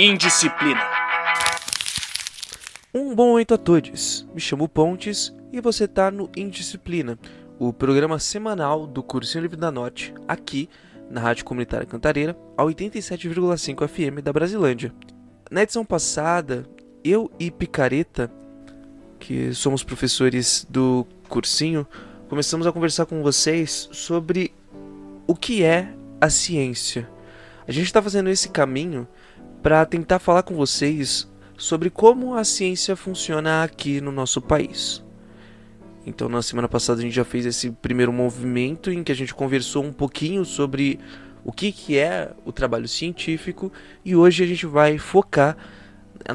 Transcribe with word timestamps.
Indisciplina. 0.00 0.80
Um 2.94 3.16
bom 3.16 3.30
momento 3.30 3.54
a 3.54 3.58
todos. 3.58 4.24
Me 4.32 4.40
chamo 4.40 4.68
Pontes 4.68 5.34
e 5.52 5.60
você 5.60 5.86
está 5.86 6.08
no 6.08 6.30
Indisciplina, 6.36 7.18
o 7.58 7.72
programa 7.72 8.16
semanal 8.20 8.86
do 8.86 9.02
Cursinho 9.02 9.42
Livre 9.42 9.56
da 9.56 9.72
Norte, 9.72 10.14
aqui 10.28 10.68
na 11.10 11.20
Rádio 11.20 11.44
Comunitária 11.44 11.84
Cantareira, 11.84 12.38
a 12.56 12.62
87,5 12.62 13.88
FM 13.88 14.22
da 14.22 14.32
Brasilândia. 14.32 14.94
Na 15.50 15.64
edição 15.64 15.84
passada, 15.84 16.64
eu 17.02 17.28
e 17.36 17.50
Picareta, 17.50 18.30
que 19.18 19.52
somos 19.52 19.82
professores 19.82 20.64
do 20.70 21.04
cursinho, 21.28 21.84
começamos 22.28 22.68
a 22.68 22.72
conversar 22.72 23.04
com 23.06 23.20
vocês 23.20 23.88
sobre 23.90 24.54
o 25.26 25.34
que 25.34 25.64
é 25.64 25.92
a 26.20 26.30
ciência. 26.30 27.10
A 27.66 27.72
gente 27.72 27.86
está 27.86 28.00
fazendo 28.00 28.30
esse 28.30 28.48
caminho 28.48 29.08
para 29.62 29.84
tentar 29.84 30.18
falar 30.18 30.42
com 30.42 30.54
vocês 30.54 31.28
sobre 31.56 31.90
como 31.90 32.34
a 32.34 32.44
ciência 32.44 32.94
funciona 32.94 33.62
aqui 33.62 34.00
no 34.00 34.12
nosso 34.12 34.40
país. 34.40 35.04
Então, 36.06 36.28
na 36.28 36.40
semana 36.40 36.68
passada, 36.68 37.00
a 37.00 37.02
gente 37.02 37.14
já 37.14 37.24
fez 37.24 37.44
esse 37.44 37.70
primeiro 37.70 38.12
movimento 38.12 38.90
em 38.90 39.02
que 39.02 39.12
a 39.12 39.14
gente 39.14 39.34
conversou 39.34 39.84
um 39.84 39.92
pouquinho 39.92 40.44
sobre 40.44 40.98
o 41.44 41.52
que, 41.52 41.72
que 41.72 41.98
é 41.98 42.32
o 42.44 42.52
trabalho 42.52 42.88
científico 42.88 43.72
e 44.04 44.14
hoje 44.16 44.42
a 44.42 44.46
gente 44.46 44.66
vai 44.66 44.98
focar 44.98 45.56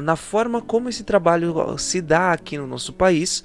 na 0.00 0.16
forma 0.16 0.60
como 0.60 0.88
esse 0.88 1.04
trabalho 1.04 1.76
se 1.78 2.00
dá 2.00 2.32
aqui 2.32 2.56
no 2.56 2.66
nosso 2.66 2.92
país 2.92 3.44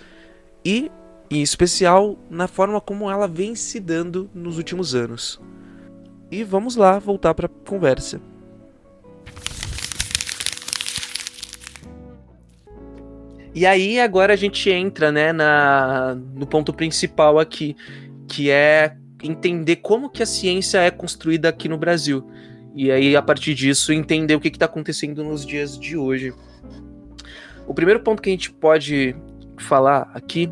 e, 0.63 0.91
em 1.29 1.41
especial, 1.41 2.17
na 2.29 2.47
forma 2.47 2.79
como 2.79 3.09
ela 3.09 3.27
vem 3.27 3.55
se 3.55 3.79
dando 3.79 4.29
nos 4.33 4.57
últimos 4.57 4.95
anos. 4.95 5.39
E 6.31 6.43
vamos 6.43 6.75
lá 6.75 6.99
voltar 6.99 7.33
para 7.33 7.47
a 7.47 7.67
conversa. 7.67 8.21
E 13.53 13.65
aí 13.65 13.99
agora 13.99 14.33
a 14.33 14.35
gente 14.35 14.69
entra, 14.69 15.11
né, 15.11 15.33
na, 15.33 16.15
no 16.15 16.45
ponto 16.45 16.71
principal 16.71 17.39
aqui, 17.39 17.75
que 18.27 18.49
é 18.49 18.95
entender 19.23 19.77
como 19.77 20.09
que 20.09 20.23
a 20.23 20.25
ciência 20.25 20.79
é 20.79 20.91
construída 20.91 21.49
aqui 21.49 21.67
no 21.67 21.77
Brasil. 21.77 22.29
E 22.75 22.91
aí, 22.91 23.15
a 23.15 23.21
partir 23.21 23.53
disso, 23.55 23.91
entender 23.91 24.35
o 24.35 24.39
que 24.39 24.47
está 24.47 24.65
acontecendo 24.65 25.23
nos 25.23 25.45
dias 25.45 25.77
de 25.77 25.97
hoje. 25.97 26.33
O 27.67 27.73
primeiro 27.73 27.99
ponto 27.99 28.21
que 28.21 28.29
a 28.29 28.31
gente 28.31 28.51
pode 28.51 29.15
falar 29.57 30.09
aqui 30.13 30.51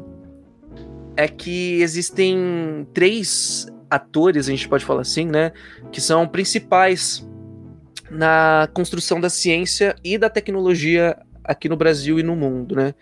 é 1.15 1.27
que 1.27 1.81
existem 1.81 2.87
três 2.93 3.67
atores, 3.89 4.47
a 4.47 4.51
gente 4.51 4.67
pode 4.67 4.83
falar 4.83 5.01
assim, 5.01 5.25
né, 5.25 5.51
que 5.91 6.01
são 6.01 6.27
principais 6.27 7.25
na 8.09 8.69
construção 8.73 9.19
da 9.19 9.29
ciência 9.29 9.95
e 10.03 10.17
da 10.17 10.29
tecnologia 10.29 11.17
aqui 11.47 11.69
no 11.69 11.77
Brasil 11.77 12.19
e 12.19 12.23
no 12.23 12.35
mundo, 12.35 12.75
né? 12.75 12.93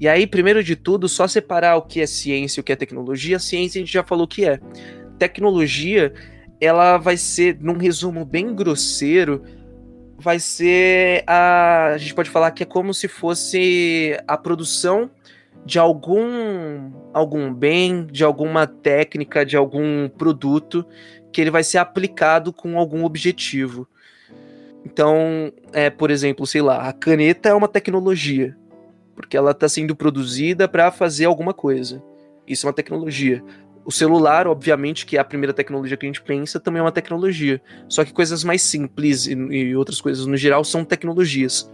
E 0.00 0.08
aí, 0.08 0.26
primeiro 0.26 0.62
de 0.62 0.74
tudo, 0.74 1.08
só 1.08 1.28
separar 1.28 1.76
o 1.76 1.82
que 1.82 2.00
é 2.00 2.06
ciência 2.06 2.58
e 2.58 2.62
o 2.62 2.64
que 2.64 2.72
é 2.72 2.76
tecnologia. 2.76 3.38
Ciência 3.38 3.78
a 3.78 3.84
gente 3.84 3.92
já 3.92 4.02
falou 4.02 4.26
que 4.26 4.44
é. 4.44 4.58
Tecnologia, 5.18 6.12
ela 6.60 6.98
vai 6.98 7.16
ser, 7.16 7.58
num 7.60 7.76
resumo 7.76 8.24
bem 8.24 8.54
grosseiro, 8.54 9.42
vai 10.18 10.38
ser 10.40 11.22
a. 11.26 11.92
A 11.94 11.98
gente 11.98 12.14
pode 12.14 12.30
falar 12.30 12.50
que 12.50 12.62
é 12.62 12.66
como 12.66 12.92
se 12.92 13.06
fosse 13.06 14.18
a 14.26 14.36
produção 14.36 15.10
de 15.64 15.78
algum 15.78 16.92
algum 17.12 17.52
bem, 17.54 18.06
de 18.06 18.24
alguma 18.24 18.66
técnica, 18.66 19.46
de 19.46 19.56
algum 19.56 20.08
produto 20.08 20.84
que 21.32 21.40
ele 21.40 21.50
vai 21.50 21.64
ser 21.64 21.78
aplicado 21.78 22.52
com 22.52 22.78
algum 22.78 23.04
objetivo. 23.04 23.88
Então, 24.84 25.52
é, 25.72 25.88
por 25.88 26.10
exemplo, 26.10 26.46
sei 26.46 26.60
lá, 26.60 26.88
a 26.88 26.92
caneta 26.92 27.48
é 27.48 27.54
uma 27.54 27.68
tecnologia, 27.68 28.56
porque 29.14 29.36
ela 29.36 29.52
está 29.52 29.68
sendo 29.68 29.96
produzida 29.96 30.68
para 30.68 30.90
fazer 30.90 31.24
alguma 31.24 31.54
coisa. 31.54 32.02
Isso 32.46 32.66
é 32.66 32.68
uma 32.68 32.74
tecnologia. 32.74 33.42
O 33.84 33.92
celular, 33.92 34.46
obviamente, 34.46 35.04
que 35.04 35.16
é 35.16 35.20
a 35.20 35.24
primeira 35.24 35.52
tecnologia 35.52 35.96
que 35.96 36.06
a 36.06 36.08
gente 36.08 36.22
pensa, 36.22 36.60
também 36.60 36.80
é 36.80 36.82
uma 36.82 36.92
tecnologia. 36.92 37.60
Só 37.88 38.04
que 38.04 38.12
coisas 38.12 38.44
mais 38.44 38.62
simples 38.62 39.26
e, 39.26 39.32
e 39.32 39.76
outras 39.76 40.00
coisas 40.00 40.26
no 40.26 40.36
geral 40.36 40.64
são 40.64 40.84
tecnologias. 40.84 41.70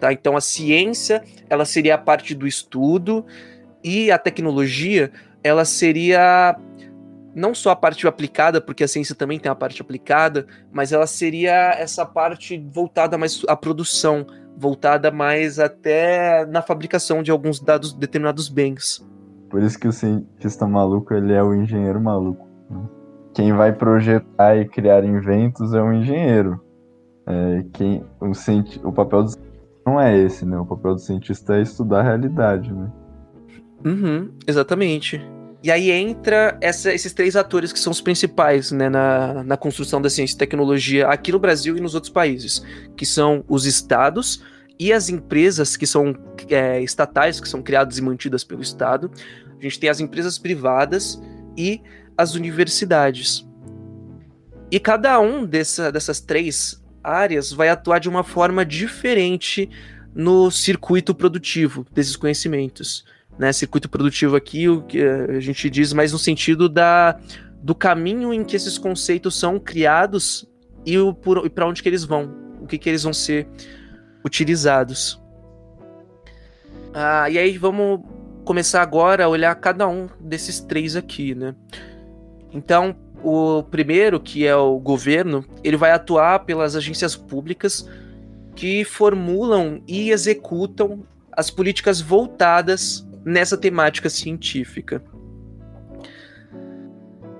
Tá? 0.00 0.12
Então 0.12 0.36
a 0.36 0.40
ciência 0.40 1.22
ela 1.48 1.64
seria 1.64 1.94
a 1.94 1.98
parte 1.98 2.34
do 2.34 2.46
estudo 2.46 3.24
e 3.82 4.10
a 4.10 4.18
tecnologia 4.18 5.10
ela 5.42 5.64
seria 5.64 6.56
não 7.34 7.54
só 7.54 7.70
a 7.70 7.76
parte 7.76 8.06
aplicada, 8.06 8.60
porque 8.60 8.84
a 8.84 8.88
ciência 8.88 9.14
também 9.14 9.38
tem 9.38 9.50
a 9.50 9.54
parte 9.54 9.80
aplicada, 9.82 10.46
mas 10.72 10.92
ela 10.92 11.06
seria 11.06 11.72
essa 11.72 12.06
parte 12.06 12.58
voltada 12.72 13.18
mais 13.18 13.42
à 13.48 13.56
produção, 13.56 14.26
voltada 14.56 15.10
mais 15.10 15.58
até 15.58 16.46
na 16.46 16.62
fabricação 16.62 17.22
de 17.22 17.30
alguns 17.30 17.60
dados 17.60 17.92
determinados 17.92 18.48
bens. 18.48 19.04
Por 19.50 19.62
isso 19.62 19.78
que 19.78 19.88
o 19.88 19.92
cientista 19.92 20.66
maluco 20.66 21.14
ele 21.14 21.32
é 21.32 21.42
o 21.42 21.54
engenheiro 21.54 22.00
maluco. 22.00 22.46
Né? 22.70 22.80
Quem 23.34 23.52
vai 23.52 23.72
projetar 23.72 24.56
e 24.56 24.68
criar 24.68 25.04
inventos 25.04 25.74
é 25.74 25.82
o 25.82 25.92
engenheiro. 25.92 26.60
É, 27.26 27.64
quem 27.72 28.04
o, 28.20 28.32
o 28.88 28.92
papel 28.92 29.24
do 29.24 29.30
não 29.86 30.00
é 30.00 30.16
esse, 30.16 30.46
né? 30.46 30.58
O 30.58 30.64
papel 30.64 30.94
do 30.94 31.00
cientista 31.00 31.56
é 31.56 31.62
estudar 31.62 32.00
a 32.00 32.02
realidade, 32.02 32.72
né? 32.72 32.90
Uhum, 33.84 34.30
exatamente. 34.46 35.20
E 35.64 35.70
aí 35.70 35.90
entra 35.90 36.58
essa, 36.60 36.92
esses 36.92 37.14
três 37.14 37.36
atores 37.36 37.72
que 37.72 37.80
são 37.80 37.90
os 37.90 38.02
principais 38.02 38.70
né, 38.70 38.90
na, 38.90 39.42
na 39.42 39.56
construção 39.56 40.02
da 40.02 40.10
ciência 40.10 40.34
e 40.34 40.38
tecnologia 40.38 41.08
aqui 41.08 41.32
no 41.32 41.38
Brasil 41.38 41.74
e 41.74 41.80
nos 41.80 41.94
outros 41.94 42.12
países, 42.12 42.62
que 42.94 43.06
são 43.06 43.42
os 43.48 43.64
estados 43.64 44.42
e 44.78 44.92
as 44.92 45.08
empresas 45.08 45.74
que 45.74 45.86
são 45.86 46.14
é, 46.50 46.82
estatais, 46.82 47.40
que 47.40 47.48
são 47.48 47.62
criadas 47.62 47.96
e 47.96 48.02
mantidas 48.02 48.44
pelo 48.44 48.60
Estado. 48.60 49.10
A 49.58 49.62
gente 49.62 49.80
tem 49.80 49.88
as 49.88 50.00
empresas 50.00 50.38
privadas 50.38 51.18
e 51.56 51.80
as 52.14 52.34
universidades. 52.34 53.48
E 54.70 54.78
cada 54.78 55.18
um 55.18 55.46
dessa, 55.46 55.90
dessas 55.90 56.20
três 56.20 56.84
áreas 57.02 57.50
vai 57.50 57.70
atuar 57.70 58.00
de 58.00 58.08
uma 58.10 58.22
forma 58.22 58.66
diferente 58.66 59.70
no 60.14 60.50
circuito 60.50 61.14
produtivo 61.14 61.86
desses 61.90 62.16
conhecimentos. 62.16 63.02
Né? 63.38 63.52
Circuito 63.52 63.88
produtivo 63.88 64.36
aqui, 64.36 64.68
o 64.68 64.82
que 64.82 65.02
a 65.02 65.40
gente 65.40 65.68
diz 65.68 65.92
mais 65.92 66.12
no 66.12 66.18
sentido 66.18 66.68
da, 66.68 67.18
do 67.62 67.74
caminho 67.74 68.32
em 68.32 68.44
que 68.44 68.54
esses 68.54 68.78
conceitos 68.78 69.38
são 69.38 69.58
criados 69.58 70.46
e, 70.86 70.94
e 70.96 71.50
para 71.50 71.66
onde 71.66 71.82
que 71.82 71.88
eles 71.88 72.04
vão, 72.04 72.32
o 72.60 72.66
que, 72.66 72.78
que 72.78 72.88
eles 72.88 73.02
vão 73.02 73.12
ser 73.12 73.48
utilizados. 74.24 75.20
Ah, 76.92 77.28
e 77.28 77.38
aí 77.38 77.58
vamos 77.58 78.00
começar 78.44 78.82
agora 78.82 79.24
a 79.24 79.28
olhar 79.28 79.54
cada 79.56 79.88
um 79.88 80.08
desses 80.20 80.60
três 80.60 80.94
aqui, 80.94 81.34
né? 81.34 81.54
Então, 82.52 82.94
o 83.22 83.62
primeiro, 83.62 84.20
que 84.20 84.46
é 84.46 84.54
o 84.54 84.78
governo, 84.78 85.44
ele 85.64 85.76
vai 85.76 85.90
atuar 85.90 86.40
pelas 86.40 86.76
agências 86.76 87.16
públicas 87.16 87.88
que 88.54 88.84
formulam 88.84 89.82
e 89.88 90.10
executam 90.10 91.02
as 91.32 91.50
políticas 91.50 92.00
voltadas 92.00 93.04
nessa 93.24 93.56
temática 93.56 94.08
científica. 94.10 95.02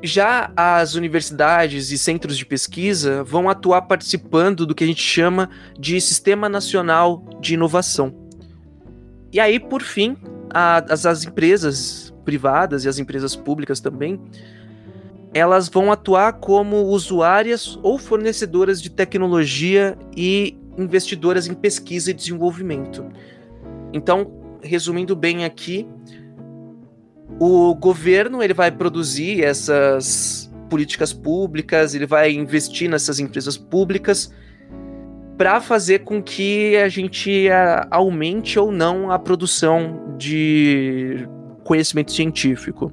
Já 0.03 0.53
as 0.57 0.95
universidades 0.95 1.91
e 1.91 1.97
centros 1.97 2.37
de 2.37 2.45
pesquisa 2.45 3.25
vão 3.25 3.49
atuar 3.49 3.83
participando 3.83 4.67
do 4.67 4.75
que 4.75 4.85
a 4.85 4.87
gente 4.87 5.03
chama 5.03 5.49
de 5.79 6.01
Sistema 6.01 6.49
Nacional 6.49 7.25
de 7.41 7.55
Inovação. 7.55 8.15
E 9.33 9.41
aí, 9.41 9.59
por 9.59 9.83
fim, 9.83 10.17
as, 10.53 11.07
as 11.07 11.25
empresas 11.25 12.15
privadas 12.25 12.85
e 12.85 12.89
as 12.89 12.99
empresas 12.99 13.35
públicas 13.35 13.81
também 13.81 14.21
elas 15.35 15.69
vão 15.69 15.91
atuar 15.91 16.35
como 16.35 16.85
usuárias 16.85 17.77
ou 17.83 17.99
fornecedoras 17.99 18.81
de 18.81 18.89
tecnologia 18.89 19.99
e 20.17 20.57
investidoras 20.79 21.49
em 21.49 21.55
pesquisa 21.55 22.13
e 22.13 22.15
desenvolvimento. 22.15 23.05
Então, 23.93 24.44
resumindo 24.65 25.15
bem 25.15 25.45
aqui, 25.45 25.87
o 27.39 27.75
governo 27.75 28.43
ele 28.43 28.55
vai 28.55 28.71
produzir 28.71 29.45
essas 29.45 30.51
políticas 30.71 31.13
públicas, 31.13 31.95
ele 31.95 32.07
vai 32.07 32.33
investir 32.33 32.89
nessas 32.89 33.21
empresas 33.21 33.57
públicas 33.57 34.33
para 35.37 35.61
fazer 35.61 36.01
com 36.01 36.23
que 36.23 36.77
a 36.77 36.89
gente 36.89 37.47
aumente 37.91 38.59
ou 38.59 38.71
não 38.71 39.11
a 39.11 39.19
produção 39.19 40.15
de 40.17 41.29
conhecimento 41.65 42.13
científico. 42.13 42.93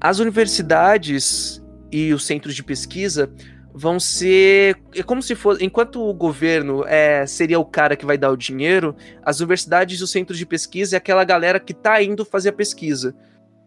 As 0.00 0.18
universidades 0.18 1.62
e 1.90 2.12
os 2.12 2.24
centros 2.24 2.54
de 2.54 2.62
pesquisa 2.62 3.30
vão 3.76 4.00
ser. 4.00 4.78
É 4.94 5.02
como 5.02 5.22
se 5.22 5.34
fosse. 5.34 5.62
Enquanto 5.62 6.02
o 6.02 6.14
governo 6.14 6.82
é, 6.86 7.26
seria 7.26 7.60
o 7.60 7.64
cara 7.64 7.94
que 7.94 8.06
vai 8.06 8.16
dar 8.16 8.30
o 8.30 8.36
dinheiro, 8.36 8.96
as 9.22 9.38
universidades 9.40 10.00
e 10.00 10.02
os 10.02 10.10
centros 10.10 10.38
de 10.38 10.46
pesquisa 10.46 10.96
é 10.96 10.98
aquela 10.98 11.22
galera 11.24 11.60
que 11.60 11.72
está 11.72 12.02
indo 12.02 12.24
fazer 12.24 12.48
a 12.48 12.54
pesquisa. 12.54 13.14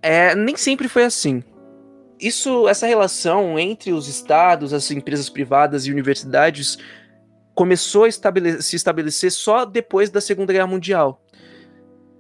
É, 0.02 0.34
nem 0.34 0.58
sempre 0.58 0.88
foi 0.88 1.04
assim. 1.04 1.44
Isso, 2.20 2.68
essa 2.68 2.88
relação 2.88 3.60
entre 3.60 3.94
os 3.94 4.08
estados, 4.08 4.74
as 4.74 4.90
empresas 4.90 5.30
privadas 5.30 5.86
e 5.86 5.92
universidades 5.92 6.78
começou 7.54 8.06
a 8.06 8.10
estabele 8.10 8.62
se 8.62 8.76
estabelecer 8.76 9.32
só 9.32 9.64
depois 9.64 10.10
da 10.10 10.20
Segunda 10.20 10.52
Guerra 10.52 10.68
Mundial. 10.68 11.24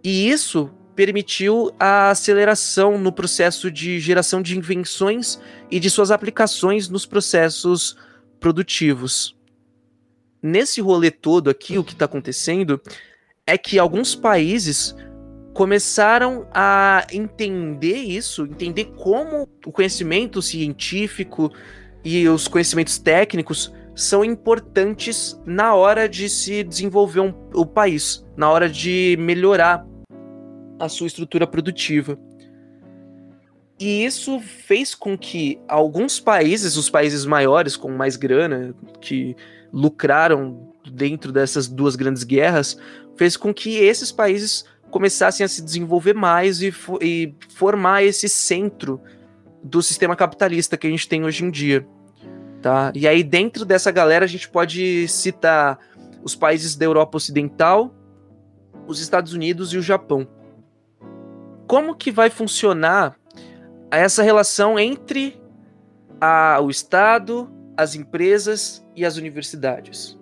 E 0.03 0.29
isso 0.29 0.69
permitiu 0.99 1.71
a 1.79 2.09
aceleração 2.09 2.97
no 2.97 3.09
processo 3.09 3.71
de 3.71 4.01
geração 4.01 4.41
de 4.41 4.57
invenções 4.57 5.39
e 5.71 5.79
de 5.79 5.89
suas 5.89 6.11
aplicações 6.11 6.89
nos 6.89 7.05
processos 7.05 7.95
produtivos. 8.37 9.33
Nesse 10.43 10.81
rolê 10.81 11.09
todo 11.09 11.49
aqui, 11.49 11.77
o 11.77 11.85
que 11.85 11.93
está 11.93 12.03
acontecendo 12.03 12.81
é 13.47 13.57
que 13.57 13.79
alguns 13.79 14.13
países 14.13 14.93
começaram 15.53 16.45
a 16.53 17.07
entender 17.13 17.99
isso, 17.99 18.43
entender 18.43 18.91
como 18.97 19.47
o 19.65 19.71
conhecimento 19.71 20.41
científico 20.41 21.49
e 22.03 22.27
os 22.27 22.45
conhecimentos 22.45 22.97
técnicos 22.97 23.73
são 23.95 24.25
importantes 24.25 25.39
na 25.45 25.73
hora 25.75 26.09
de 26.09 26.27
se 26.27 26.61
desenvolver 26.61 27.21
um, 27.21 27.33
o 27.53 27.65
país, 27.65 28.25
na 28.35 28.49
hora 28.51 28.67
de 28.67 29.15
melhorar 29.17 29.87
a 30.79 30.87
sua 30.87 31.07
estrutura 31.07 31.45
produtiva. 31.45 32.17
E 33.79 34.03
isso 34.03 34.39
fez 34.41 34.93
com 34.93 35.17
que 35.17 35.59
alguns 35.67 36.19
países, 36.19 36.75
os 36.75 36.89
países 36.89 37.25
maiores, 37.25 37.77
com 37.77 37.89
mais 37.91 38.17
grana, 38.17 38.75
que 38.99 39.35
lucraram 39.71 40.73
dentro 40.91 41.31
dessas 41.31 41.67
duas 41.67 41.95
grandes 41.95 42.23
guerras, 42.23 42.77
fez 43.15 43.37
com 43.37 43.53
que 43.53 43.77
esses 43.77 44.11
países 44.11 44.65
começassem 44.89 45.45
a 45.45 45.47
se 45.47 45.61
desenvolver 45.61 46.13
mais 46.13 46.61
e, 46.61 46.73
e 47.01 47.33
formar 47.49 48.03
esse 48.03 48.27
centro 48.27 48.99
do 49.63 49.81
sistema 49.81 50.15
capitalista 50.15 50.77
que 50.77 50.87
a 50.87 50.89
gente 50.89 51.07
tem 51.07 51.23
hoje 51.23 51.45
em 51.45 51.51
dia. 51.51 51.87
Tá? 52.61 52.91
E 52.93 53.07
aí, 53.07 53.23
dentro 53.23 53.63
dessa 53.63 53.91
galera, 53.91 54.25
a 54.25 54.27
gente 54.27 54.49
pode 54.49 55.07
citar 55.07 55.79
os 56.21 56.35
países 56.35 56.75
da 56.75 56.85
Europa 56.85 57.15
Ocidental, 57.15 57.93
os 58.85 58.99
Estados 58.99 59.31
Unidos 59.33 59.71
e 59.73 59.77
o 59.77 59.81
Japão. 59.81 60.27
Como 61.69 61.93
que 61.93 62.09
vai 62.09 62.31
funcionar 62.31 63.15
essa 63.91 64.23
relação 64.23 64.79
entre 64.79 65.39
a, 66.19 66.59
o 66.59 66.71
Estado, 66.71 67.47
as 67.77 67.93
empresas 67.93 68.83
e 68.95 69.05
as 69.05 69.17
universidades? 69.17 70.17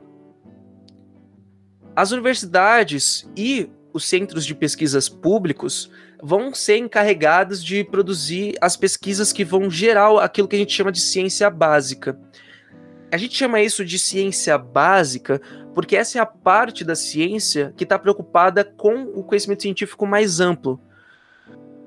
As 1.96 2.12
universidades 2.12 3.30
e 3.34 3.70
os 3.94 4.04
centros 4.04 4.46
de 4.46 4.54
pesquisas 4.54 5.08
públicos 5.08 5.90
vão 6.22 6.54
ser 6.54 6.80
encarregados 6.80 7.64
de 7.64 7.82
produzir 7.82 8.58
as 8.60 8.76
pesquisas 8.76 9.32
que 9.32 9.46
vão 9.46 9.70
gerar 9.70 10.22
aquilo 10.22 10.50
que 10.50 10.56
a 10.58 10.60
gente 10.60 10.74
chama 10.74 10.92
de 10.92 11.00
ciência 11.00 11.50
básica. 11.50 12.20
A 13.10 13.16
gente 13.16 13.38
chama 13.38 13.62
isso 13.62 13.86
de 13.86 13.98
ciência 13.98 14.58
básica 14.58 15.40
porque 15.74 15.96
essa 15.96 16.18
é 16.18 16.22
a 16.22 16.26
parte 16.26 16.84
da 16.84 16.94
ciência 16.94 17.74
que 17.78 17.86
está 17.86 17.98
preocupada 17.98 18.66
com 18.66 19.04
o 19.04 19.24
conhecimento 19.24 19.62
científico 19.62 20.06
mais 20.06 20.42
amplo, 20.42 20.82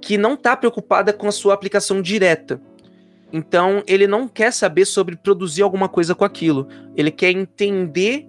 que 0.00 0.16
não 0.16 0.34
está 0.34 0.56
preocupada 0.56 1.12
com 1.12 1.28
a 1.28 1.32
sua 1.32 1.54
aplicação 1.54 2.00
direta. 2.00 2.60
Então, 3.32 3.82
ele 3.86 4.06
não 4.06 4.26
quer 4.26 4.52
saber 4.52 4.84
sobre 4.84 5.16
produzir 5.16 5.62
alguma 5.62 5.88
coisa 5.88 6.14
com 6.14 6.24
aquilo. 6.24 6.68
Ele 6.96 7.10
quer 7.10 7.30
entender 7.30 8.26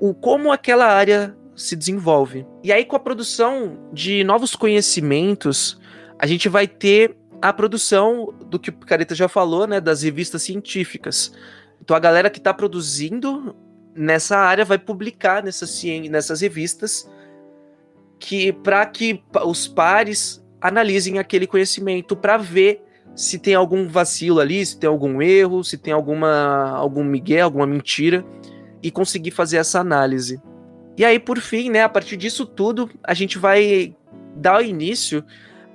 o, 0.00 0.14
como 0.14 0.52
aquela 0.52 0.86
área 0.86 1.36
se 1.56 1.74
desenvolve. 1.74 2.46
E 2.62 2.72
aí, 2.72 2.84
com 2.84 2.96
a 2.96 3.00
produção 3.00 3.88
de 3.92 4.22
novos 4.22 4.54
conhecimentos, 4.54 5.78
a 6.18 6.26
gente 6.26 6.48
vai 6.48 6.68
ter 6.68 7.16
a 7.40 7.52
produção 7.52 8.32
do 8.46 8.58
que 8.58 8.70
o 8.70 8.72
Careta 8.74 9.14
já 9.14 9.28
falou, 9.28 9.66
né, 9.66 9.80
das 9.80 10.02
revistas 10.02 10.42
científicas. 10.42 11.32
Então, 11.80 11.96
a 11.96 12.00
galera 12.00 12.30
que 12.30 12.38
está 12.38 12.54
produzindo 12.54 13.56
nessa 13.94 14.38
área 14.38 14.64
vai 14.64 14.78
publicar 14.78 15.42
nessas, 15.42 15.82
nessas 16.08 16.40
revistas 16.40 17.10
que 18.18 18.52
para 18.52 18.86
que 18.86 19.22
os 19.44 19.66
pares 19.66 20.41
analisem 20.62 21.18
aquele 21.18 21.46
conhecimento 21.46 22.14
para 22.16 22.36
ver 22.36 22.82
se 23.14 23.38
tem 23.38 23.54
algum 23.54 23.88
vacilo 23.88 24.40
ali, 24.40 24.64
se 24.64 24.78
tem 24.78 24.88
algum 24.88 25.20
erro, 25.20 25.62
se 25.64 25.76
tem 25.76 25.92
alguma 25.92 26.70
algum 26.70 27.04
migué, 27.04 27.40
alguma 27.40 27.66
mentira 27.66 28.24
e 28.82 28.90
conseguir 28.90 29.32
fazer 29.32 29.58
essa 29.58 29.80
análise. 29.80 30.40
E 30.96 31.04
aí, 31.04 31.18
por 31.18 31.40
fim, 31.40 31.70
né, 31.70 31.82
a 31.82 31.88
partir 31.88 32.16
disso 32.16 32.46
tudo, 32.46 32.88
a 33.02 33.12
gente 33.12 33.38
vai 33.38 33.94
dar 34.36 34.62
início 34.64 35.24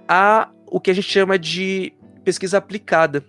a 0.07 0.49
o 0.65 0.79
que 0.79 0.91
a 0.91 0.93
gente 0.93 1.09
chama 1.09 1.37
de 1.37 1.93
pesquisa 2.23 2.57
aplicada. 2.57 3.23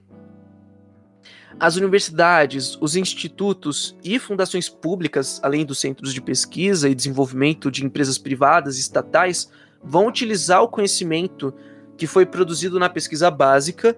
As 1.61 1.77
universidades, 1.77 2.79
os 2.81 2.95
institutos 2.95 3.97
e 4.05 4.19
fundações 4.19 4.69
públicas, 4.69 5.41
além 5.43 5.65
dos 5.65 5.81
centros 5.81 6.15
de 6.15 6.21
pesquisa 6.21 6.89
e 6.89 6.95
desenvolvimento 6.95 7.71
de 7.71 7.85
empresas 7.85 8.17
privadas 8.17 8.77
e 8.77 8.81
estatais, 8.81 9.51
vão 9.89 10.07
utilizar 10.07 10.63
o 10.63 10.69
conhecimento 10.69 11.55
que 11.97 12.07
foi 12.07 12.27
produzido 12.27 12.79
na 12.79 12.89
pesquisa 12.89 13.31
básica 13.31 13.97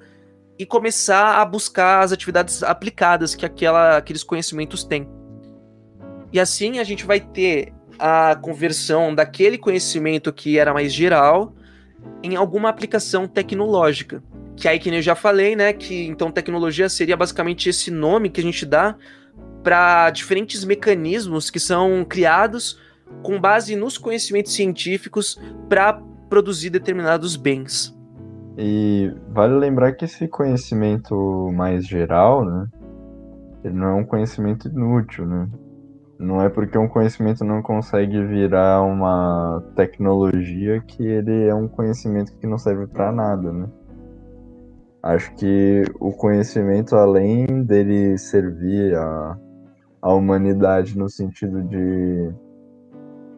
e 0.59 0.65
começar 0.65 1.41
a 1.41 1.45
buscar 1.45 2.05
as 2.05 2.13
atividades 2.13 2.63
aplicadas 2.63 3.35
que 3.35 3.45
aquela, 3.45 3.97
aqueles 3.97 4.23
conhecimentos 4.23 4.85
têm. 4.85 5.09
E 6.33 6.39
assim 6.39 6.79
a 6.79 6.85
gente 6.85 7.05
vai 7.05 7.19
ter 7.19 7.73
a 7.99 8.37
conversão 8.37 9.15
daquele 9.15 9.59
conhecimento 9.59 10.33
que 10.33 10.59
era 10.59 10.73
mais 10.73 10.93
geral 10.93 11.55
em 12.23 12.37
alguma 12.37 12.69
aplicação 12.69 13.27
tecnológica. 13.27 14.23
Que 14.57 14.69
aí, 14.69 14.79
que 14.79 14.91
eu 14.91 15.03
já 15.03 15.15
falei, 15.15 15.57
né? 15.57 15.73
Que 15.73 16.07
então 16.07 16.31
tecnologia 16.31 16.89
seria 16.89 17.17
basicamente 17.17 17.69
esse 17.69 17.91
nome 17.91 18.31
que 18.31 18.41
a 18.41 18.45
gente 18.45 18.65
dá 18.65 18.95
para 19.63 20.11
diferentes 20.11 20.65
mecanismos 20.65 21.51
que 21.51 21.59
são 21.59 22.05
criados 22.05 22.79
com 23.23 23.41
base 23.41 23.77
nos 23.77 23.99
conhecimentos 23.99 24.55
científicos 24.55 25.41
para 25.69 26.01
produzir 26.29 26.71
determinados 26.71 27.37
bens. 27.37 27.97
E 28.57 29.13
vale 29.29 29.55
lembrar 29.55 29.93
que 29.93 30.05
esse 30.05 30.29
conhecimento 30.29 31.51
mais 31.53 31.87
geral, 31.87 32.45
né? 32.45 32.67
Ele 33.65 33.75
não 33.75 33.89
é 33.89 33.95
um 33.95 34.05
conhecimento 34.05 34.69
inútil, 34.69 35.27
né? 35.27 35.49
Não 36.19 36.43
é 36.43 36.49
porque 36.51 36.77
um 36.77 36.89
conhecimento 36.89 37.45
não 37.45 37.63
consegue 37.63 38.23
virar 38.23 38.83
uma 38.83 39.63
tecnologia 39.75 40.81
que 40.81 41.03
ele 41.03 41.47
é 41.47 41.55
um 41.55 41.67
conhecimento 41.67 42.37
que 42.37 42.47
não 42.47 42.59
serve 42.59 42.87
para 42.87 43.11
nada, 43.11 43.51
né? 43.51 43.69
Acho 45.03 45.35
que 45.35 45.83
o 45.99 46.13
conhecimento, 46.13 46.95
além 46.95 47.65
dele 47.65 48.19
servir 48.19 48.95
a, 48.95 49.39
a 50.03 50.13
humanidade 50.13 50.99
no 50.99 51.09
sentido 51.09 51.63
de, 51.63 52.31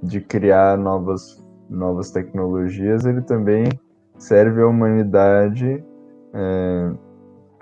de 0.03 0.21
criar 0.21 0.77
novas, 0.77 1.43
novas 1.69 2.11
tecnologias, 2.11 3.05
ele 3.05 3.23
também 3.23 3.69
serve 4.19 4.63
à 4.63 4.67
humanidade 4.67 5.85
é, 6.35 6.93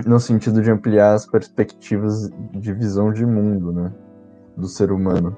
no 0.06 0.18
sentido 0.18 0.62
de 0.62 0.70
ampliar 0.70 1.14
as 1.14 1.26
perspectivas 1.26 2.30
de 2.52 2.72
visão 2.72 3.12
de 3.12 3.26
mundo, 3.26 3.72
né? 3.72 3.92
do 4.56 4.66
ser 4.66 4.90
humano. 4.90 5.36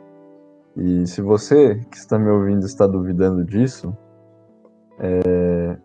E 0.77 1.07
se 1.07 1.21
você 1.21 1.81
que 1.91 1.97
está 1.97 2.19
me 2.19 2.31
ouvindo 2.31 2.65
está 2.65 2.87
duvidando 2.87 3.45
disso, 3.45 3.97
é, 4.99 5.77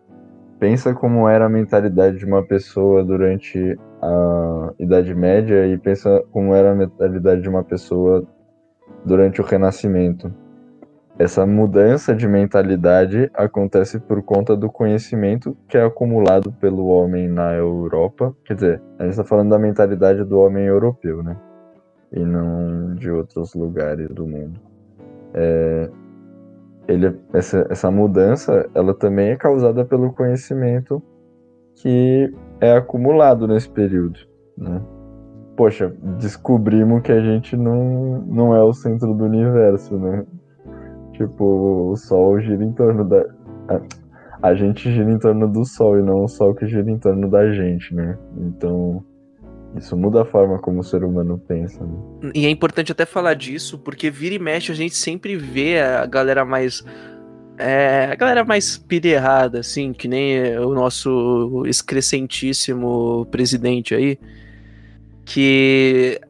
pensa 0.58 0.94
como 0.94 1.28
era 1.28 1.46
a 1.46 1.48
mentalidade 1.48 2.18
de 2.18 2.24
uma 2.24 2.42
pessoa 2.42 3.04
durante 3.04 3.78
a 4.00 4.72
Idade 4.78 5.14
Média 5.14 5.66
e 5.66 5.76
pensa 5.76 6.22
como 6.30 6.54
era 6.54 6.72
a 6.72 6.74
mentalidade 6.74 7.42
de 7.42 7.48
uma 7.48 7.64
pessoa 7.64 8.26
durante 9.04 9.40
o 9.40 9.44
Renascimento. 9.44 10.32
Essa 11.18 11.44
mudança 11.44 12.14
de 12.14 12.28
mentalidade 12.28 13.28
acontece 13.34 13.98
por 13.98 14.22
conta 14.22 14.56
do 14.56 14.70
conhecimento 14.70 15.56
que 15.68 15.76
é 15.76 15.82
acumulado 15.82 16.52
pelo 16.52 16.86
homem 16.86 17.26
na 17.28 17.52
Europa. 17.54 18.34
Quer 18.44 18.54
dizer, 18.54 18.82
a 18.98 19.02
gente 19.02 19.12
está 19.12 19.24
falando 19.24 19.50
da 19.50 19.58
mentalidade 19.58 20.22
do 20.22 20.38
homem 20.38 20.64
europeu, 20.64 21.22
né? 21.22 21.36
e 22.12 22.20
não 22.20 22.94
de 22.94 23.10
outros 23.10 23.54
lugares 23.54 24.08
do 24.08 24.26
mundo. 24.26 24.60
É, 25.34 25.90
ele, 26.86 27.18
essa, 27.32 27.66
essa 27.68 27.90
mudança 27.90 28.68
ela 28.74 28.94
também 28.94 29.30
é 29.30 29.36
causada 29.36 29.84
pelo 29.84 30.12
conhecimento 30.12 31.02
que 31.76 32.32
é 32.60 32.72
acumulado 32.72 33.46
nesse 33.46 33.68
período. 33.68 34.18
Né? 34.56 34.80
Poxa, 35.56 35.92
descobrimos 36.18 37.02
que 37.02 37.12
a 37.12 37.20
gente 37.20 37.56
não, 37.56 38.20
não 38.26 38.54
é 38.54 38.62
o 38.62 38.72
centro 38.72 39.12
do 39.14 39.24
universo, 39.24 39.96
né? 39.98 40.24
Tipo, 41.18 41.90
o 41.90 41.96
Sol 41.96 42.40
gira 42.40 42.62
em 42.62 42.72
torno 42.72 43.04
da. 43.04 43.26
A, 44.40 44.54
gente 44.54 44.90
gira 44.92 45.10
em 45.10 45.18
torno 45.18 45.48
do 45.48 45.64
Sol 45.64 45.98
e 45.98 46.02
não 46.02 46.22
o 46.22 46.28
Sol 46.28 46.54
que 46.54 46.64
gira 46.68 46.88
em 46.88 46.96
torno 46.96 47.28
da 47.28 47.52
gente, 47.52 47.92
né? 47.92 48.16
Então, 48.36 49.04
isso 49.76 49.96
muda 49.96 50.22
a 50.22 50.24
forma 50.24 50.60
como 50.60 50.78
o 50.78 50.84
ser 50.84 51.02
humano 51.02 51.36
pensa. 51.36 51.84
Né? 51.84 52.30
E 52.36 52.46
é 52.46 52.50
importante 52.50 52.92
até 52.92 53.04
falar 53.04 53.34
disso, 53.34 53.78
porque 53.78 54.10
vira 54.10 54.36
e 54.36 54.38
mexe 54.38 54.70
a 54.70 54.74
gente 54.76 54.94
sempre 54.94 55.34
vê 55.36 55.80
a 55.80 56.06
galera 56.06 56.44
mais. 56.44 56.84
É, 57.58 58.10
a 58.12 58.14
galera 58.14 58.44
mais 58.44 58.78
pirerrada, 58.78 59.58
assim, 59.58 59.92
que 59.92 60.06
nem 60.06 60.56
o 60.58 60.72
nosso 60.72 61.64
excrescentíssimo 61.66 63.26
presidente 63.32 63.92
aí, 63.92 64.16
que 65.24 66.20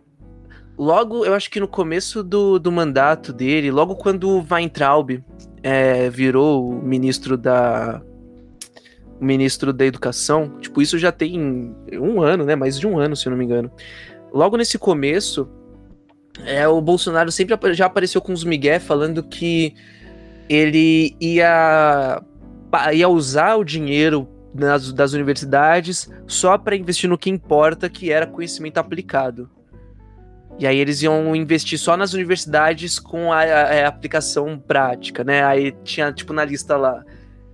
logo, 0.78 1.24
eu 1.24 1.34
acho 1.34 1.50
que 1.50 1.58
no 1.58 1.66
começo 1.66 2.22
do, 2.22 2.58
do 2.58 2.70
mandato 2.70 3.32
dele, 3.32 3.70
logo 3.70 3.96
quando 3.96 4.30
o 4.30 4.46
Weintraub 4.48 5.22
é, 5.62 6.08
virou 6.08 6.70
o 6.70 6.82
ministro 6.82 7.36
da. 7.36 8.00
O 9.20 9.24
ministro 9.24 9.72
da 9.72 9.84
Educação, 9.84 10.60
tipo, 10.60 10.80
isso 10.80 10.96
já 10.96 11.10
tem 11.10 11.74
um 11.94 12.22
ano, 12.22 12.44
né? 12.44 12.54
Mais 12.54 12.78
de 12.78 12.86
um 12.86 13.00
ano, 13.00 13.16
se 13.16 13.26
eu 13.26 13.30
não 13.30 13.36
me 13.36 13.44
engano. 13.44 13.68
Logo 14.32 14.56
nesse 14.56 14.78
começo, 14.78 15.48
é, 16.46 16.68
o 16.68 16.80
Bolsonaro 16.80 17.32
sempre 17.32 17.74
já 17.74 17.86
apareceu 17.86 18.20
com 18.20 18.32
os 18.32 18.44
migué 18.44 18.78
falando 18.78 19.24
que 19.24 19.74
ele 20.48 21.16
ia, 21.20 22.22
ia 22.94 23.08
usar 23.08 23.56
o 23.56 23.64
dinheiro 23.64 24.28
nas, 24.54 24.92
das 24.92 25.14
universidades 25.14 26.08
só 26.28 26.56
para 26.56 26.76
investir 26.76 27.10
no 27.10 27.18
que 27.18 27.28
importa, 27.28 27.90
que 27.90 28.12
era 28.12 28.24
conhecimento 28.24 28.78
aplicado. 28.78 29.50
E 30.58 30.66
aí 30.66 30.78
eles 30.78 31.02
iam 31.02 31.36
investir 31.36 31.78
só 31.78 31.96
nas 31.96 32.14
universidades 32.14 32.98
com 32.98 33.32
a, 33.32 33.42
a, 33.42 33.84
a 33.84 33.88
aplicação 33.88 34.58
prática, 34.58 35.22
né? 35.22 35.44
Aí 35.44 35.72
tinha, 35.84 36.12
tipo, 36.12 36.32
na 36.32 36.44
lista 36.44 36.76
lá. 36.76 37.04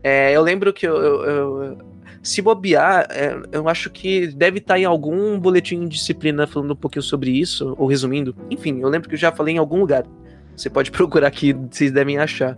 É, 0.03 0.33
eu 0.33 0.43
lembro 0.43 0.73
que 0.73 0.87
eu, 0.87 0.97
eu, 0.97 1.25
eu 1.25 1.79
se 2.23 2.41
bobear, 2.41 3.07
é, 3.11 3.37
eu 3.53 3.69
acho 3.69 3.91
que 3.91 4.29
deve 4.29 4.59
estar 4.59 4.79
em 4.79 4.87
algum 4.87 5.39
boletim 5.39 5.81
de 5.81 5.97
disciplina 5.97 6.47
falando 6.47 6.73
um 6.73 6.77
pouquinho 6.77 7.03
sobre 7.03 7.31
isso, 7.31 7.75
ou 7.79 7.87
resumindo. 7.87 8.35
Enfim, 8.51 8.81
eu 8.81 8.89
lembro 8.89 9.09
que 9.11 9.15
eu 9.15 9.19
já 9.19 9.31
falei 9.31 9.55
em 9.55 9.59
algum 9.59 9.79
lugar. 9.79 10.05
Você 10.57 10.71
pode 10.71 10.91
procurar 10.93 11.29
aqui, 11.29 11.53
vocês 11.53 11.93
devem 11.93 12.17
achar. 12.17 12.57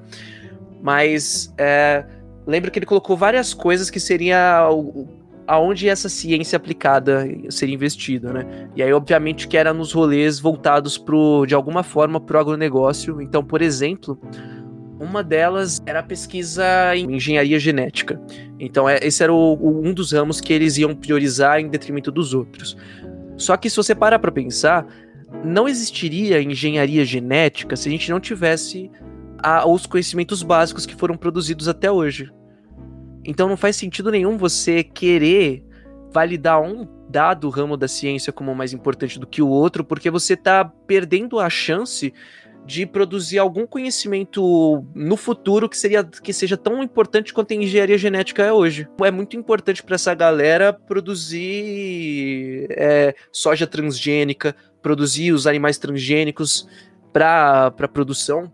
Mas 0.81 1.53
é, 1.59 2.05
lembro 2.47 2.71
que 2.71 2.79
ele 2.79 2.87
colocou 2.87 3.17
várias 3.17 3.53
coisas 3.53 3.91
que 3.91 3.99
seria 3.99 4.69
aonde 5.47 5.88
essa 5.88 6.09
ciência 6.09 6.57
aplicada 6.57 7.26
seria 7.50 7.75
investida, 7.75 8.33
né? 8.33 8.69
E 8.75 8.83
aí, 8.83 8.93
obviamente, 8.93 9.47
que 9.47 9.57
era 9.57 9.73
nos 9.73 9.93
rolês 9.93 10.41
voltados 10.41 10.99
pro, 10.99 11.47
de 11.47 11.55
alguma 11.55 11.83
forma 11.83 12.21
para 12.21 12.37
o 12.37 12.41
agronegócio. 12.41 13.21
Então, 13.21 13.45
por 13.45 13.62
exemplo, 13.62 14.19
uma 14.99 15.23
delas 15.23 15.81
era 15.87 16.00
a 16.00 16.03
pesquisa 16.03 16.65
em 16.95 17.15
engenharia 17.15 17.59
genética. 17.59 18.21
Então, 18.59 18.88
é, 18.88 18.99
esse 19.03 19.23
era 19.23 19.33
o, 19.33 19.55
o, 19.55 19.87
um 19.87 19.93
dos 19.93 20.12
ramos 20.12 20.41
que 20.41 20.53
eles 20.53 20.76
iam 20.79 20.95
priorizar 20.95 21.61
em 21.61 21.69
detrimento 21.69 22.11
dos 22.11 22.35
outros. 22.35 22.76
Só 23.37 23.57
que 23.57 23.69
se 23.69 23.76
você 23.76 23.95
parar 23.95 24.19
para 24.19 24.33
pensar, 24.33 24.87
não 25.45 25.69
existiria 25.69 26.43
engenharia 26.43 27.05
genética 27.05 27.76
se 27.76 27.88
a 27.88 27.93
gente 27.93 28.11
não 28.11 28.19
tivesse 28.19 28.91
a, 29.43 29.69
os 29.69 29.87
conhecimentos 29.87 30.43
básicos 30.43 30.87
que 30.87 30.95
foram 30.95 31.17
produzidos 31.17 31.69
até 31.69 31.91
hoje. 31.91 32.31
Então 33.26 33.49
não 33.49 33.56
faz 33.56 33.76
sentido 33.76 34.11
nenhum 34.11 34.38
você 34.38 34.85
querer 34.85 35.62
validar 36.12 36.62
um 36.62 36.87
dado 37.09 37.49
ramo 37.50 37.76
da 37.76 37.88
ciência 37.88 38.33
como 38.33 38.54
mais 38.54 38.73
importante 38.73 39.18
do 39.18 39.26
que 39.26 39.42
o 39.42 39.49
outro, 39.49 39.85
porque 39.85 40.11
você 40.11 40.35
está 40.35 40.64
perdendo 40.64 41.38
a 41.38 41.50
chance 41.50 42.12
de 42.64 42.85
produzir 42.85 43.38
algum 43.38 43.64
conhecimento 43.64 44.85
no 44.92 45.16
futuro 45.16 45.68
que 45.68 45.78
seria 45.78 46.02
que 46.02 46.33
seja 46.33 46.56
tão 46.56 46.83
importante 46.83 47.33
quanto 47.33 47.52
a 47.52 47.56
engenharia 47.56 47.97
genética 47.97 48.42
é 48.42 48.52
hoje. 48.52 48.88
É 49.02 49.11
muito 49.11 49.37
importante 49.37 49.85
para 49.85 49.95
essa 49.95 50.12
galera 50.14 50.73
produzir 50.73 52.66
é, 52.71 53.14
soja 53.30 53.66
transgênica, 53.68 54.54
produzir 54.83 55.33
os 55.33 55.47
animais 55.47 55.78
transgênicos 55.78 56.66
para 57.12 57.71
produção. 57.92 58.52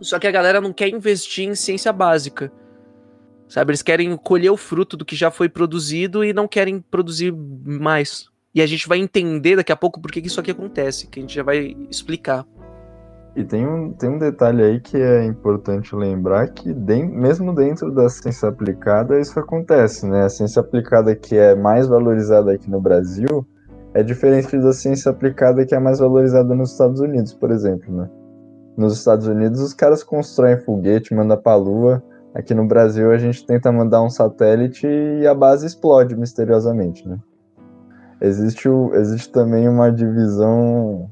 Só 0.00 0.18
que 0.18 0.26
a 0.26 0.32
galera 0.32 0.60
não 0.60 0.72
quer 0.72 0.88
investir 0.88 1.48
em 1.48 1.54
ciência 1.54 1.92
básica. 1.92 2.52
Sabe, 3.54 3.70
eles 3.70 3.82
querem 3.82 4.16
colher 4.16 4.50
o 4.50 4.56
fruto 4.56 4.96
do 4.96 5.04
que 5.04 5.14
já 5.14 5.30
foi 5.30 5.48
produzido 5.48 6.24
e 6.24 6.32
não 6.32 6.48
querem 6.48 6.80
produzir 6.80 7.32
mais. 7.32 8.26
E 8.52 8.60
a 8.60 8.66
gente 8.66 8.88
vai 8.88 8.98
entender 8.98 9.54
daqui 9.54 9.70
a 9.70 9.76
pouco 9.76 10.00
por 10.00 10.10
que 10.10 10.18
isso 10.18 10.40
aqui 10.40 10.50
acontece, 10.50 11.06
que 11.06 11.20
a 11.20 11.22
gente 11.22 11.36
já 11.36 11.44
vai 11.44 11.76
explicar. 11.88 12.44
E 13.36 13.44
tem 13.44 13.64
um, 13.64 13.92
tem 13.92 14.10
um 14.10 14.18
detalhe 14.18 14.60
aí 14.60 14.80
que 14.80 14.96
é 14.96 15.24
importante 15.24 15.94
lembrar 15.94 16.48
que 16.48 16.74
de, 16.74 17.04
mesmo 17.04 17.54
dentro 17.54 17.92
da 17.92 18.08
ciência 18.08 18.48
aplicada 18.48 19.20
isso 19.20 19.38
acontece, 19.38 20.04
né? 20.04 20.24
A 20.24 20.28
ciência 20.28 20.58
aplicada 20.58 21.14
que 21.14 21.36
é 21.36 21.54
mais 21.54 21.86
valorizada 21.86 22.52
aqui 22.52 22.68
no 22.68 22.80
Brasil 22.80 23.46
é 23.94 24.02
diferente 24.02 24.58
da 24.58 24.72
ciência 24.72 25.12
aplicada 25.12 25.64
que 25.64 25.76
é 25.76 25.78
mais 25.78 26.00
valorizada 26.00 26.56
nos 26.56 26.72
Estados 26.72 26.98
Unidos, 26.98 27.32
por 27.32 27.52
exemplo, 27.52 27.94
né? 27.94 28.10
Nos 28.76 28.98
Estados 28.98 29.28
Unidos 29.28 29.60
os 29.60 29.72
caras 29.72 30.02
constroem 30.02 30.58
foguete, 30.58 31.14
mandam 31.14 31.40
pra 31.40 31.54
lua. 31.54 32.02
Aqui 32.34 32.52
no 32.52 32.66
Brasil 32.66 33.12
a 33.12 33.16
gente 33.16 33.46
tenta 33.46 33.70
mandar 33.70 34.02
um 34.02 34.10
satélite 34.10 34.86
e 34.86 35.24
a 35.24 35.32
base 35.32 35.66
explode 35.66 36.16
misteriosamente, 36.16 37.08
né? 37.08 37.16
Existe, 38.20 38.68
o, 38.68 38.92
existe 38.94 39.30
também 39.30 39.68
uma 39.68 39.92
divisão 39.92 41.08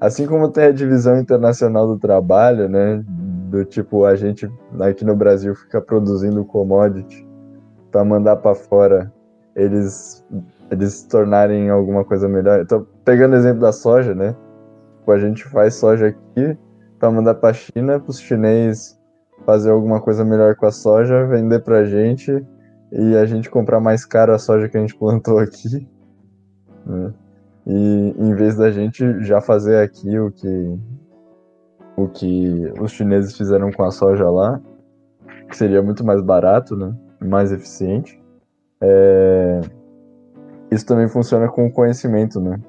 assim 0.00 0.26
como 0.26 0.50
tem 0.50 0.64
a 0.64 0.72
divisão 0.72 1.18
internacional 1.18 1.86
do 1.86 1.98
trabalho, 1.98 2.68
né? 2.68 3.04
Do 3.06 3.64
tipo, 3.64 4.04
a 4.04 4.16
gente 4.16 4.50
aqui 4.80 5.04
no 5.04 5.14
Brasil 5.14 5.54
fica 5.54 5.80
produzindo 5.80 6.44
commodity 6.44 7.26
para 7.92 8.04
mandar 8.04 8.36
para 8.36 8.54
fora 8.54 9.12
eles 9.54 10.24
eles 10.70 10.92
se 10.92 11.08
tornarem 11.08 11.70
alguma 11.70 12.04
coisa 12.04 12.28
melhor. 12.28 12.60
Então, 12.60 12.86
pegando 13.04 13.32
o 13.32 13.36
exemplo 13.36 13.60
da 13.60 13.72
soja, 13.72 14.14
né? 14.14 14.34
Tipo, 14.98 15.12
a 15.12 15.18
gente 15.18 15.44
faz 15.44 15.74
soja 15.76 16.08
aqui 16.08 16.58
para 16.98 17.10
mandar 17.10 17.34
para 17.36 17.54
China, 17.54 18.00
para 18.00 18.10
os 18.10 18.20
chineses 18.20 18.97
fazer 19.44 19.70
alguma 19.70 20.00
coisa 20.00 20.24
melhor 20.24 20.54
com 20.56 20.66
a 20.66 20.72
soja, 20.72 21.26
vender 21.26 21.60
para 21.60 21.78
a 21.78 21.84
gente 21.84 22.44
e 22.92 23.16
a 23.16 23.26
gente 23.26 23.50
comprar 23.50 23.80
mais 23.80 24.04
caro 24.04 24.32
a 24.32 24.38
soja 24.38 24.68
que 24.68 24.76
a 24.76 24.80
gente 24.80 24.96
plantou 24.96 25.38
aqui. 25.38 25.86
Né? 26.86 27.12
E 27.66 28.14
em 28.18 28.34
vez 28.34 28.56
da 28.56 28.70
gente 28.70 29.20
já 29.22 29.40
fazer 29.40 29.82
aqui 29.82 30.18
o 30.18 30.30
que 30.30 30.78
o 31.96 32.08
que 32.08 32.72
os 32.80 32.92
chineses 32.92 33.36
fizeram 33.36 33.72
com 33.72 33.82
a 33.82 33.90
soja 33.90 34.30
lá, 34.30 34.60
que 35.48 35.56
seria 35.56 35.82
muito 35.82 36.04
mais 36.04 36.22
barato, 36.22 36.76
né? 36.76 36.94
Mais 37.20 37.50
eficiente. 37.50 38.22
É... 38.80 39.60
Isso 40.70 40.86
também 40.86 41.08
funciona 41.08 41.48
com 41.48 41.66
o 41.66 41.72
conhecimento, 41.72 42.40
né? 42.40 42.60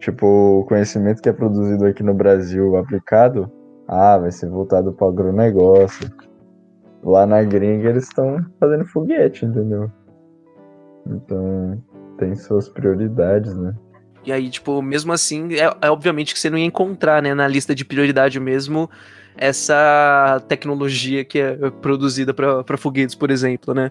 Tipo, 0.00 0.60
o 0.60 0.64
conhecimento 0.64 1.22
que 1.22 1.28
é 1.28 1.32
produzido 1.32 1.86
aqui 1.86 2.02
no 2.02 2.12
Brasil 2.12 2.76
aplicado, 2.76 3.48
ah, 3.88 4.18
vai 4.18 4.30
ser 4.30 4.48
voltado 4.48 4.92
para 4.92 5.06
o 5.06 5.10
agronegócio. 5.10 6.10
Lá 7.02 7.26
na 7.26 7.42
gringa 7.42 7.90
eles 7.90 8.04
estão 8.04 8.44
fazendo 8.60 8.84
foguete, 8.86 9.44
entendeu? 9.44 9.90
Então, 11.06 11.82
tem 12.16 12.34
suas 12.34 12.68
prioridades, 12.68 13.56
né? 13.56 13.74
E 14.24 14.32
aí, 14.32 14.48
tipo, 14.48 14.80
mesmo 14.80 15.12
assim, 15.12 15.54
é, 15.54 15.74
é, 15.80 15.90
obviamente 15.90 16.32
que 16.32 16.38
você 16.38 16.48
não 16.48 16.56
ia 16.56 16.64
encontrar, 16.64 17.20
né, 17.20 17.34
na 17.34 17.48
lista 17.48 17.74
de 17.74 17.84
prioridade 17.84 18.38
mesmo, 18.38 18.88
essa 19.36 20.40
tecnologia 20.46 21.24
que 21.24 21.40
é 21.40 21.56
produzida 21.80 22.32
para 22.32 22.76
foguetes, 22.76 23.16
por 23.16 23.30
exemplo, 23.30 23.74
né? 23.74 23.90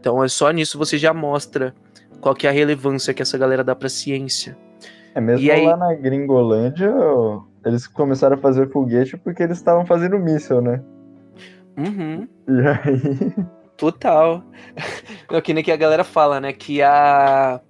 Então, 0.00 0.22
é 0.22 0.26
só 0.26 0.50
nisso 0.50 0.76
você 0.76 0.98
já 0.98 1.14
mostra 1.14 1.72
qual 2.20 2.34
que 2.34 2.46
é 2.46 2.50
a 2.50 2.52
relevância 2.52 3.14
que 3.14 3.22
essa 3.22 3.38
galera 3.38 3.62
dá 3.62 3.74
pra 3.74 3.88
ciência. 3.88 4.56
É, 5.14 5.20
mesmo 5.20 5.44
e 5.44 5.48
lá 5.48 5.74
aí... 5.74 5.78
na 5.78 5.94
Gringolândia, 5.94 6.92
eles 7.64 7.86
começaram 7.86 8.36
a 8.36 8.40
fazer 8.40 8.70
foguete 8.70 9.16
porque 9.16 9.42
eles 9.42 9.58
estavam 9.58 9.84
fazendo 9.84 10.18
míssil, 10.18 10.60
né? 10.60 10.82
Uhum. 11.76 12.28
E 12.48 12.60
aí... 12.60 13.46
Total. 13.76 14.42
É 15.30 15.40
que 15.40 15.52
nem 15.52 15.64
que 15.64 15.72
a 15.72 15.76
galera 15.76 16.04
fala, 16.04 16.40
né, 16.40 16.52
que 16.52 16.82
a 16.82 17.60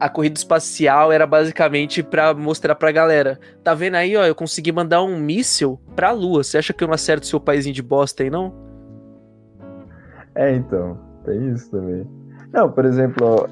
a 0.00 0.08
corrida 0.08 0.38
espacial 0.38 1.10
era 1.10 1.26
basicamente 1.26 2.02
para 2.02 2.32
mostrar 2.32 2.74
pra 2.74 2.92
galera. 2.92 3.38
Tá 3.64 3.74
vendo 3.74 3.96
aí, 3.96 4.16
ó, 4.16 4.24
eu 4.24 4.34
consegui 4.34 4.70
mandar 4.70 5.02
um 5.02 5.18
míssil 5.18 5.80
pra 5.96 6.12
Lua. 6.12 6.44
Você 6.44 6.58
acha 6.58 6.72
que 6.72 6.84
eu 6.84 6.88
não 6.88 6.94
acerto 6.94 7.26
seu 7.26 7.40
paizinho 7.40 7.74
de 7.74 7.82
bosta 7.82 8.22
aí, 8.22 8.30
não? 8.30 8.54
É, 10.34 10.54
então, 10.54 10.98
tem 11.24 11.52
isso 11.52 11.70
também. 11.70 12.06
Não, 12.52 12.70
por 12.70 12.84
exemplo, 12.84 13.48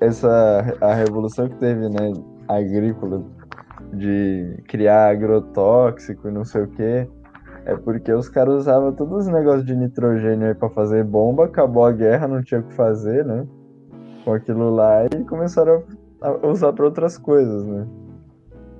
essa 0.00 0.76
a 0.80 0.94
revolução 0.94 1.48
que 1.48 1.56
teve, 1.56 1.88
né, 1.88 2.12
agrícola 2.48 3.22
de 3.92 4.62
criar 4.68 5.10
agrotóxico 5.10 6.28
e 6.28 6.32
não 6.32 6.44
sei 6.44 6.62
o 6.62 6.68
que, 6.68 7.08
é 7.66 7.76
porque 7.76 8.12
os 8.12 8.28
caras 8.28 8.54
usavam 8.54 8.92
todos 8.92 9.26
os 9.26 9.32
negócios 9.32 9.64
de 9.64 9.74
nitrogênio 9.74 10.48
aí 10.48 10.54
pra 10.54 10.68
fazer 10.70 11.04
bomba, 11.04 11.46
acabou 11.46 11.84
a 11.84 11.92
guerra, 11.92 12.28
não 12.28 12.42
tinha 12.42 12.60
o 12.60 12.64
que 12.64 12.74
fazer, 12.74 13.24
né? 13.24 13.46
com 14.24 14.32
aquilo 14.32 14.70
lá 14.70 15.04
e 15.04 15.24
começaram 15.24 15.84
a 16.20 16.46
usar 16.46 16.72
para 16.72 16.86
outras 16.86 17.18
coisas, 17.18 17.64
né? 17.66 17.86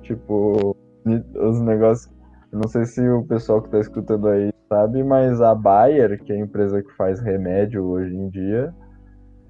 Tipo, 0.01 0.75
os 1.05 1.61
negócios. 1.61 2.13
Não 2.51 2.67
sei 2.67 2.85
se 2.85 3.07
o 3.07 3.23
pessoal 3.23 3.61
que 3.61 3.69
tá 3.69 3.79
escutando 3.79 4.27
aí 4.27 4.51
sabe, 4.69 5.03
mas 5.03 5.41
a 5.41 5.53
Bayer, 5.53 6.21
que 6.23 6.31
é 6.31 6.35
a 6.35 6.39
empresa 6.39 6.81
que 6.81 6.91
faz 6.93 7.19
remédio 7.19 7.83
hoje 7.83 8.15
em 8.15 8.29
dia, 8.29 8.73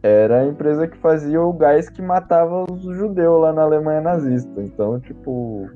era 0.05 0.41
a 0.41 0.45
empresa 0.45 0.87
que 0.87 0.97
fazia 0.97 1.41
o 1.41 1.51
gás 1.51 1.89
que 1.89 1.99
matava 1.99 2.63
os 2.71 2.83
judeus 2.83 3.41
lá 3.41 3.51
na 3.51 3.63
Alemanha 3.63 4.01
nazista. 4.01 4.61
Então, 4.61 4.99
tipo. 4.99 5.67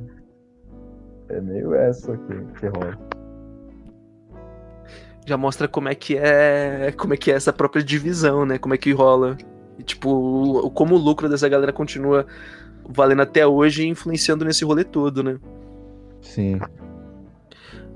É 1.29 1.41
meio 1.41 1.73
essa 1.73 2.15
que, 2.15 2.59
que 2.59 2.67
rola. 2.67 2.95
Já 5.25 5.35
mostra 5.35 5.67
como 5.67 5.89
é 5.89 5.95
que 5.95 6.15
é. 6.15 6.93
Como 6.95 7.15
é 7.15 7.17
que 7.17 7.31
é 7.31 7.35
essa 7.35 7.51
própria 7.51 7.83
divisão, 7.83 8.45
né? 8.45 8.59
Como 8.59 8.75
é 8.75 8.77
que 8.77 8.91
rola. 8.91 9.35
E, 9.79 9.83
tipo, 9.83 10.69
como 10.75 10.93
o 10.93 10.99
lucro 10.99 11.27
dessa 11.27 11.49
galera 11.49 11.73
continua 11.73 12.27
valendo 12.87 13.23
até 13.23 13.47
hoje 13.47 13.83
e 13.83 13.87
influenciando 13.87 14.45
nesse 14.45 14.63
rolê 14.63 14.83
todo, 14.83 15.23
né? 15.23 15.39
Sim. 16.21 16.59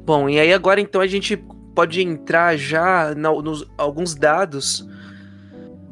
Bom, 0.04 0.28
e 0.28 0.40
aí 0.40 0.52
agora 0.52 0.82
então 0.82 1.00
a 1.00 1.08
gente 1.08 1.38
pode 1.76 2.02
entrar 2.02 2.58
já 2.58 3.14
na, 3.16 3.32
nos 3.32 3.72
alguns 3.78 4.16
dados 4.16 4.88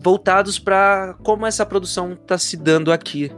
voltados 0.02 0.58
para 0.58 1.16
como 1.24 1.46
essa 1.46 1.66
produção 1.66 2.14
está 2.14 2.38
se 2.38 2.58
dando 2.58 2.92
aqui 2.92 3.32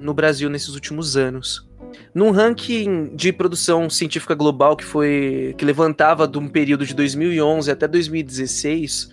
no 0.00 0.14
Brasil 0.14 0.48
nesses 0.48 0.74
últimos 0.74 1.16
anos. 1.16 1.68
Num 2.14 2.30
ranking 2.30 3.14
de 3.14 3.32
produção 3.32 3.88
científica 3.88 4.34
global 4.34 4.76
que 4.76 4.84
foi 4.84 5.54
que 5.56 5.64
levantava 5.64 6.26
de 6.26 6.38
um 6.38 6.48
período 6.48 6.86
de 6.86 6.94
2011 6.94 7.70
até 7.70 7.86
2016, 7.86 9.10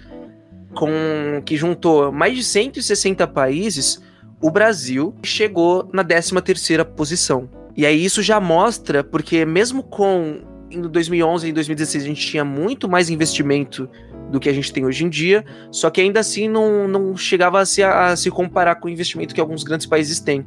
com 0.74 1.42
que 1.46 1.56
juntou 1.56 2.12
mais 2.12 2.36
de 2.36 2.44
160 2.44 3.28
países, 3.28 4.02
o 4.42 4.50
Brasil 4.50 5.14
chegou 5.24 5.90
na 5.94 6.04
13ª 6.04 6.84
posição. 6.86 7.50
E 7.76 7.86
aí 7.86 8.04
isso 8.04 8.22
já 8.22 8.40
mostra 8.40 9.04
porque 9.04 9.46
mesmo 9.46 9.84
com 9.84 10.42
em 10.70 10.82
2011 10.82 11.48
e 11.48 11.54
2016 11.54 12.04
a 12.04 12.08
gente 12.08 12.26
tinha 12.26 12.46
muito 12.46 12.90
mais 12.90 13.10
investimento 13.10 13.90
do 14.34 14.40
que 14.40 14.50
a 14.50 14.54
gente 14.54 14.74
tem 14.74 14.84
hoje 14.84 15.06
em 15.06 15.10
dia, 15.10 15.46
só 15.72 15.92
que 15.92 16.02
ainda 16.02 16.20
assim 16.20 16.50
não, 16.50 16.88
não 16.88 17.16
chegava 17.16 17.60
a 17.60 17.66
se, 17.68 17.84
a 17.84 18.16
se 18.16 18.32
comparar 18.32 18.76
com 18.76 18.88
o 18.88 18.92
investimento 18.92 19.32
que 19.32 19.40
alguns 19.40 19.64
grandes 19.64 19.86
países 19.86 20.20
têm. 20.20 20.44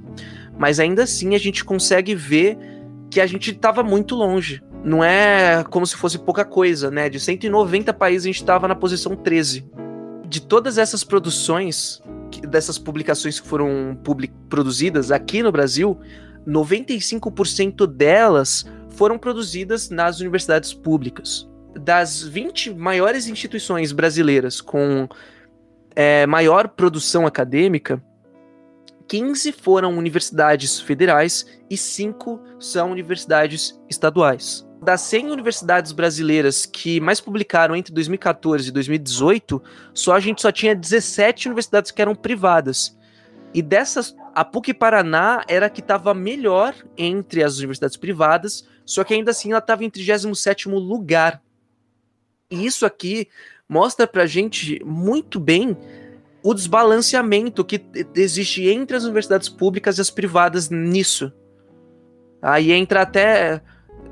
Mas 0.59 0.81
ainda 0.81 1.05
assim 1.05 1.37
a 1.37 1.39
gente 1.39 1.65
consegue 1.65 2.13
ver 2.13 2.59
que 3.09 3.21
a 3.21 3.27
gente 3.29 3.53
estava 3.53 3.85
muito 3.85 4.17
longe. 4.17 4.61
Não 4.83 5.05
é 5.05 5.65
como 5.71 5.87
se 5.87 5.95
fosse 5.95 6.19
pouca 6.19 6.45
coisa, 6.45 6.91
né? 6.91 7.09
De 7.09 7.21
190 7.21 7.95
países 7.95 8.25
a 8.25 8.27
gente 8.27 8.41
estava 8.41 8.67
na 8.67 8.75
posição 8.75 9.15
13. 9.15 9.65
De 10.29 10.43
todas 10.43 10.79
essas 10.79 11.05
produções, 11.05 12.03
dessas 12.49 12.79
publicações 12.79 13.39
que 13.39 13.47
foram 13.47 13.97
produzidas 14.49 15.13
aqui 15.13 15.45
no 15.45 15.53
Brasil, 15.53 15.97
95% 16.45 17.87
delas 17.87 18.67
foram 18.89 19.17
produzidas 19.17 19.91
nas 19.91 20.19
universidades 20.19 20.75
públicas. 20.75 21.49
Das 21.77 22.23
20 22.23 22.75
maiores 22.75 23.27
instituições 23.27 23.93
brasileiras 23.93 24.61
com 24.61 25.09
é, 25.95 26.27
maior 26.27 26.69
produção 26.69 27.27
acadêmica, 27.27 28.03
15 29.09 29.53
foram 29.53 29.97
universidades 29.97 30.81
federais 30.81 31.47
e 31.71 31.77
5 31.77 32.41
são 32.59 32.91
universidades 32.91 33.81
estaduais. 33.89 34.67
Das 34.83 35.01
100 35.03 35.31
universidades 35.31 35.93
brasileiras 35.93 36.67
que 36.67 37.01
mais 37.01 37.21
publicaram 37.21 37.75
entre 37.75 37.93
2014 37.95 38.69
e 38.69 38.73
2018, 38.73 39.63
só 39.95 40.15
a 40.15 40.21
gente 40.21 40.43
só 40.43 40.53
tinha 40.53 40.75
17 40.75 41.49
universidades 41.49 41.91
que 41.91 42.03
eram 42.03 42.15
privadas. 42.15 42.97
E 43.55 43.63
dessas, 43.63 44.15
a 44.35 44.45
PUC 44.45 44.75
Paraná 44.75 45.43
era 45.49 45.67
a 45.67 45.71
que 45.71 45.81
estava 45.81 46.13
melhor 46.13 46.75
entre 46.97 47.43
as 47.43 47.57
universidades 47.57 47.97
privadas, 47.97 48.69
só 48.85 49.03
que 49.03 49.15
ainda 49.15 49.31
assim 49.31 49.51
ela 49.51 49.61
estava 49.61 49.85
em 49.85 49.91
37º 49.91 50.75
lugar. 50.75 51.41
E 52.51 52.65
isso 52.65 52.87
aqui 52.87 53.29
mostra 53.69 54.07
pra 54.07 54.27
gente 54.27 54.83
muito 54.85 55.41
bem 55.41 55.77
o 56.43 56.55
desbalanceamento 56.55 57.65
que 57.65 57.85
existe 58.15 58.69
entre 58.69 58.97
as 58.97 59.03
universidades 59.03 59.49
públicas 59.49 59.99
e 59.99 60.01
as 60.01 60.11
privadas 60.11 60.71
nisso. 60.71 61.33
Aí 62.41 62.71
entra 62.71 63.03
até. 63.03 63.61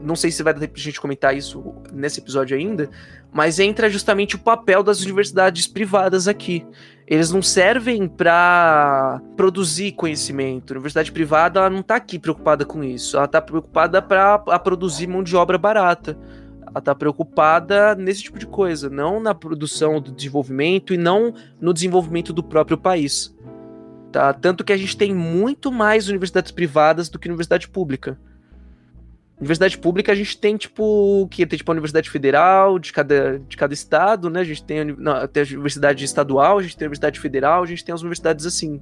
Não 0.02 0.16
sei 0.16 0.32
se 0.32 0.42
vai 0.42 0.52
dar 0.52 0.60
tempo 0.60 0.74
de 0.74 0.80
a 0.80 0.84
gente 0.84 1.00
comentar 1.00 1.36
isso 1.36 1.76
nesse 1.92 2.20
episódio 2.20 2.56
ainda, 2.56 2.90
mas 3.32 3.60
entra 3.60 3.88
justamente 3.88 4.34
o 4.34 4.40
papel 4.40 4.82
das 4.82 5.00
universidades 5.00 5.68
privadas 5.68 6.26
aqui. 6.26 6.66
Eles 7.06 7.30
não 7.30 7.40
servem 7.40 8.08
para 8.08 9.22
produzir 9.36 9.92
conhecimento. 9.92 10.72
A 10.72 10.76
universidade 10.76 11.12
privada 11.12 11.60
ela 11.60 11.70
não 11.70 11.80
está 11.80 11.94
aqui 11.94 12.18
preocupada 12.18 12.64
com 12.64 12.82
isso. 12.82 13.16
Ela 13.16 13.26
está 13.26 13.40
preocupada 13.40 14.02
para 14.02 14.38
produzir 14.58 15.06
mão 15.06 15.22
de 15.22 15.36
obra 15.36 15.56
barata 15.56 16.18
ela 16.66 16.80
tá 16.80 16.94
preocupada 16.94 17.94
nesse 17.94 18.22
tipo 18.22 18.38
de 18.38 18.46
coisa, 18.46 18.88
não 18.90 19.20
na 19.20 19.34
produção 19.34 20.00
do 20.00 20.12
desenvolvimento 20.12 20.94
e 20.94 20.96
não 20.96 21.34
no 21.60 21.72
desenvolvimento 21.72 22.32
do 22.32 22.42
próprio 22.42 22.78
país. 22.78 23.34
Tá? 24.10 24.32
Tanto 24.32 24.62
que 24.62 24.72
a 24.72 24.76
gente 24.76 24.96
tem 24.96 25.12
muito 25.12 25.72
mais 25.72 26.08
universidades 26.08 26.52
privadas 26.52 27.08
do 27.08 27.18
que 27.18 27.28
universidade 27.28 27.68
pública. 27.68 28.18
Universidade 29.36 29.76
pública 29.76 30.12
a 30.12 30.14
gente 30.14 30.38
tem 30.38 30.56
tipo 30.56 31.26
que 31.28 31.44
tem 31.44 31.58
tipo 31.58 31.70
a 31.70 31.74
universidade 31.74 32.08
federal 32.08 32.78
de 32.78 32.92
cada, 32.92 33.40
de 33.40 33.56
cada 33.56 33.74
estado, 33.74 34.30
né? 34.30 34.40
A 34.40 34.44
gente 34.44 34.62
tem, 34.62 34.84
não, 34.84 35.26
tem 35.26 35.42
a 35.42 35.46
universidade 35.46 36.04
estadual, 36.04 36.58
a 36.58 36.62
gente 36.62 36.76
tem 36.76 36.86
a 36.86 36.88
universidade 36.88 37.18
federal, 37.18 37.64
a 37.64 37.66
gente 37.66 37.84
tem 37.84 37.92
as 37.92 38.00
universidades 38.02 38.46
assim 38.46 38.80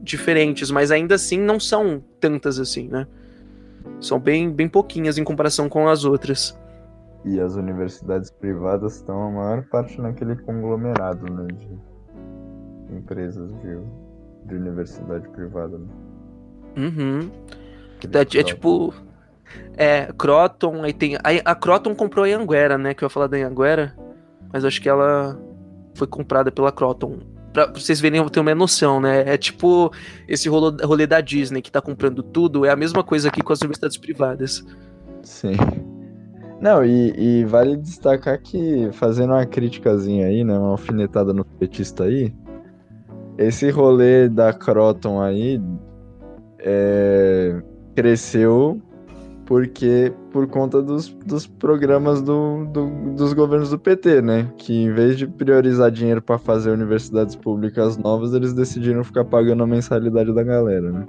diferentes, 0.00 0.70
mas 0.70 0.90
ainda 0.90 1.16
assim 1.16 1.38
não 1.38 1.60
são 1.60 2.02
tantas 2.18 2.58
assim, 2.58 2.88
né? 2.88 3.06
São 4.00 4.18
bem 4.18 4.50
bem 4.50 4.68
pouquinhas 4.68 5.18
em 5.18 5.24
comparação 5.24 5.68
com 5.68 5.86
as 5.86 6.04
outras. 6.04 6.58
E 7.24 7.40
as 7.40 7.54
universidades 7.54 8.30
privadas 8.30 8.96
estão 8.96 9.22
a 9.22 9.30
maior 9.30 9.62
parte 9.68 10.00
naquele 10.00 10.36
conglomerado 10.36 11.32
né, 11.32 11.46
de 11.52 12.96
empresas 12.96 13.50
de, 13.60 13.78
de 14.46 14.54
universidade 14.56 15.28
privada. 15.28 15.78
Né? 15.78 15.86
Uhum. 16.76 17.30
É, 18.12 18.20
é, 18.20 18.42
tipo. 18.42 18.92
É, 19.76 20.12
Croton, 20.18 20.82
aí 20.82 20.92
tem. 20.92 21.16
A, 21.16 21.52
a 21.52 21.54
Croton 21.54 21.94
comprou 21.94 22.24
a 22.24 22.28
Anguera, 22.28 22.76
né? 22.76 22.94
Que 22.94 23.04
eu 23.04 23.06
ia 23.06 23.10
falar 23.10 23.26
da 23.26 23.36
Anguera. 23.36 23.94
Mas 24.52 24.64
acho 24.64 24.80
que 24.80 24.88
ela 24.88 25.38
foi 25.94 26.06
comprada 26.06 26.50
pela 26.50 26.72
Croton. 26.72 27.20
Pra, 27.52 27.68
pra 27.68 27.80
vocês 27.80 28.00
verem, 28.00 28.18
eu 28.18 28.30
tenho 28.30 28.44
uma 28.44 28.54
noção, 28.54 29.00
né? 29.00 29.22
É 29.26 29.36
tipo 29.36 29.92
esse 30.26 30.48
rolê, 30.48 30.82
rolê 30.84 31.06
da 31.06 31.20
Disney 31.20 31.62
que 31.62 31.70
tá 31.70 31.80
comprando 31.80 32.22
tudo. 32.22 32.64
É 32.64 32.70
a 32.70 32.76
mesma 32.76 33.04
coisa 33.04 33.28
aqui 33.28 33.42
com 33.42 33.52
as 33.52 33.60
universidades 33.60 33.98
privadas. 33.98 34.64
Sim. 35.22 35.56
Não, 36.62 36.84
e, 36.84 37.40
e, 37.40 37.44
vale 37.44 37.76
destacar 37.76 38.40
que, 38.40 38.88
fazendo 38.92 39.32
uma 39.32 39.44
criticazinha 39.44 40.28
aí, 40.28 40.44
né, 40.44 40.56
uma 40.56 40.70
alfinetada 40.70 41.32
no 41.32 41.44
petista 41.44 42.04
aí, 42.04 42.32
esse 43.36 43.68
rolê 43.68 44.28
da 44.28 44.52
Croton 44.52 45.20
aí 45.20 45.60
é, 46.60 47.60
cresceu 47.96 48.80
porque 49.44 50.12
por 50.30 50.46
conta 50.46 50.80
dos, 50.80 51.08
dos 51.26 51.48
programas 51.48 52.22
do, 52.22 52.64
do, 52.66 52.86
dos 53.16 53.32
governos 53.32 53.70
do 53.70 53.78
PT, 53.78 54.22
né? 54.22 54.48
Que 54.56 54.84
em 54.84 54.92
vez 54.92 55.18
de 55.18 55.26
priorizar 55.26 55.90
dinheiro 55.90 56.22
para 56.22 56.38
fazer 56.38 56.70
universidades 56.70 57.34
públicas 57.34 57.98
novas, 57.98 58.32
eles 58.34 58.52
decidiram 58.52 59.02
ficar 59.02 59.24
pagando 59.24 59.64
a 59.64 59.66
mensalidade 59.66 60.32
da 60.32 60.44
galera, 60.44 60.92
né? 60.92 61.06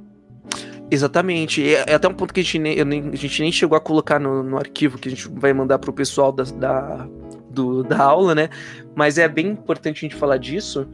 Exatamente. 0.90 1.74
É, 1.74 1.86
é 1.88 1.94
até 1.94 2.08
um 2.08 2.14
ponto 2.14 2.34
que 2.34 2.40
a 2.40 2.44
gente 2.44 2.60
nem, 2.60 2.80
a 2.80 3.16
gente 3.16 3.42
nem 3.42 3.52
chegou 3.52 3.78
a 3.78 3.82
colocar 3.82 4.20
no, 4.20 4.44
no 4.44 4.58
arquivo 4.58 4.98
que 4.98 5.08
a 5.08 5.12
gente 5.12 5.28
vai 5.30 5.54
mandar 5.54 5.80
pro 5.80 5.94
pessoal 5.94 6.32
da, 6.32 6.44
da, 6.44 7.08
do, 7.50 7.84
da 7.84 8.04
aula, 8.04 8.36
né? 8.36 8.50
Mas 8.96 9.18
é 9.18 9.28
bem 9.28 9.48
importante 9.48 9.98
a 9.98 10.02
gente 10.02 10.16
falar 10.16 10.38
disso, 10.38 10.88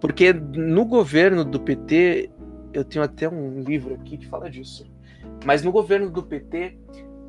porque 0.00 0.32
no 0.32 0.84
governo 0.84 1.44
do 1.44 1.60
PT, 1.60 2.30
eu 2.72 2.84
tenho 2.84 3.04
até 3.04 3.28
um 3.28 3.60
livro 3.60 3.94
aqui 3.94 4.16
que 4.16 4.26
fala 4.26 4.50
disso. 4.50 4.86
Mas 5.44 5.62
no 5.62 5.70
governo 5.70 6.10
do 6.10 6.22
PT, 6.22 6.76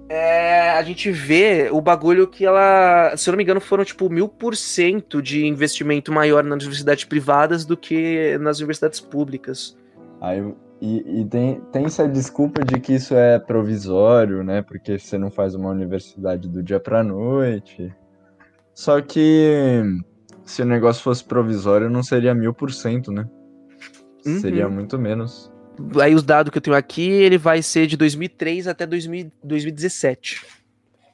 é, 0.10 0.72
a 0.72 0.82
gente 0.84 1.12
vê 1.12 1.70
o 1.72 1.82
bagulho 1.82 2.28
que 2.28 2.46
ela, 2.46 3.16
se 3.18 3.30
eu 3.30 3.34
não 3.34 3.38
me 3.38 3.44
engano, 3.44 3.60
foram 3.60 3.84
tipo 3.84 4.10
mil 4.10 4.28
por 4.28 4.56
cento 4.56 5.22
de 5.22 5.46
investimento 5.46 6.12
maior 6.12 6.44
nas 6.44 6.64
universidades 6.64 7.04
privadas 7.04 7.66
do 7.66 7.76
que 7.76 8.38
nas 8.40 8.60
universidades 8.60 9.00
públicas. 9.00 9.78
Aí 10.22 10.42
e, 10.82 11.22
e 11.22 11.26
tem, 11.26 11.60
tem 11.72 11.86
essa 11.86 12.08
desculpa 12.08 12.64
de 12.64 12.80
que 12.80 12.94
isso 12.94 13.16
é 13.16 13.40
provisório, 13.40 14.44
né? 14.44 14.62
Porque 14.62 15.00
você 15.00 15.18
não 15.18 15.32
faz 15.32 15.56
uma 15.56 15.70
universidade 15.70 16.48
do 16.48 16.62
dia 16.62 16.80
para 16.80 17.04
noite. 17.04 17.94
Só 18.74 19.02
que 19.02 19.82
se 20.46 20.62
o 20.62 20.66
negócio 20.66 21.02
fosse 21.02 21.24
provisório, 21.24 21.90
não 21.90 22.04
seria 22.04 22.36
mil 22.36 22.54
por 22.54 22.72
cento, 22.72 23.12
né? 23.12 23.28
Uhum. 24.26 24.40
Seria 24.40 24.70
muito 24.70 25.00
menos. 25.00 25.52
Aí 26.02 26.14
os 26.14 26.24
dados 26.24 26.52
que 26.52 26.58
eu 26.58 26.62
tenho 26.62 26.76
aqui, 26.76 27.10
ele 27.10 27.38
vai 27.38 27.62
ser 27.62 27.88
de 27.88 27.98
2003 27.98 28.68
até 28.68 28.86
2000, 28.86 29.32
2017. 29.44 30.46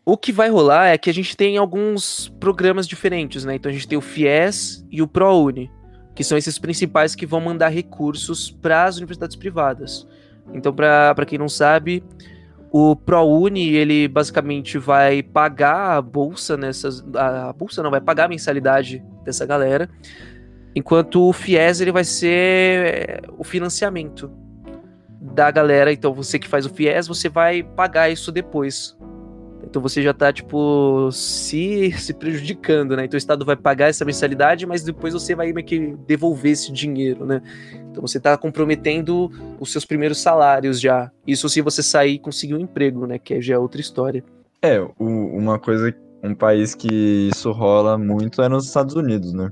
O 0.06 0.17
que 0.17 0.34
vai 0.34 0.49
rolar 0.49 0.88
é 0.88 0.97
que 0.97 1.10
a 1.10 1.13
gente 1.13 1.38
tem 1.38 1.58
alguns 1.58 2.28
programas 2.39 2.86
diferentes, 2.86 3.45
né? 3.45 3.56
Então 3.56 3.69
a 3.69 3.73
gente 3.73 3.88
tem 3.88 3.97
o 3.97 4.02
FIES 4.02 4.86
e 4.91 5.02
o 5.02 5.08
ProUni 5.08 5.71
que 6.15 6.23
são 6.23 6.38
esses 6.38 6.60
principais 6.60 7.15
que 7.15 7.26
vão 7.26 7.41
mandar 7.41 7.69
recursos 7.69 8.52
para 8.52 8.86
as 8.86 8.97
universidades 8.97 9.36
privadas. 9.36 10.08
Então, 10.54 10.73
para 10.73 11.26
quem 11.26 11.38
não 11.38 11.49
sabe, 11.49 12.04
o 12.71 12.95
ProUni, 12.95 13.69
ele 13.69 14.08
basicamente 14.08 14.78
vai 14.78 15.21
pagar 15.21 15.97
a 15.97 16.02
bolsa 16.02 16.58
nessas. 16.58 17.04
A, 17.15 17.49
a, 17.49 17.54
bolsa 17.54 17.84
não, 17.84 17.91
vai 17.91 18.02
pagar 18.02 18.26
a 18.26 18.28
mensalidade 18.28 19.04
dessa 19.23 19.45
galera. 19.45 19.89
Enquanto 20.76 21.30
o 21.30 21.32
FIES, 21.32 21.82
ele 21.82 21.91
vai 21.91 22.04
ser 22.04 23.21
o 23.38 23.43
financiamento 23.43 24.32
da 25.21 25.52
galera. 25.52 25.93
Então, 25.93 26.13
você 26.13 26.39
que 26.39 26.47
faz 26.47 26.65
o 26.65 26.69
FIES, 26.69 27.08
você 27.08 27.30
vai 27.30 27.63
pagar 27.63 28.10
isso 28.10 28.32
depois. 28.32 28.97
Então 29.73 29.81
você 29.81 30.03
já 30.03 30.13
tá, 30.13 30.31
tipo, 30.31 31.09
se, 31.12 31.91
se 31.93 32.13
prejudicando, 32.13 32.95
né? 32.95 33.05
Então 33.05 33.15
o 33.15 33.17
Estado 33.17 33.43
vai 33.43 33.55
pagar 33.55 33.89
essa 33.89 34.05
mensalidade, 34.05 34.67
mas 34.67 34.83
depois 34.83 35.15
você 35.15 35.33
vai 35.33 35.51
meio 35.51 35.65
que 35.65 35.95
devolver 36.05 36.51
esse 36.51 36.71
dinheiro, 36.71 37.25
né? 37.25 37.41
Então 37.89 37.99
você 37.99 38.19
tá 38.19 38.38
comprometendo 38.38 39.31
os 39.59 39.71
seus 39.71 39.83
primeiros 39.83 40.21
salários 40.21 40.79
já. 40.79 41.09
Isso 41.25 41.49
se 41.49 41.59
você 41.59 41.81
sair 41.81 42.13
e 42.13 42.19
conseguir 42.19 42.53
um 42.53 42.59
emprego, 42.59 43.07
né? 43.07 43.17
Que 43.17 43.41
já 43.41 43.55
é 43.55 43.57
outra 43.57 43.81
história. 43.81 44.23
É, 44.62 44.79
o, 44.79 44.93
uma 44.99 45.57
coisa, 45.57 45.91
um 46.23 46.36
país 46.36 46.75
que 46.75 47.29
isso 47.33 47.51
rola 47.51 47.97
muito 47.97 48.43
é 48.43 48.47
nos 48.47 48.67
Estados 48.67 48.93
Unidos, 48.93 49.33
né? 49.33 49.51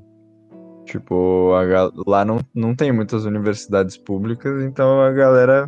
Tipo, 0.85 1.53
a, 1.55 1.91
lá 2.05 2.23
não, 2.23 2.37
não 2.53 2.75
tem 2.75 2.91
muitas 2.91 3.25
universidades 3.25 3.97
públicas, 3.97 4.61
então 4.61 5.01
a 5.01 5.11
galera 5.11 5.67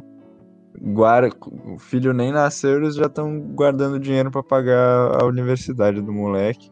guarda, 0.81 1.29
o 1.65 1.77
filho 1.77 2.13
nem 2.13 2.31
nasceu, 2.31 2.77
eles 2.77 2.95
já 2.95 3.05
estão 3.05 3.39
guardando 3.39 3.99
dinheiro 3.99 4.31
para 4.31 4.43
pagar 4.43 5.21
a 5.21 5.25
universidade 5.25 6.01
do 6.01 6.12
moleque. 6.12 6.71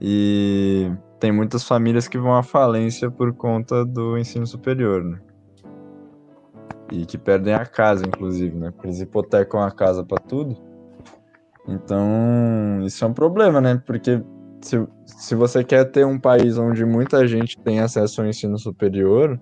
E 0.00 0.90
tem 1.20 1.30
muitas 1.30 1.64
famílias 1.64 2.08
que 2.08 2.18
vão 2.18 2.34
à 2.34 2.42
falência 2.42 3.10
por 3.10 3.32
conta 3.32 3.84
do 3.84 4.18
ensino 4.18 4.46
superior, 4.46 5.04
né? 5.04 5.20
E 6.90 7.06
que 7.06 7.16
perdem 7.16 7.54
a 7.54 7.64
casa, 7.64 8.04
inclusive, 8.06 8.56
né? 8.56 8.72
Eles 8.82 9.00
hipotecam 9.00 9.62
a 9.62 9.70
casa 9.70 10.04
para 10.04 10.18
tudo. 10.18 10.56
Então, 11.68 12.82
isso 12.84 13.04
é 13.04 13.08
um 13.08 13.14
problema, 13.14 13.60
né? 13.60 13.80
Porque 13.86 14.22
se, 14.60 14.84
se 15.06 15.34
você 15.34 15.62
quer 15.62 15.84
ter 15.84 16.04
um 16.04 16.18
país 16.18 16.58
onde 16.58 16.84
muita 16.84 17.26
gente 17.26 17.58
tem 17.60 17.80
acesso 17.80 18.20
ao 18.20 18.26
ensino 18.26 18.58
superior, 18.58 19.38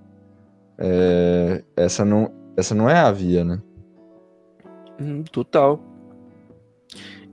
é, 0.79 1.65
essa, 1.77 2.05
não, 2.05 2.31
essa 2.57 2.75
não 2.75 2.89
é 2.89 2.97
a 2.97 3.11
via, 3.11 3.45
né? 3.45 3.61
Hum, 5.01 5.23
total. 5.23 5.83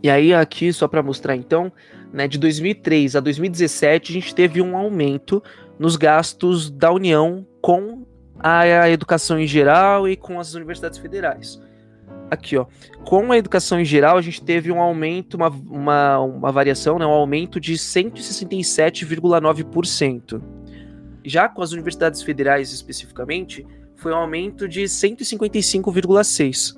E 0.02 0.10
aí, 0.10 0.34
aqui, 0.34 0.72
só 0.72 0.88
para 0.88 1.04
mostrar 1.04 1.36
então, 1.36 1.72
né, 2.14 2.28
de 2.28 2.38
2003 2.38 3.16
a 3.16 3.20
2017, 3.20 4.12
a 4.12 4.14
gente 4.14 4.36
teve 4.36 4.62
um 4.62 4.78
aumento 4.78 5.42
nos 5.80 5.96
gastos 5.96 6.70
da 6.70 6.92
União 6.92 7.46
com 7.62 8.06
a 8.40 8.90
educação 8.90 9.40
em 9.40 9.48
geral 9.48 10.08
e 10.08 10.16
com 10.16 10.40
as 10.40 10.54
universidades 10.54 11.00
federais. 11.00 11.60
Aqui, 12.30 12.58
ó. 12.58 12.66
Com 13.06 13.32
a 13.32 13.38
educação 13.38 13.80
em 13.80 13.86
geral, 13.86 14.18
a 14.18 14.22
gente 14.22 14.44
teve 14.44 14.70
um 14.72 14.82
aumento, 14.82 15.36
uma, 15.36 15.50
uma, 15.50 16.20
uma 16.20 16.52
variação, 16.52 17.00
né, 17.00 17.06
um 17.06 17.12
aumento 17.12 17.60
de 17.60 17.74
167,9%. 17.74 20.42
Já 21.24 21.50
com 21.50 21.62
as 21.62 21.72
universidades 21.72 22.22
federais 22.22 22.72
especificamente, 22.72 23.66
foi 23.98 24.14
um 24.14 24.18
aumento 24.18 24.68
de 24.68 24.84
155,6%. 24.84 26.78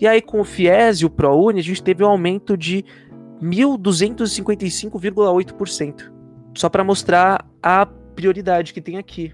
E 0.00 0.06
aí 0.06 0.22
com 0.22 0.40
o 0.40 0.44
FIES 0.44 1.00
e 1.00 1.06
o 1.06 1.10
ProUni, 1.10 1.60
a 1.60 1.62
gente 1.62 1.82
teve 1.82 2.02
um 2.02 2.08
aumento 2.08 2.56
de 2.56 2.82
1.255,8%. 3.42 6.10
Só 6.56 6.68
para 6.68 6.82
mostrar 6.82 7.46
a 7.62 7.86
prioridade 7.86 8.72
que 8.72 8.80
tem 8.80 8.96
aqui. 8.96 9.32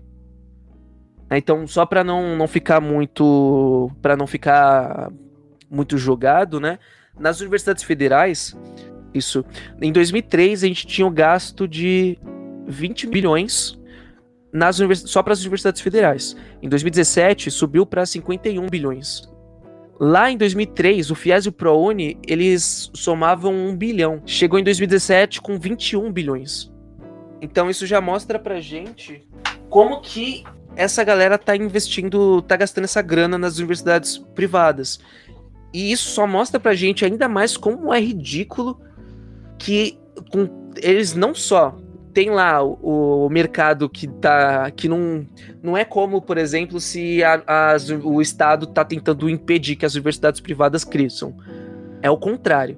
Então, 1.30 1.66
só 1.66 1.86
para 1.86 2.02
não, 2.02 2.36
não 2.36 2.48
ficar 2.48 2.80
muito 2.80 3.90
para 4.02 4.16
não 4.16 4.26
ficar 4.26 5.12
muito 5.70 5.96
jogado, 5.96 6.58
né? 6.58 6.80
Nas 7.16 7.40
universidades 7.40 7.84
federais, 7.84 8.56
isso, 9.14 9.44
em 9.80 9.92
2003 9.92 10.64
a 10.64 10.66
gente 10.66 10.84
tinha 10.86 11.06
um 11.06 11.12
gasto 11.12 11.68
de 11.68 12.18
20 12.66 13.06
bilhões 13.06 13.79
nas 14.52 14.78
só 15.06 15.22
para 15.22 15.32
as 15.32 15.40
universidades 15.40 15.80
federais. 15.80 16.36
Em 16.62 16.68
2017 16.68 17.50
subiu 17.50 17.86
para 17.86 18.04
51 18.04 18.66
bilhões. 18.68 19.28
Lá 19.98 20.30
em 20.30 20.36
2003, 20.36 21.10
o 21.10 21.14
FIES 21.14 21.44
e 21.44 21.48
o 21.50 21.52
ProUni, 21.52 22.18
eles 22.26 22.90
somavam 22.94 23.54
1 23.54 23.76
bilhão. 23.76 24.22
Chegou 24.24 24.58
em 24.58 24.64
2017 24.64 25.42
com 25.42 25.58
21 25.58 26.10
bilhões. 26.10 26.72
Então 27.40 27.68
isso 27.68 27.86
já 27.86 28.00
mostra 28.00 28.38
pra 28.38 28.60
gente 28.60 29.26
como 29.68 30.00
que 30.00 30.42
essa 30.74 31.04
galera 31.04 31.36
tá 31.36 31.54
investindo, 31.54 32.40
tá 32.42 32.56
gastando 32.56 32.84
essa 32.84 33.02
grana 33.02 33.36
nas 33.36 33.58
universidades 33.58 34.18
privadas. 34.18 35.00
E 35.72 35.92
isso 35.92 36.08
só 36.10 36.26
mostra 36.26 36.58
pra 36.58 36.74
gente 36.74 37.04
ainda 37.04 37.28
mais 37.28 37.56
como 37.56 37.92
é 37.92 38.00
ridículo 38.00 38.80
que 39.58 39.98
com, 40.32 40.72
eles 40.76 41.14
não 41.14 41.34
só 41.34 41.76
tem 42.20 42.28
lá 42.28 42.62
o, 42.62 43.24
o, 43.24 43.30
mercado 43.30 43.88
que 43.88 44.06
tá 44.06 44.70
que 44.72 44.86
não, 44.90 45.26
não 45.62 45.74
é 45.74 45.86
como, 45.86 46.20
por 46.20 46.36
exemplo, 46.36 46.78
se 46.78 47.24
a, 47.24 47.42
as, 47.72 47.88
o 47.88 48.20
Estado 48.20 48.64
está 48.64 48.84
tentando 48.84 49.30
impedir 49.30 49.74
que 49.74 49.86
as 49.86 49.94
universidades 49.94 50.38
privadas 50.38 50.84
cresçam. 50.84 51.34
É 52.02 52.10
o 52.10 52.18
contrário. 52.18 52.76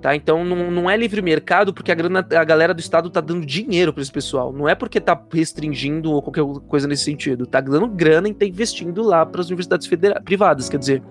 Tá? 0.00 0.14
Então 0.14 0.44
não, 0.44 0.70
não 0.70 0.88
é 0.88 0.96
livre 0.96 1.20
mercado 1.20 1.74
porque 1.74 1.90
a, 1.90 1.96
grana, 1.96 2.24
a 2.30 2.44
galera 2.44 2.72
do 2.72 2.78
Estado 2.78 3.10
tá 3.10 3.20
dando 3.20 3.44
dinheiro 3.44 3.92
para 3.92 4.02
esse 4.02 4.12
pessoal. 4.12 4.52
Não 4.52 4.68
é 4.68 4.74
porque 4.76 5.00
tá 5.00 5.20
restringindo 5.32 6.12
ou 6.12 6.22
qualquer 6.22 6.44
coisa 6.68 6.86
nesse 6.86 7.02
sentido. 7.02 7.44
Tá 7.44 7.60
dando 7.60 7.88
grana 7.88 8.28
e 8.28 8.34
tá 8.34 8.46
investindo 8.46 9.02
lá 9.02 9.26
para 9.26 9.40
as 9.40 9.48
universidades 9.48 9.90
privadas, 10.24 10.68
quer 10.68 10.78
dizer. 10.78 11.02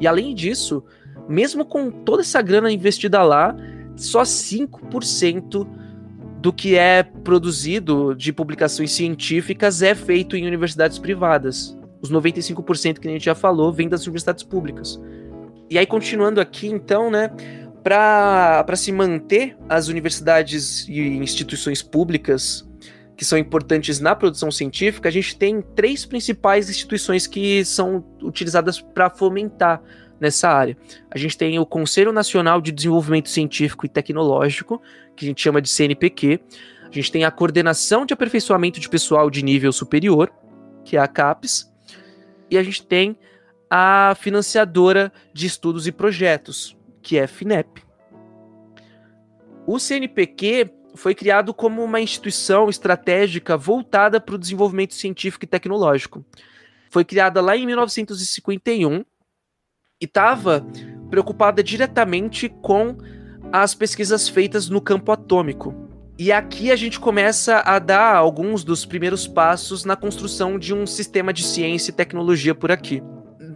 E 0.00 0.06
além 0.06 0.34
disso, 0.34 0.82
mesmo 1.28 1.62
com 1.66 1.90
toda 1.90 2.22
essa 2.22 2.40
grana 2.40 2.72
investida 2.72 3.22
lá, 3.22 3.54
só 3.96 4.22
5% 4.22 5.81
do 6.42 6.52
que 6.52 6.74
é 6.74 7.04
produzido 7.04 8.16
de 8.16 8.32
publicações 8.32 8.90
científicas 8.90 9.80
é 9.80 9.94
feito 9.94 10.36
em 10.36 10.44
universidades 10.44 10.98
privadas. 10.98 11.78
Os 12.00 12.10
95% 12.10 12.98
que 12.98 13.06
a 13.06 13.12
gente 13.12 13.24
já 13.24 13.34
falou 13.34 13.72
vem 13.72 13.88
das 13.88 14.02
universidades 14.02 14.42
públicas. 14.42 15.00
E 15.70 15.78
aí, 15.78 15.86
continuando 15.86 16.40
aqui, 16.40 16.66
então, 16.66 17.12
né, 17.12 17.30
para 17.84 18.74
se 18.74 18.90
manter 18.90 19.56
as 19.68 19.86
universidades 19.86 20.88
e 20.88 20.98
instituições 21.00 21.80
públicas 21.80 22.68
que 23.16 23.24
são 23.24 23.38
importantes 23.38 24.00
na 24.00 24.16
produção 24.16 24.50
científica, 24.50 25.08
a 25.08 25.12
gente 25.12 25.36
tem 25.36 25.62
três 25.76 26.04
principais 26.04 26.68
instituições 26.68 27.24
que 27.24 27.64
são 27.64 28.04
utilizadas 28.20 28.80
para 28.80 29.08
fomentar 29.08 29.80
nessa 30.22 30.48
área. 30.48 30.76
A 31.08 31.18
gente 31.18 31.38
tem 31.38 31.58
o 31.58 31.66
Conselho 31.66 32.12
Nacional 32.12 32.60
de 32.60 32.72
Desenvolvimento 32.72 33.28
Científico 33.28 33.86
e 33.86 33.88
Tecnológico, 33.88 34.82
que 35.16 35.24
a 35.24 35.28
gente 35.28 35.40
chama 35.40 35.60
de 35.60 35.68
CNPq. 35.68 36.40
A 36.82 36.94
gente 36.94 37.10
tem 37.10 37.24
a 37.24 37.30
Coordenação 37.30 38.04
de 38.04 38.12
Aperfeiçoamento 38.12 38.80
de 38.80 38.88
Pessoal 38.88 39.30
de 39.30 39.42
Nível 39.42 39.72
Superior, 39.72 40.32
que 40.84 40.96
é 40.96 41.00
a 41.00 41.08
CAPES. 41.08 41.72
E 42.50 42.58
a 42.58 42.62
gente 42.62 42.84
tem 42.84 43.16
a 43.70 44.14
Financiadora 44.18 45.12
de 45.32 45.46
Estudos 45.46 45.86
e 45.86 45.92
Projetos, 45.92 46.76
que 47.00 47.18
é 47.18 47.24
a 47.24 47.28
FINEP. 47.28 47.82
O 49.66 49.78
CNPq 49.78 50.70
foi 50.94 51.14
criado 51.14 51.54
como 51.54 51.82
uma 51.82 52.00
instituição 52.00 52.68
estratégica 52.68 53.56
voltada 53.56 54.20
para 54.20 54.34
o 54.34 54.38
desenvolvimento 54.38 54.94
científico 54.94 55.44
e 55.44 55.48
tecnológico. 55.48 56.24
Foi 56.90 57.04
criada 57.04 57.40
lá 57.40 57.56
em 57.56 57.64
1951 57.64 59.04
e 60.00 60.04
estava 60.04 60.66
preocupada 61.08 61.62
diretamente 61.62 62.48
com 62.48 62.98
as 63.52 63.74
pesquisas 63.74 64.28
feitas 64.28 64.68
no 64.68 64.80
campo 64.80 65.12
atômico. 65.12 65.74
E 66.18 66.32
aqui 66.32 66.70
a 66.70 66.76
gente 66.76 66.98
começa 66.98 67.58
a 67.58 67.78
dar 67.78 68.14
alguns 68.16 68.64
dos 68.64 68.86
primeiros 68.86 69.26
passos 69.26 69.84
na 69.84 69.96
construção 69.96 70.58
de 70.58 70.72
um 70.72 70.86
sistema 70.86 71.32
de 71.32 71.42
ciência 71.42 71.90
e 71.90 71.94
tecnologia 71.94 72.54
por 72.54 72.70
aqui. 72.70 73.02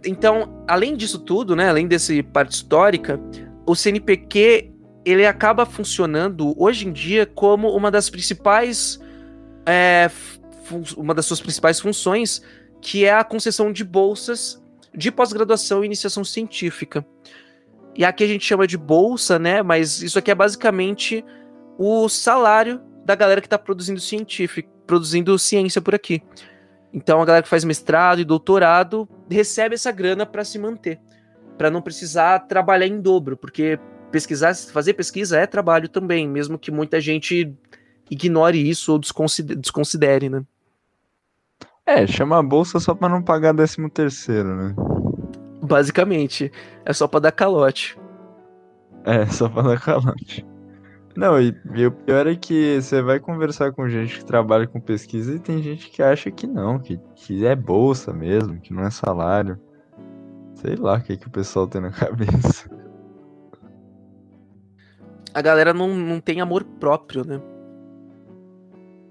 Então, 0.05 0.63
além 0.67 0.95
disso 0.95 1.19
tudo, 1.19 1.55
né, 1.55 1.69
além 1.69 1.87
dessa 1.87 2.13
parte 2.31 2.51
histórica, 2.51 3.19
o 3.65 3.75
CNPq 3.75 4.71
ele 5.03 5.25
acaba 5.25 5.65
funcionando 5.65 6.53
hoje 6.61 6.87
em 6.87 6.91
dia 6.91 7.25
como 7.25 7.69
uma 7.69 7.89
das 7.89 8.09
principais 8.09 8.99
é, 9.65 10.11
uma 10.95 11.13
das 11.13 11.25
suas 11.25 11.41
principais 11.41 11.79
funções, 11.79 12.41
que 12.81 13.05
é 13.05 13.13
a 13.13 13.23
concessão 13.23 13.71
de 13.71 13.83
bolsas 13.83 14.61
de 14.95 15.11
pós-graduação 15.11 15.83
e 15.83 15.85
iniciação 15.85 16.23
científica. 16.23 17.05
E 17.97 18.05
aqui 18.05 18.23
a 18.23 18.27
gente 18.27 18.45
chama 18.45 18.67
de 18.67 18.77
bolsa, 18.77 19.39
né? 19.39 19.63
Mas 19.63 20.03
isso 20.03 20.19
aqui 20.19 20.29
é 20.29 20.35
basicamente 20.35 21.25
o 21.79 22.07
salário 22.07 22.79
da 23.03 23.15
galera 23.15 23.41
que 23.41 23.47
está 23.47 23.57
produzindo 23.57 23.99
científico, 23.99 24.69
produzindo 24.85 25.37
ciência 25.39 25.81
por 25.81 25.95
aqui. 25.95 26.21
Então 26.93 27.21
a 27.21 27.25
galera 27.25 27.43
que 27.43 27.49
faz 27.49 27.63
mestrado 27.63 28.19
e 28.19 28.25
doutorado 28.25 29.09
recebe 29.29 29.75
essa 29.75 29.91
grana 29.91 30.25
para 30.25 30.43
se 30.43 30.59
manter, 30.59 30.99
para 31.57 31.71
não 31.71 31.81
precisar 31.81 32.39
trabalhar 32.41 32.85
em 32.85 33.01
dobro, 33.01 33.35
porque 33.35 33.79
pesquisar, 34.11 34.55
fazer 34.55 34.93
pesquisa 34.93 35.39
é 35.39 35.47
trabalho 35.47 35.89
também, 35.89 36.27
mesmo 36.27 36.57
que 36.57 36.71
muita 36.71 37.01
gente 37.01 37.53
ignore 38.09 38.69
isso 38.69 38.93
ou 38.93 38.99
desconsidere, 38.99 39.59
desconsidere 39.59 40.29
né? 40.29 40.43
É, 41.85 42.05
chama 42.05 42.37
a 42.37 42.43
bolsa 42.43 42.79
só 42.79 42.93
para 42.93 43.09
não 43.09 43.23
pagar 43.23 43.55
13 43.55 43.89
terceiro, 43.89 44.55
né? 44.55 44.75
Basicamente, 45.61 46.51
é 46.85 46.93
só 46.93 47.07
para 47.07 47.21
dar 47.21 47.31
calote. 47.31 47.97
É, 49.03 49.25
só 49.25 49.49
para 49.49 49.69
dar 49.69 49.81
calote. 49.81 50.45
Não, 51.15 51.41
e, 51.41 51.55
e, 51.73 51.85
o 51.87 51.91
pior 51.91 52.27
é 52.27 52.35
que 52.35 52.79
você 52.79 53.01
vai 53.01 53.19
conversar 53.19 53.71
com 53.71 53.89
gente 53.89 54.19
que 54.19 54.25
trabalha 54.25 54.67
com 54.67 54.79
pesquisa 54.79 55.33
e 55.33 55.39
tem 55.39 55.63
gente 55.63 55.89
que 55.89 56.03
acha 56.03 56.29
que 56.29 56.45
não, 56.45 56.77
que, 56.77 56.99
que 57.15 57.43
é 57.43 57.55
bolsa 57.55 58.13
mesmo, 58.13 58.59
que 58.59 58.71
não 58.71 58.83
é 58.83 58.91
salário. 58.91 59.59
Sei 60.53 60.75
lá 60.75 60.97
o 60.97 61.01
que, 61.01 61.17
que 61.17 61.27
o 61.27 61.31
pessoal 61.31 61.67
tem 61.67 61.81
na 61.81 61.89
cabeça. 61.91 62.69
a 65.33 65.41
galera 65.41 65.73
não, 65.73 65.87
não 65.95 66.19
tem 66.19 66.39
amor 66.39 66.63
próprio, 66.63 67.25
né? 67.25 67.41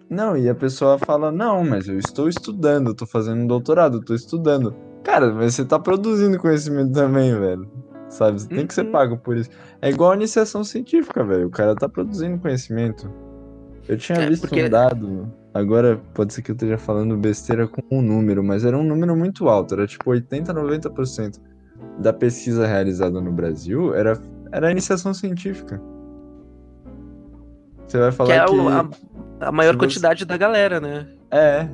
Não, 0.09 0.37
e 0.37 0.49
a 0.49 0.55
pessoa 0.55 0.99
fala, 0.99 1.33
não, 1.33 1.65
mas 1.65 1.89
eu 1.89 1.99
estou 1.99 2.29
estudando, 2.29 2.91
eu 2.91 2.95
tô 2.95 3.05
fazendo 3.05 3.43
um 3.43 3.47
doutorado, 3.49 3.97
eu 3.99 4.05
tô 4.05 4.15
estudando. 4.15 4.86
Cara, 5.07 5.33
mas 5.33 5.55
você 5.55 5.65
tá 5.65 5.79
produzindo 5.79 6.37
conhecimento 6.37 6.93
também, 6.93 7.33
velho. 7.39 7.71
Sabe? 8.09 8.41
Você 8.41 8.49
uhum. 8.51 8.57
tem 8.57 8.67
que 8.67 8.75
ser 8.75 8.85
uhum. 8.85 8.91
pago 8.91 9.17
por 9.17 9.37
isso. 9.37 9.49
É 9.81 9.89
igual 9.89 10.11
a 10.11 10.17
iniciação 10.17 10.65
científica, 10.65 11.23
velho. 11.23 11.47
O 11.47 11.51
cara 11.51 11.77
tá 11.77 11.89
produzindo 11.89 12.37
conhecimento. 12.41 13.09
Eu 13.89 13.97
tinha 13.97 14.19
é, 14.19 14.29
visto 14.29 14.49
porque... 14.49 14.65
um 14.65 14.69
dado, 14.69 15.33
agora 15.55 16.01
pode 16.13 16.35
ser 16.35 16.43
que 16.43 16.51
eu 16.51 16.55
esteja 16.55 16.77
falando 16.77 17.17
besteira 17.17 17.69
com 17.69 17.83
um 17.89 18.03
número, 18.03 18.43
mas 18.43 18.65
era 18.65 18.77
um 18.77 18.83
número 18.83 19.17
muito 19.17 19.49
alto, 19.49 19.75
era 19.75 19.87
tipo 19.87 20.11
80, 20.11 20.53
90% 20.53 21.41
da 22.01 22.13
pesquisa 22.13 22.67
realizada 22.67 23.21
no 23.21 23.31
Brasil 23.31 23.95
era, 23.95 24.21
era 24.51 24.73
iniciação 24.73 25.15
científica. 25.15 25.81
Você 27.87 27.99
vai 27.99 28.11
falar 28.11 28.29
que. 28.29 28.41
É 28.41 28.45
que 28.45 29.41
a, 29.41 29.49
a, 29.49 29.53
maior 29.53 29.77
quantidade 29.77 30.19
você... 30.19 30.25
da 30.25 30.37
galera, 30.37 30.81
né? 30.81 31.07
É. 31.31 31.69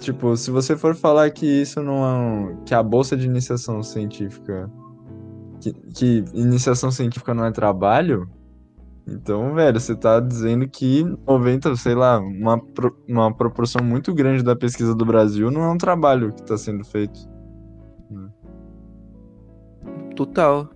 Tipo, 0.00 0.36
se 0.36 0.50
você 0.50 0.76
for 0.76 0.94
falar 0.94 1.30
que 1.30 1.46
isso 1.46 1.82
não 1.82 2.04
é. 2.04 2.12
Um, 2.12 2.64
que 2.64 2.74
a 2.74 2.82
bolsa 2.82 3.16
de 3.16 3.26
iniciação 3.26 3.82
científica. 3.82 4.70
Que, 5.60 5.72
que 5.94 6.24
iniciação 6.32 6.90
científica 6.90 7.34
não 7.34 7.44
é 7.44 7.52
trabalho, 7.52 8.26
então, 9.10 9.54
velho, 9.54 9.80
você 9.80 9.96
tá 9.96 10.20
dizendo 10.20 10.68
que 10.68 11.02
90, 11.26 11.74
sei 11.74 11.94
lá, 11.96 12.18
uma, 12.18 12.62
uma 13.08 13.34
proporção 13.34 13.84
muito 13.84 14.14
grande 14.14 14.42
da 14.42 14.54
pesquisa 14.54 14.94
do 14.94 15.04
Brasil 15.04 15.50
não 15.50 15.62
é 15.62 15.68
um 15.68 15.78
trabalho 15.78 16.32
que 16.32 16.42
tá 16.44 16.56
sendo 16.56 16.84
feito. 16.84 17.28
Total. 20.14 20.68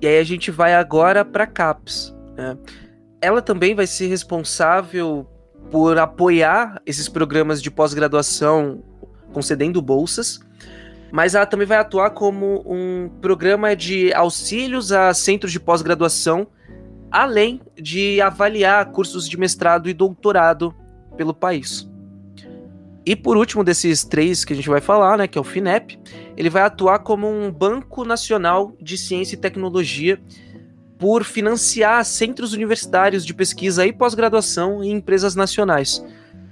E 0.00 0.06
aí 0.06 0.18
a 0.18 0.24
gente 0.24 0.50
vai 0.50 0.74
agora 0.74 1.24
para 1.24 1.46
CAPES. 1.46 2.16
Né? 2.36 2.56
Ela 3.20 3.42
também 3.42 3.74
vai 3.74 3.86
ser 3.86 4.06
responsável 4.06 5.26
por 5.70 5.98
apoiar 5.98 6.80
esses 6.86 7.08
programas 7.08 7.62
de 7.62 7.70
pós-graduação 7.70 8.82
concedendo 9.32 9.82
bolsas, 9.82 10.40
mas 11.12 11.34
ela 11.34 11.46
também 11.46 11.66
vai 11.66 11.78
atuar 11.78 12.10
como 12.10 12.62
um 12.66 13.08
programa 13.20 13.74
de 13.76 14.12
auxílios 14.12 14.92
a 14.92 15.12
centros 15.14 15.52
de 15.52 15.60
pós-graduação, 15.60 16.46
além 17.10 17.60
de 17.74 18.20
avaliar 18.20 18.86
cursos 18.86 19.28
de 19.28 19.38
mestrado 19.38 19.88
e 19.88 19.94
doutorado 19.94 20.74
pelo 21.16 21.34
país. 21.34 21.88
E 23.04 23.14
por 23.14 23.36
último 23.36 23.62
desses 23.62 24.02
três 24.02 24.44
que 24.44 24.52
a 24.52 24.56
gente 24.56 24.68
vai 24.68 24.80
falar, 24.80 25.16
né, 25.16 25.28
que 25.28 25.38
é 25.38 25.40
o 25.40 25.44
FINEP, 25.44 25.96
ele 26.36 26.50
vai 26.50 26.62
atuar 26.62 26.98
como 26.98 27.28
um 27.28 27.52
banco 27.52 28.04
nacional 28.04 28.72
de 28.80 28.98
ciência 28.98 29.36
e 29.36 29.38
tecnologia 29.38 30.20
por 30.98 31.24
financiar 31.24 32.04
centros 32.04 32.52
universitários 32.52 33.24
de 33.24 33.34
pesquisa 33.34 33.86
e 33.86 33.92
pós-graduação 33.92 34.82
em 34.82 34.92
empresas 34.92 35.34
nacionais. 35.34 36.04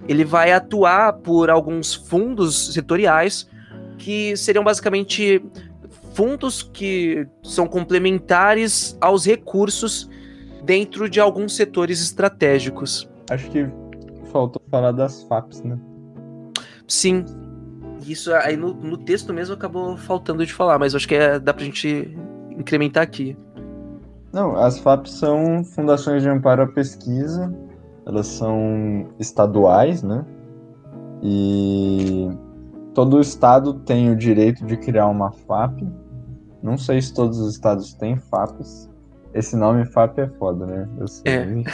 Ele 0.06 0.24
vai 0.24 0.52
atuar 0.52 1.14
por 1.14 1.48
alguns 1.48 1.94
fundos 1.94 2.72
setoriais 2.74 3.48
que 3.96 4.36
seriam 4.36 4.62
basicamente 4.62 5.42
fundos 6.12 6.62
que 6.62 7.26
são 7.42 7.66
complementares 7.66 8.96
aos 9.00 9.24
recursos 9.24 10.08
dentro 10.62 11.08
de 11.08 11.20
alguns 11.20 11.56
setores 11.56 12.02
estratégicos. 12.02 13.08
Acho 13.30 13.50
que 13.50 13.66
faltou 14.30 14.60
falar 14.70 14.92
das 14.92 15.22
FAPs, 15.24 15.62
né? 15.62 15.78
Sim. 16.86 17.24
Isso 18.06 18.32
aí 18.34 18.56
no, 18.56 18.74
no 18.74 18.98
texto 18.98 19.32
mesmo 19.32 19.54
acabou 19.54 19.96
faltando 19.96 20.44
de 20.44 20.52
falar, 20.52 20.78
mas 20.78 20.94
acho 20.94 21.08
que 21.08 21.14
é, 21.14 21.38
dá 21.38 21.54
pra 21.54 21.64
gente 21.64 22.14
incrementar 22.50 23.02
aqui. 23.02 23.36
Não, 24.34 24.56
as 24.56 24.80
FAPs 24.80 25.12
são 25.12 25.62
fundações 25.62 26.20
de 26.20 26.28
amparo 26.28 26.64
à 26.64 26.66
pesquisa, 26.66 27.54
elas 28.04 28.26
são 28.26 29.06
estaduais, 29.16 30.02
né? 30.02 30.26
E 31.22 32.28
todo 32.92 33.20
estado 33.20 33.74
tem 33.74 34.10
o 34.10 34.16
direito 34.16 34.66
de 34.66 34.76
criar 34.76 35.06
uma 35.06 35.30
FAP. 35.30 35.82
Não 36.60 36.76
sei 36.76 37.00
se 37.00 37.14
todos 37.14 37.38
os 37.38 37.54
estados 37.54 37.94
têm 37.94 38.16
FAPs. 38.16 38.90
Esse 39.32 39.54
nome 39.54 39.84
FAP 39.86 40.18
é 40.18 40.26
foda, 40.26 40.66
né? 40.66 40.88
Eu 40.98 41.06
sei, 41.06 41.64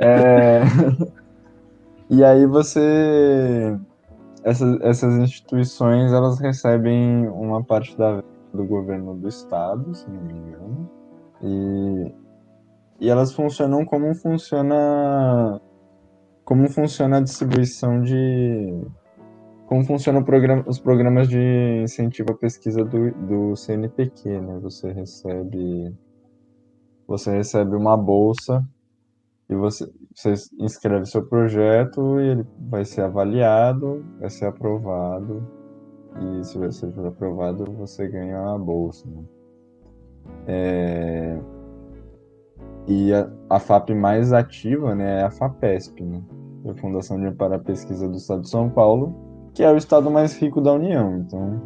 é... 0.00 0.62
e 2.10 2.24
aí 2.24 2.44
você 2.44 3.78
essas, 4.42 4.80
essas 4.80 5.14
instituições 5.14 6.12
elas 6.12 6.40
recebem 6.40 7.28
uma 7.28 7.62
parte 7.62 7.96
da 7.96 8.20
do 8.52 8.64
governo 8.64 9.14
do 9.14 9.28
estado, 9.28 9.94
se 9.94 10.10
não 10.10 10.22
me 10.22 10.32
engano, 10.32 10.90
e, 11.42 12.14
e 13.00 13.08
elas 13.08 13.32
funcionam 13.32 13.84
como 13.84 14.14
funciona 14.14 15.60
como 16.44 16.68
funciona 16.70 17.18
a 17.18 17.20
distribuição 17.20 18.00
de 18.00 18.82
como 19.66 19.84
funciona 19.84 20.24
programa, 20.24 20.64
os 20.66 20.80
programas 20.80 21.28
de 21.28 21.82
incentivo 21.82 22.32
à 22.32 22.34
pesquisa 22.34 22.82
do, 22.84 23.10
do 23.12 23.54
CNPq, 23.54 24.40
né? 24.40 24.58
Você 24.62 24.90
recebe 24.90 25.94
você 27.06 27.30
recebe 27.30 27.76
uma 27.76 27.96
bolsa 27.96 28.66
e 29.48 29.54
você, 29.54 29.90
você 30.14 30.34
inscreve 30.58 31.06
seu 31.06 31.26
projeto 31.26 32.20
e 32.20 32.28
ele 32.28 32.46
vai 32.58 32.84
ser 32.84 33.02
avaliado, 33.02 34.04
vai 34.18 34.28
ser 34.28 34.46
aprovado. 34.46 35.46
E 36.20 36.44
se 36.44 36.58
você 36.58 36.90
for 36.92 37.06
aprovado, 37.06 37.64
você 37.72 38.08
ganha 38.08 38.54
a 38.54 38.58
bolsa. 38.58 39.08
Né? 39.08 39.22
É... 40.46 41.38
E 42.86 43.12
a, 43.12 43.28
a, 43.50 43.60
FAP 43.60 43.90
mais 43.90 44.32
ativa 44.32 44.94
né, 44.94 45.20
é 45.20 45.24
a 45.24 45.30
FAPESP, 45.30 46.02
né? 46.02 46.22
a 46.66 46.74
Fundação 46.74 47.20
de 47.20 47.26
à 47.26 47.58
Pesquisa 47.58 48.08
do 48.08 48.16
Estado 48.16 48.42
de 48.42 48.48
São 48.48 48.70
Paulo, 48.70 49.14
que 49.52 49.62
é 49.62 49.70
o 49.70 49.76
estado 49.76 50.10
mais 50.10 50.38
rico 50.38 50.60
da 50.60 50.72
União. 50.72 51.18
Então 51.18 51.60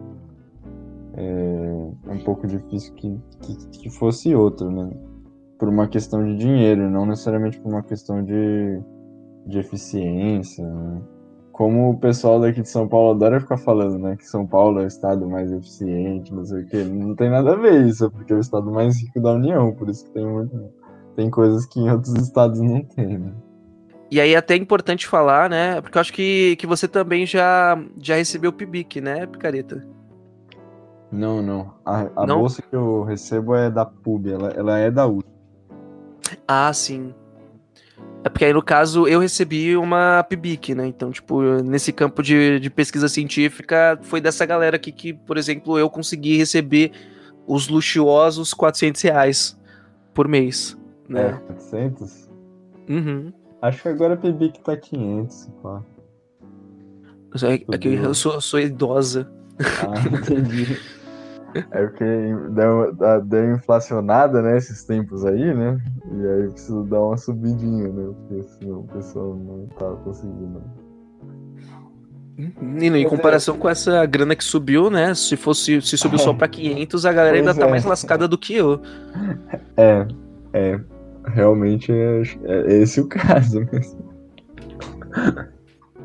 é, 1.14 1.90
é 2.08 2.12
um 2.12 2.18
pouco 2.24 2.46
difícil 2.46 2.92
que, 2.94 3.20
que, 3.40 3.68
que 3.68 3.90
fosse 3.90 4.34
outro, 4.34 4.70
né? 4.70 4.90
por 5.58 5.68
uma 5.68 5.86
questão 5.86 6.24
de 6.24 6.36
dinheiro, 6.36 6.90
não 6.90 7.06
necessariamente 7.06 7.60
por 7.60 7.70
uma 7.70 7.84
questão 7.84 8.24
de, 8.24 8.82
de 9.46 9.58
eficiência. 9.60 10.66
Né? 10.66 11.02
Como 11.52 11.90
o 11.90 11.98
pessoal 11.98 12.40
daqui 12.40 12.62
de 12.62 12.68
São 12.68 12.88
Paulo 12.88 13.10
adora 13.10 13.40
ficar 13.40 13.58
falando, 13.58 13.98
né? 13.98 14.16
Que 14.16 14.26
São 14.26 14.46
Paulo 14.46 14.80
é 14.80 14.84
o 14.84 14.86
estado 14.86 15.28
mais 15.28 15.52
eficiente, 15.52 16.32
não 16.32 16.44
sei 16.44 16.62
o 16.62 16.66
quê. 16.66 16.82
Não 16.82 17.14
tem 17.14 17.30
nada 17.30 17.52
a 17.52 17.56
ver 17.56 17.86
isso, 17.86 18.06
é 18.06 18.10
porque 18.10 18.32
é 18.32 18.36
o 18.36 18.40
estado 18.40 18.70
mais 18.70 19.00
rico 19.00 19.20
da 19.20 19.32
União, 19.32 19.72
por 19.72 19.88
isso 19.88 20.04
que 20.06 20.10
tem 20.12 20.26
muito. 20.26 20.70
Tem 21.14 21.30
coisas 21.30 21.66
que 21.66 21.78
em 21.78 21.90
outros 21.90 22.14
estados 22.14 22.58
não 22.60 22.82
tem, 22.82 23.18
né? 23.18 23.32
E 24.10 24.20
aí 24.20 24.34
é 24.34 24.36
até 24.36 24.56
importante 24.56 25.06
falar, 25.06 25.48
né? 25.48 25.80
Porque 25.80 25.96
eu 25.96 26.00
acho 26.00 26.12
que, 26.12 26.56
que 26.56 26.66
você 26.66 26.88
também 26.88 27.24
já, 27.26 27.82
já 27.98 28.16
recebeu 28.16 28.50
o 28.50 28.52
PIBIC, 28.52 29.00
né, 29.00 29.26
Picareta? 29.26 29.86
Não, 31.10 31.42
não. 31.42 31.74
A, 31.84 32.08
a 32.16 32.26
não? 32.26 32.40
bolsa 32.40 32.62
que 32.62 32.74
eu 32.74 33.02
recebo 33.04 33.54
é 33.54 33.70
da 33.70 33.84
PUB, 33.84 34.32
ela, 34.32 34.48
ela 34.50 34.78
é 34.78 34.90
da 34.90 35.06
USP. 35.06 35.28
Ah, 36.48 36.72
sim. 36.72 37.14
É 38.24 38.28
porque 38.28 38.44
aí, 38.44 38.52
no 38.52 38.62
caso, 38.62 39.08
eu 39.08 39.18
recebi 39.18 39.76
uma 39.76 40.22
PIBIC, 40.22 40.74
né? 40.74 40.86
Então, 40.86 41.10
tipo, 41.10 41.42
nesse 41.62 41.92
campo 41.92 42.22
de, 42.22 42.60
de 42.60 42.70
pesquisa 42.70 43.08
científica, 43.08 43.98
foi 44.02 44.20
dessa 44.20 44.46
galera 44.46 44.76
aqui 44.76 44.92
que, 44.92 45.12
por 45.12 45.36
exemplo, 45.36 45.76
eu 45.78 45.90
consegui 45.90 46.36
receber 46.36 46.92
os 47.46 47.68
luxuosos 47.68 48.54
400 48.54 49.02
reais 49.02 49.58
por 50.14 50.28
mês, 50.28 50.78
né? 51.08 51.30
É, 51.30 51.32
400? 51.54 52.30
Uhum. 52.88 53.32
Acho 53.60 53.82
que 53.82 53.88
agora 53.88 54.14
a 54.14 54.16
PIBIC 54.16 54.60
tá 54.60 54.76
500, 54.76 55.48
pá. 55.62 55.82
É, 57.42 57.74
é 57.74 57.78
que 57.78 57.88
eu 57.88 58.14
sou, 58.14 58.40
sou 58.40 58.60
idosa. 58.60 59.30
Ah, 59.58 59.94
entendi. 60.06 60.78
É 61.70 61.86
porque 61.86 62.04
deu, 62.50 62.94
deu 63.24 63.54
inflacionada, 63.54 64.40
né, 64.42 64.56
esses 64.56 64.84
tempos 64.84 65.24
aí, 65.24 65.54
né? 65.54 65.78
E 66.10 66.26
aí 66.26 66.48
preciso 66.50 66.82
dar 66.84 67.00
uma 67.00 67.16
subidinha, 67.16 67.88
né? 67.88 68.12
Porque 68.28 68.42
senão 68.44 68.80
o 68.80 68.88
pessoal 68.88 69.36
não 69.36 69.66
tá 69.78 69.90
conseguindo. 70.04 70.62
E 72.38 72.86
em 72.86 73.08
comparação 73.08 73.58
com 73.58 73.68
essa 73.68 74.04
grana 74.06 74.34
que 74.34 74.42
subiu, 74.42 74.90
né? 74.90 75.14
Se 75.14 75.36
fosse 75.36 75.80
se 75.82 75.98
subiu 75.98 76.18
só 76.18 76.32
para 76.32 76.48
500, 76.48 77.04
a 77.06 77.12
galera 77.12 77.36
pois 77.36 77.48
ainda 77.48 77.60
tá 77.60 77.66
é. 77.66 77.70
mais 77.70 77.84
lascada 77.84 78.26
do 78.26 78.38
que 78.38 78.54
eu. 78.54 78.80
É, 79.76 80.06
é. 80.52 80.80
Realmente 81.26 81.92
é, 81.92 82.22
é 82.44 82.82
esse 82.82 83.00
o 83.00 83.06
caso 83.06 83.60
mesmo. 83.70 84.12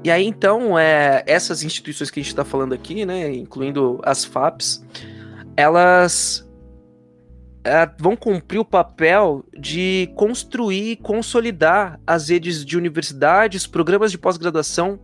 E 0.03 0.11
aí, 0.11 0.25
então, 0.25 0.77
é, 0.77 1.23
essas 1.25 1.63
instituições 1.63 2.11
que 2.11 2.19
a 2.19 2.23
gente 2.23 2.31
está 2.31 2.45
falando 2.45 2.73
aqui, 2.73 3.05
né, 3.05 3.33
incluindo 3.33 3.99
as 4.03 4.23
FAPs, 4.23 4.83
elas 5.57 6.47
é, 7.63 7.89
vão 7.99 8.15
cumprir 8.15 8.59
o 8.59 8.65
papel 8.65 9.43
de 9.57 10.09
construir 10.15 10.91
e 10.91 10.95
consolidar 10.95 11.99
as 12.05 12.29
redes 12.29 12.63
de 12.63 12.77
universidades, 12.77 13.65
programas 13.65 14.11
de 14.11 14.19
pós-graduação 14.19 14.99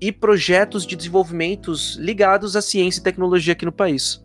e 0.00 0.10
projetos 0.10 0.86
de 0.86 0.96
desenvolvimentos 0.96 1.96
ligados 1.96 2.56
à 2.56 2.62
ciência 2.62 3.00
e 3.00 3.02
tecnologia 3.02 3.52
aqui 3.52 3.66
no 3.66 3.72
país. 3.72 4.24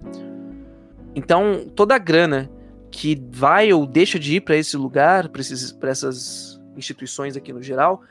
Então, 1.14 1.68
toda 1.76 1.96
a 1.96 2.00
grana 2.00 2.50
que 2.90 3.22
vai 3.32 3.74
ou 3.74 3.86
deixa 3.86 4.18
de 4.18 4.38
ir 4.38 4.42
para 4.42 4.56
esse 4.56 4.78
lugar, 4.78 5.30
para 5.30 5.92
essas 5.92 6.60
instituições 6.78 7.36
aqui 7.36 7.52
no 7.52 7.62
geral, 7.62 8.02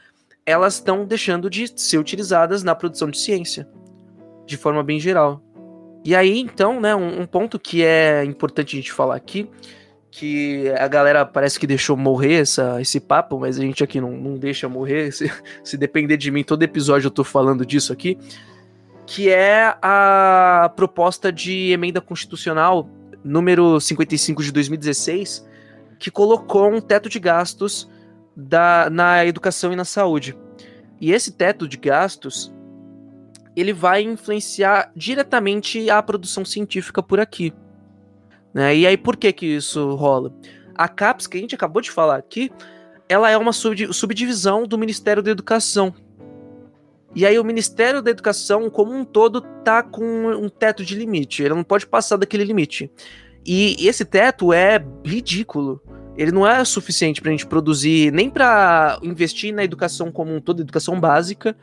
elas 0.44 0.74
estão 0.74 1.04
deixando 1.04 1.48
de 1.48 1.72
ser 1.80 1.98
utilizadas 1.98 2.62
na 2.62 2.74
produção 2.74 3.08
de 3.08 3.18
ciência, 3.18 3.66
de 4.44 4.56
forma 4.56 4.82
bem 4.82 5.00
geral. 5.00 5.42
E 6.04 6.16
aí, 6.16 6.38
então, 6.40 6.80
né, 6.80 6.94
um, 6.94 7.22
um 7.22 7.26
ponto 7.26 7.58
que 7.58 7.84
é 7.84 8.24
importante 8.24 8.76
a 8.76 8.80
gente 8.80 8.92
falar 8.92 9.14
aqui, 9.14 9.48
que 10.10 10.68
a 10.78 10.88
galera 10.88 11.24
parece 11.24 11.58
que 11.58 11.66
deixou 11.66 11.96
morrer 11.96 12.40
essa, 12.40 12.80
esse 12.80 13.00
papo, 13.00 13.38
mas 13.38 13.58
a 13.58 13.62
gente 13.62 13.82
aqui 13.82 14.00
não, 14.00 14.10
não 14.12 14.36
deixa 14.36 14.68
morrer. 14.68 15.10
Se, 15.12 15.32
se 15.64 15.76
depender 15.76 16.16
de 16.16 16.30
mim, 16.30 16.44
todo 16.44 16.62
episódio 16.62 17.06
eu 17.06 17.10
tô 17.10 17.24
falando 17.24 17.64
disso 17.64 17.92
aqui. 17.92 18.18
Que 19.06 19.30
é 19.30 19.74
a 19.80 20.70
proposta 20.76 21.32
de 21.32 21.72
emenda 21.72 22.00
constitucional 22.00 22.88
número 23.24 23.80
55 23.80 24.42
de 24.42 24.52
2016, 24.52 25.46
que 25.98 26.10
colocou 26.10 26.68
um 26.68 26.80
teto 26.80 27.08
de 27.08 27.18
gastos 27.18 27.88
da, 28.36 28.88
na 28.90 29.24
educação 29.24 29.72
e 29.72 29.76
na 29.76 29.84
saúde. 29.84 30.36
E 31.00 31.12
esse 31.12 31.32
teto 31.32 31.66
de 31.66 31.76
gastos 31.76 32.52
ele 33.54 33.72
vai 33.72 34.02
influenciar 34.02 34.90
diretamente 34.96 35.90
a 35.90 36.02
produção 36.02 36.44
científica 36.44 37.02
por 37.02 37.20
aqui. 37.20 37.52
Né? 38.52 38.76
E 38.76 38.86
aí, 38.86 38.96
por 38.96 39.16
que 39.16 39.32
que 39.32 39.46
isso 39.46 39.94
rola? 39.94 40.32
A 40.74 40.88
CAPES, 40.88 41.26
que 41.26 41.36
a 41.36 41.40
gente 41.40 41.54
acabou 41.54 41.82
de 41.82 41.90
falar 41.90 42.16
aqui, 42.16 42.50
ela 43.08 43.30
é 43.30 43.36
uma 43.36 43.52
subdivisão 43.52 44.66
do 44.66 44.78
Ministério 44.78 45.22
da 45.22 45.30
Educação. 45.30 45.94
E 47.14 47.26
aí 47.26 47.38
o 47.38 47.44
Ministério 47.44 48.00
da 48.00 48.10
Educação, 48.10 48.70
como 48.70 48.92
um 48.94 49.04
todo, 49.04 49.42
tá 49.62 49.82
com 49.82 50.28
um 50.28 50.48
teto 50.48 50.82
de 50.82 50.94
limite. 50.94 51.42
Ele 51.42 51.54
não 51.54 51.64
pode 51.64 51.86
passar 51.86 52.16
daquele 52.16 52.44
limite. 52.44 52.90
E 53.44 53.86
esse 53.86 54.04
teto 54.04 54.52
é 54.52 54.82
ridículo. 55.04 55.82
Ele 56.16 56.32
não 56.32 56.46
é 56.46 56.64
suficiente 56.64 57.20
para 57.20 57.30
a 57.30 57.32
gente 57.32 57.46
produzir, 57.46 58.12
nem 58.12 58.30
para 58.30 58.98
investir 59.02 59.52
na 59.52 59.64
educação 59.64 60.10
como 60.10 60.34
um 60.34 60.40
todo, 60.40 60.60
educação 60.60 60.98
básica, 60.98 61.56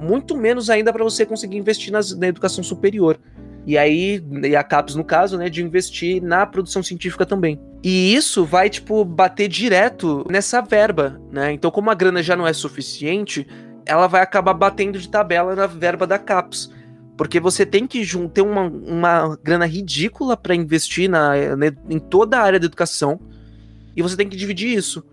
muito 0.00 0.36
menos 0.36 0.70
ainda 0.70 0.92
para 0.92 1.04
você 1.04 1.26
conseguir 1.26 1.56
investir 1.56 1.92
nas, 1.92 2.16
na 2.16 2.26
educação 2.26 2.64
superior. 2.64 3.18
E 3.66 3.76
aí, 3.76 4.24
e 4.42 4.56
a 4.56 4.64
CAPES 4.64 4.94
no 4.94 5.04
caso, 5.04 5.36
né, 5.36 5.48
de 5.48 5.62
investir 5.62 6.22
na 6.22 6.46
produção 6.46 6.82
científica 6.82 7.26
também. 7.26 7.60
E 7.82 8.14
isso 8.14 8.44
vai, 8.44 8.70
tipo, 8.70 9.04
bater 9.04 9.48
direto 9.48 10.26
nessa 10.30 10.60
verba, 10.60 11.20
né? 11.30 11.52
Então, 11.52 11.70
como 11.70 11.90
a 11.90 11.94
grana 11.94 12.22
já 12.22 12.34
não 12.34 12.46
é 12.46 12.52
suficiente, 12.52 13.46
ela 13.86 14.06
vai 14.06 14.22
acabar 14.22 14.54
batendo 14.54 14.98
de 14.98 15.08
tabela 15.08 15.54
na 15.54 15.66
verba 15.66 16.06
da 16.06 16.18
CAPES. 16.18 16.70
Porque 17.16 17.38
você 17.38 17.66
tem 17.66 17.86
que 17.86 18.02
ter 18.32 18.40
uma, 18.40 18.62
uma 18.62 19.38
grana 19.42 19.66
ridícula 19.66 20.36
para 20.38 20.54
investir 20.54 21.08
na, 21.08 21.54
na, 21.54 21.66
em 21.88 21.98
toda 21.98 22.38
a 22.38 22.42
área 22.42 22.58
da 22.58 22.64
educação. 22.64 23.20
E 23.94 24.00
você 24.00 24.16
tem 24.16 24.28
que 24.28 24.36
dividir 24.36 24.74
isso. 24.74 25.04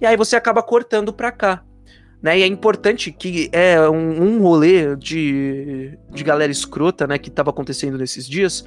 E 0.00 0.06
aí 0.06 0.16
você 0.16 0.36
acaba 0.36 0.62
cortando 0.62 1.12
para 1.12 1.32
cá. 1.32 1.64
Né? 2.24 2.38
E 2.38 2.42
é 2.42 2.46
importante 2.46 3.12
que 3.12 3.50
é 3.52 3.78
um, 3.86 4.22
um 4.22 4.40
rolê 4.40 4.96
de, 4.96 5.98
de 6.10 6.24
galera 6.24 6.50
escrota, 6.50 7.06
né, 7.06 7.18
que 7.18 7.28
estava 7.28 7.50
acontecendo 7.50 7.98
nesses 7.98 8.26
dias, 8.26 8.64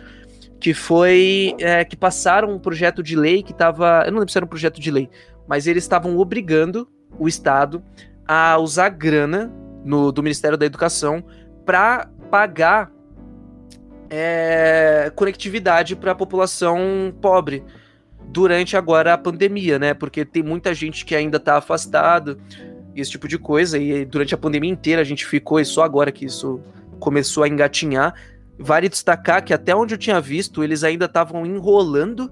que 0.60 0.76
foi 0.76 1.56
é, 1.60 1.84
que 1.84 1.98
passaram 1.98 2.54
um 2.54 2.60
projeto 2.60 3.02
de 3.02 3.16
lei 3.16 3.42
que 3.42 3.54
estava, 3.54 4.04
eu 4.06 4.12
não 4.12 4.20
lembro 4.20 4.32
se 4.32 4.38
era 4.38 4.46
um 4.46 4.48
projeto 4.48 4.80
de 4.80 4.92
lei, 4.92 5.10
mas 5.48 5.66
eles 5.66 5.84
estavam 5.84 6.20
obrigando 6.20 6.88
o 7.18 7.28
Estado 7.28 7.82
a 8.28 8.60
usar 8.60 8.90
grana 8.90 9.52
no, 9.84 10.12
do 10.12 10.22
Ministério 10.22 10.56
da 10.56 10.68
Educação 10.68 11.24
para 11.66 12.08
pagar 12.30 12.92
é, 14.08 15.12
conectividade 15.16 15.96
para 15.96 16.12
a 16.12 16.16
população 16.16 17.12
pobre 17.20 17.64
durante 18.28 18.78
agora 18.78 19.16
a 19.16 19.18
pandemia, 19.18 19.80
né? 19.80 19.96
Porque 19.96 20.24
tem 20.24 20.44
muita 20.44 20.76
gente 20.76 21.04
que 21.04 21.16
ainda 21.16 21.38
está 21.38 21.58
afastado 21.58 22.40
esse 23.02 23.12
tipo 23.12 23.28
de 23.28 23.38
coisa. 23.38 23.78
E 23.78 24.06
durante 24.06 24.34
a 24.34 24.38
pandemia 24.38 24.72
inteira 24.72 25.02
a 25.02 25.06
gente 25.06 25.26
ficou, 25.26 25.60
e 25.60 25.66
só 25.66 25.84
agora 25.84 26.12
que 26.12 26.26
isso 26.26 26.60
começou 27.00 27.44
a 27.44 27.48
engatinhar. 27.48 28.14
Vale 28.60 28.90
destacar 28.90 29.44
que 29.44 29.54
até 29.54 29.76
onde 29.76 29.94
eu 29.94 29.98
tinha 29.98 30.20
visto, 30.20 30.64
eles 30.64 30.84
ainda 30.84 31.06
estavam 31.06 31.46
enrolando 31.46 32.32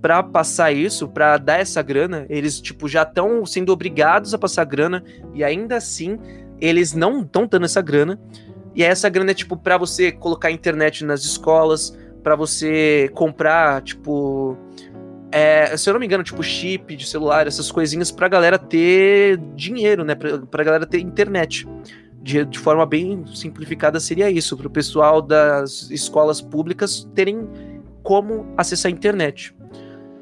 para 0.00 0.22
passar 0.22 0.70
isso, 0.72 1.08
para 1.08 1.38
dar 1.38 1.60
essa 1.60 1.82
grana. 1.82 2.26
Eles, 2.28 2.60
tipo, 2.60 2.86
já 2.88 3.02
estão 3.02 3.44
sendo 3.46 3.72
obrigados 3.72 4.34
a 4.34 4.38
passar 4.38 4.64
grana 4.64 5.02
e 5.32 5.42
ainda 5.42 5.76
assim 5.76 6.18
eles 6.60 6.92
não 6.92 7.22
estão 7.22 7.46
dando 7.46 7.64
essa 7.64 7.80
grana. 7.80 8.20
E 8.74 8.82
essa 8.82 9.08
grana 9.08 9.30
é, 9.30 9.34
tipo, 9.34 9.56
para 9.56 9.78
você 9.78 10.12
colocar 10.12 10.50
internet 10.50 11.04
nas 11.04 11.24
escolas, 11.24 11.96
para 12.22 12.34
você 12.34 13.10
comprar, 13.14 13.82
tipo, 13.82 14.56
é, 15.30 15.76
se 15.76 15.88
eu 15.88 15.92
não 15.92 16.00
me 16.00 16.06
engano, 16.06 16.22
tipo 16.22 16.42
chip 16.42 16.94
de 16.96 17.06
celular, 17.06 17.46
essas 17.46 17.70
coisinhas 17.70 18.10
pra 18.10 18.28
galera 18.28 18.58
ter 18.58 19.36
dinheiro, 19.56 20.04
né? 20.04 20.14
Pra, 20.14 20.38
pra 20.38 20.64
galera 20.64 20.86
ter 20.86 21.00
internet. 21.00 21.66
De, 22.22 22.42
de 22.44 22.58
forma 22.58 22.86
bem 22.86 23.22
simplificada 23.34 24.00
seria 24.00 24.30
isso, 24.30 24.56
pro 24.56 24.70
pessoal 24.70 25.20
das 25.20 25.90
escolas 25.90 26.40
públicas 26.40 27.06
terem 27.14 27.46
como 28.02 28.46
acessar 28.56 28.90
a 28.90 28.94
internet. 28.94 29.54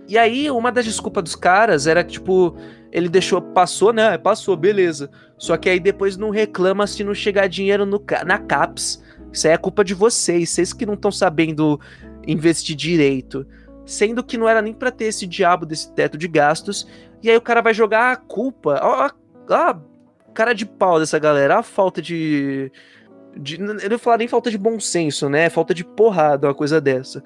E 0.08 0.18
aí, 0.18 0.50
uma 0.50 0.72
das 0.72 0.84
desculpas 0.84 1.22
dos 1.22 1.36
caras 1.36 1.86
era 1.86 2.02
que, 2.02 2.14
tipo, 2.14 2.56
ele 2.90 3.08
deixou, 3.08 3.40
passou, 3.40 3.92
né? 3.92 4.18
Passou, 4.18 4.56
beleza. 4.56 5.10
Só 5.38 5.56
que 5.56 5.68
aí 5.68 5.78
depois 5.78 6.16
não 6.16 6.30
reclama 6.30 6.86
se 6.86 7.04
não 7.04 7.14
chegar 7.14 7.48
dinheiro 7.48 7.86
no, 7.86 8.02
na 8.26 8.38
CAPS. 8.38 9.02
Isso 9.32 9.46
aí 9.46 9.54
é 9.54 9.56
culpa 9.56 9.84
de 9.84 9.94
vocês, 9.94 10.50
vocês 10.50 10.72
que 10.72 10.84
não 10.84 10.94
estão 10.94 11.10
sabendo 11.10 11.80
investir 12.26 12.76
direito 12.76 13.46
sendo 13.84 14.22
que 14.22 14.38
não 14.38 14.48
era 14.48 14.62
nem 14.62 14.72
para 14.72 14.90
ter 14.90 15.06
esse 15.06 15.26
diabo 15.26 15.66
desse 15.66 15.92
teto 15.92 16.16
de 16.16 16.28
gastos. 16.28 16.86
E 17.22 17.30
aí 17.30 17.36
o 17.36 17.40
cara 17.40 17.60
vai 17.60 17.74
jogar 17.74 18.12
a 18.12 18.16
culpa. 18.16 18.80
Ó, 18.82 19.10
ó, 19.50 19.74
cara 20.32 20.52
de 20.52 20.66
pau 20.66 20.98
dessa 20.98 21.18
galera, 21.18 21.58
a 21.58 21.62
falta 21.62 22.00
de. 22.02 22.70
de 23.36 23.60
eu 23.60 23.66
não 23.66 23.88
vou 23.88 23.98
falar 23.98 24.18
nem 24.18 24.28
falta 24.28 24.50
de 24.50 24.58
bom 24.58 24.80
senso, 24.80 25.28
né? 25.28 25.48
Falta 25.48 25.74
de 25.74 25.84
porrada, 25.84 26.48
uma 26.48 26.54
coisa 26.54 26.80
dessa. 26.80 27.22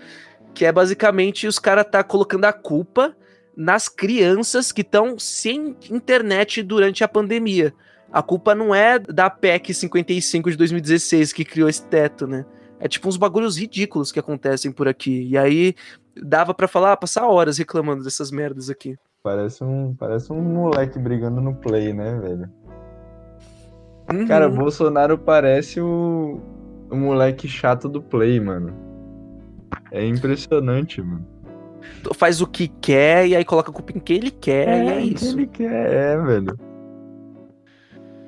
Que 0.55 0.65
é 0.65 0.73
basicamente 0.73 1.47
os 1.47 1.59
caras 1.59 1.87
tá 1.91 2.03
colocando 2.03 2.45
a 2.45 2.53
culpa 2.53 3.15
nas 3.57 3.89
crianças 3.89 4.71
que 4.71 4.83
estão 4.83 5.19
sem 5.19 5.77
internet 5.91 6.63
durante 6.63 7.03
a 7.03 7.09
pandemia. 7.09 7.73
A 8.13 8.23
culpa 8.23 8.55
não 8.55 8.75
é 8.75 8.99
da 8.99 9.29
PEC 9.29 9.75
55 9.75 10.51
de 10.51 10.57
2016 10.57 11.33
que 11.33 11.45
criou 11.45 11.69
esse 11.69 11.85
teto, 11.87 12.27
né? 12.27 12.45
É 12.79 12.87
tipo 12.87 13.09
uns 13.09 13.17
bagulhos 13.17 13.57
ridículos 13.57 14.13
que 14.13 14.21
acontecem 14.21 14.71
por 14.71 14.87
aqui. 14.87 15.27
E 15.31 15.39
aí 15.39 15.75
dava 16.23 16.55
para 16.55 16.69
falar, 16.69 16.97
passar 16.97 17.27
horas 17.27 17.59
reclamando 17.59 18.03
dessas 18.03 18.31
merdas 18.31 18.71
aqui. 18.71 18.97
Parece 19.23 19.65
um, 19.65 19.95
parece 19.95 20.33
um 20.33 20.41
moleque 20.41 20.99
brigando 20.99 21.41
no 21.41 21.55
play, 21.55 21.93
né, 21.93 22.19
velho? 22.21 22.51
Uhum. 24.13 24.27
Cara, 24.27 24.49
Bolsonaro 24.49 25.19
parece 25.19 25.81
o, 25.81 26.41
o 26.91 26.97
moleque 26.97 27.49
chato 27.49 27.89
do 27.89 28.01
play, 28.01 28.39
mano. 28.39 28.73
É 29.91 30.07
impressionante, 30.07 31.03
mano. 31.03 31.27
Faz 32.15 32.41
o 32.41 32.47
que 32.47 32.69
quer 32.69 33.27
e 33.27 33.37
aí 33.37 33.45
coloca 33.45 33.71
a 33.71 33.75
culpa 33.75 33.93
em 33.97 34.01
quem 34.01 34.17
ele 34.17 34.31
quer 34.31 34.69
é, 34.69 34.85
e 34.85 34.89
é 34.89 35.01
isso. 35.01 35.37
ele 35.37 35.47
quer, 35.47 35.93
é, 35.93 36.17
velho. 36.17 36.59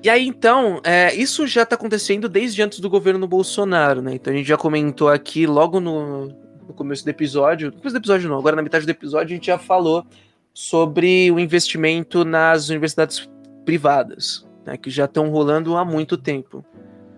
E 0.02 0.08
aí, 0.08 0.26
então, 0.26 0.80
é, 0.84 1.12
isso 1.14 1.46
já 1.46 1.66
tá 1.66 1.74
acontecendo 1.74 2.28
desde 2.28 2.62
antes 2.62 2.78
do 2.78 2.88
governo 2.88 3.26
Bolsonaro, 3.26 4.00
né? 4.00 4.14
Então 4.14 4.32
a 4.32 4.36
gente 4.36 4.46
já 4.46 4.56
comentou 4.56 5.08
aqui 5.08 5.44
logo 5.44 5.80
no, 5.80 6.28
no 6.68 6.74
começo 6.74 7.04
do 7.04 7.08
episódio, 7.08 7.70
no 7.70 7.78
começo 7.78 7.94
do 7.94 7.98
episódio 7.98 8.28
não, 8.28 8.38
agora 8.38 8.54
na 8.54 8.62
metade 8.62 8.84
do 8.84 8.90
episódio 8.90 9.32
a 9.32 9.34
gente 9.34 9.46
já 9.46 9.58
falou 9.58 10.06
sobre 10.52 11.30
o 11.30 11.40
investimento 11.40 12.22
nas 12.24 12.68
universidades 12.68 13.30
privadas, 13.64 14.46
né, 14.66 14.76
que 14.76 14.90
já 14.90 15.06
estão 15.06 15.30
rolando 15.30 15.76
há 15.76 15.84
muito 15.84 16.18
tempo. 16.18 16.64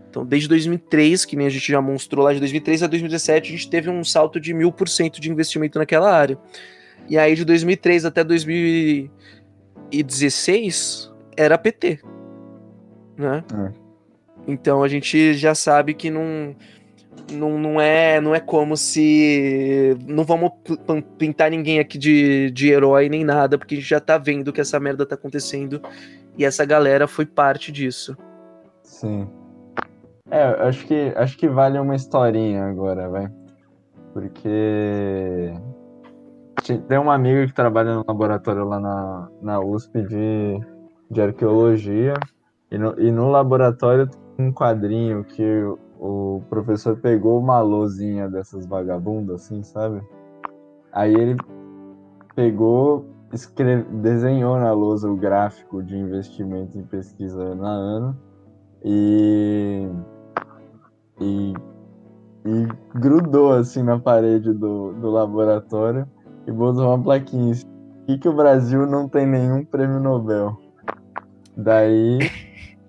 Então, 0.08 0.26
desde 0.26 0.48
2003, 0.48 1.24
que 1.24 1.36
nem 1.36 1.46
a 1.46 1.50
gente 1.50 1.70
já 1.70 1.80
mostrou 1.80 2.24
lá, 2.24 2.32
de 2.32 2.40
2003 2.40 2.82
a 2.82 2.88
2017, 2.88 3.48
a 3.48 3.52
gente 3.56 3.70
teve 3.70 3.88
um 3.88 4.02
salto 4.02 4.40
de 4.40 4.52
mil 4.52 4.72
por 4.72 4.88
cento 4.88 5.20
de 5.20 5.30
investimento 5.30 5.78
naquela 5.78 6.12
área. 6.12 6.36
E 7.08 7.16
aí, 7.16 7.36
de 7.36 7.44
2003 7.44 8.04
até 8.04 8.24
2016, 8.24 11.12
era 11.36 11.56
PT. 11.56 12.00
Né? 13.16 13.44
É. 13.54 13.70
Então, 14.48 14.82
a 14.82 14.88
gente 14.88 15.34
já 15.34 15.54
sabe 15.54 15.94
que 15.94 16.10
não 16.10 16.56
não, 17.32 17.58
não, 17.58 17.80
é, 17.80 18.20
não 18.20 18.34
é 18.34 18.40
como 18.40 18.76
se. 18.76 19.96
Não 20.06 20.24
vamos 20.24 20.52
pintar 21.18 21.50
ninguém 21.50 21.78
aqui 21.78 21.98
de, 21.98 22.50
de 22.50 22.70
herói 22.70 23.08
nem 23.08 23.24
nada, 23.24 23.58
porque 23.58 23.74
a 23.74 23.78
gente 23.78 23.88
já 23.88 24.00
tá 24.00 24.18
vendo 24.18 24.52
que 24.52 24.60
essa 24.60 24.78
merda 24.80 25.06
tá 25.06 25.14
acontecendo 25.14 25.80
e 26.36 26.44
essa 26.44 26.64
galera 26.64 27.06
foi 27.06 27.26
parte 27.26 27.70
disso. 27.72 28.16
Sim. 28.82 29.28
É, 30.30 30.44
acho 30.68 30.86
que, 30.86 31.12
acho 31.16 31.36
que 31.36 31.48
vale 31.48 31.78
uma 31.78 31.96
historinha 31.96 32.64
agora, 32.64 33.08
vai. 33.08 33.28
Porque. 34.12 35.52
Tem 36.86 36.98
uma 36.98 37.14
amiga 37.14 37.46
que 37.46 37.54
trabalha 37.54 37.94
no 37.94 38.04
laboratório 38.06 38.64
lá 38.64 38.78
na, 38.78 39.28
na 39.40 39.60
USP 39.60 40.02
de, 40.02 40.60
de 41.10 41.22
arqueologia. 41.22 42.14
E 42.70 42.78
no, 42.78 43.00
e 43.00 43.10
no 43.10 43.28
laboratório 43.30 44.06
tem 44.36 44.46
um 44.46 44.52
quadrinho 44.52 45.24
que 45.24 45.42
o 46.00 46.42
professor 46.48 46.96
pegou 46.96 47.38
uma 47.38 47.60
lousinha 47.60 48.26
dessas 48.26 48.64
vagabundas, 48.64 49.42
assim, 49.42 49.62
sabe? 49.62 50.00
Aí 50.90 51.12
ele 51.12 51.36
pegou, 52.34 53.04
escreve, 53.34 53.82
desenhou 53.98 54.58
na 54.58 54.72
lousa 54.72 55.10
o 55.10 55.16
gráfico 55.16 55.82
de 55.82 55.94
investimento 55.98 56.78
em 56.78 56.82
pesquisa 56.84 57.42
ano 57.42 57.66
a 57.66 57.70
ano 57.70 58.16
e, 58.82 59.86
e, 61.20 61.52
e 62.46 62.68
grudou 62.94 63.52
assim 63.52 63.82
na 63.82 63.98
parede 63.98 64.54
do, 64.54 64.94
do 64.94 65.10
laboratório 65.10 66.08
e 66.46 66.50
botou 66.50 66.86
uma 66.86 67.02
plaquinha. 67.02 67.54
Por 67.54 68.06
que, 68.06 68.18
que 68.18 68.28
o 68.28 68.32
Brasil 68.32 68.86
não 68.86 69.06
tem 69.06 69.26
nenhum 69.26 69.66
prêmio 69.66 70.00
Nobel? 70.00 70.58
Daí 71.54 72.18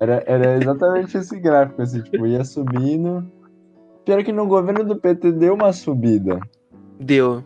era, 0.01 0.23
era 0.25 0.57
exatamente 0.57 1.15
esse 1.15 1.39
gráfico, 1.39 1.79
assim, 1.79 2.01
tipo, 2.01 2.25
ia 2.25 2.43
subindo. 2.43 3.23
Pior 4.03 4.23
que 4.23 4.31
no 4.31 4.47
governo 4.47 4.83
do 4.83 4.95
PT 4.95 5.31
deu 5.33 5.53
uma 5.53 5.71
subida. 5.71 6.39
Deu. 6.99 7.43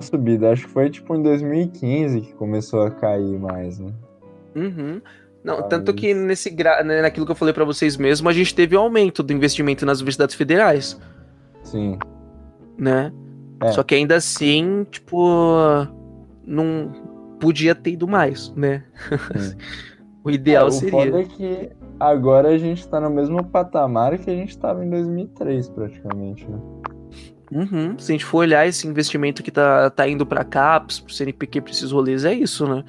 Subida, 0.00 0.50
acho 0.50 0.66
que 0.66 0.72
foi 0.72 0.90
tipo 0.90 1.14
em 1.14 1.22
2015 1.22 2.22
que 2.22 2.34
começou 2.34 2.82
a 2.82 2.90
cair 2.90 3.38
mais, 3.38 3.78
né? 3.78 3.92
Uhum. 4.56 5.00
Não, 5.44 5.68
tanto 5.68 5.94
que 5.94 6.12
nesse 6.12 6.50
gra... 6.50 6.82
Né, 6.82 7.00
naquilo 7.00 7.24
que 7.24 7.30
eu 7.30 7.36
falei 7.36 7.54
para 7.54 7.64
vocês 7.64 7.96
mesmo, 7.96 8.28
a 8.28 8.32
gente 8.32 8.52
teve 8.52 8.76
um 8.76 8.80
aumento 8.80 9.22
do 9.22 9.32
investimento 9.32 9.86
nas 9.86 9.98
universidades 9.98 10.34
federais. 10.34 11.00
Sim. 11.62 11.96
Né? 12.76 13.12
É. 13.60 13.70
Só 13.70 13.84
que 13.84 13.94
ainda 13.94 14.16
assim, 14.16 14.84
tipo, 14.90 15.86
não 16.44 16.90
podia 17.38 17.76
ter 17.76 17.92
ido 17.92 18.08
mais, 18.08 18.52
né? 18.56 18.82
o 20.24 20.30
ideal 20.30 20.64
é, 20.64 20.68
o 20.68 20.72
seria. 20.72 20.98
O 20.98 21.02
foda 21.02 21.20
é 21.20 21.24
que 21.24 21.70
agora 22.00 22.48
a 22.48 22.58
gente 22.58 22.88
tá 22.88 22.98
no 22.98 23.10
mesmo 23.10 23.44
patamar 23.44 24.18
que 24.18 24.30
a 24.30 24.34
gente 24.34 24.56
tava 24.56 24.84
em 24.84 24.88
2003, 24.88 25.68
praticamente, 25.68 26.48
né? 26.48 26.58
Uhum. 27.52 27.98
Se 27.98 28.10
a 28.10 28.14
gente 28.14 28.24
for 28.24 28.38
olhar 28.38 28.66
esse 28.66 28.88
investimento 28.88 29.42
que 29.42 29.50
tá, 29.50 29.90
tá 29.90 30.08
indo 30.08 30.24
para 30.24 30.42
CAPES, 30.42 31.00
pro 31.00 31.12
CNPq, 31.12 31.60
pra 31.60 31.70
esses 31.70 31.92
rolês, 31.92 32.24
é 32.24 32.32
isso, 32.32 32.66
né? 32.66 32.82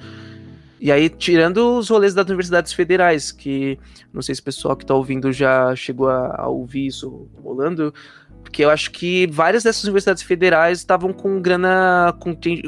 E 0.80 0.90
aí, 0.90 1.08
tirando 1.08 1.78
os 1.78 1.88
rolês 1.88 2.14
das 2.14 2.26
universidades 2.26 2.72
federais, 2.72 3.30
que 3.30 3.78
não 4.12 4.22
sei 4.22 4.34
se 4.34 4.40
o 4.40 4.44
pessoal 4.44 4.76
que 4.76 4.84
está 4.84 4.94
ouvindo 4.94 5.32
já 5.32 5.74
chegou 5.76 6.08
a, 6.08 6.42
a, 6.42 6.48
ouvir 6.48 6.86
isso 6.86 7.28
rolando, 7.42 7.94
porque 8.42 8.64
eu 8.64 8.70
acho 8.70 8.90
que 8.90 9.26
várias 9.26 9.62
dessas 9.62 9.84
universidades 9.84 10.22
federais 10.22 10.78
estavam 10.78 11.12
com 11.12 11.40
grana 11.40 12.14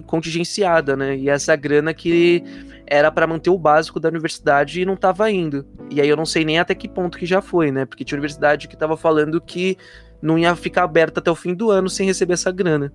contingenciada, 0.07 0.97
né? 0.97 1.17
E 1.17 1.29
essa 1.29 1.55
grana 1.57 1.93
que 1.93 2.43
era 2.91 3.11
para 3.11 3.27
manter 3.27 3.51
o 3.51 3.59
básico 3.59 4.01
da 4.01 4.09
universidade 4.09 4.81
e 4.81 4.85
não 4.85 4.95
estava 4.95 5.31
indo. 5.31 5.67
E 5.91 6.01
aí 6.01 6.09
eu 6.09 6.17
não 6.17 6.27
sei 6.27 6.45
nem 6.45 6.59
até 6.59 6.75
que 6.75 6.89
ponto 6.89 7.19
que 7.19 7.27
já 7.27 7.41
foi, 7.41 7.71
né? 7.71 7.85
Porque 7.85 8.05
tinha 8.05 8.17
universidade 8.17 8.69
que 8.69 8.75
estava 8.75 8.97
falando 8.97 9.41
que 9.41 9.77
não 10.21 10.39
ia 10.39 10.55
ficar 10.57 10.85
aberta 10.85 11.21
até 11.21 11.31
o 11.31 11.37
fim 11.37 11.55
do 11.55 11.71
ano 11.71 11.89
sem 11.89 12.07
receber 12.07 12.35
essa 12.35 12.51
grana. 12.51 12.93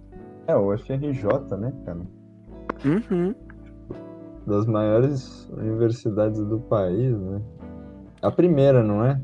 É, 0.47 0.55
o 0.55 0.77
FRJ, 0.77 1.57
né, 1.57 1.73
cara? 1.85 2.01
Uhum 2.83 3.33
das 4.45 4.65
maiores 4.65 5.49
universidades 5.51 6.39
do 6.39 6.59
país, 6.59 7.17
né? 7.17 7.41
A 8.21 8.31
primeira, 8.31 8.83
não 8.83 9.03
é? 9.03 9.19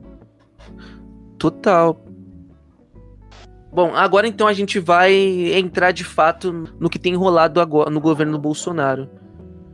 Total. 1.38 2.01
Bom, 3.72 3.95
agora 3.95 4.28
então 4.28 4.47
a 4.47 4.53
gente 4.53 4.80
vai 4.80 5.13
entrar 5.53 5.91
de 5.91 6.03
fato 6.03 6.51
no 6.80 6.89
que 6.89 6.99
tem 6.99 7.15
rolado 7.15 7.61
agora 7.61 7.89
no 7.89 8.01
governo 8.01 8.34
do 8.34 8.39
Bolsonaro. 8.39 9.09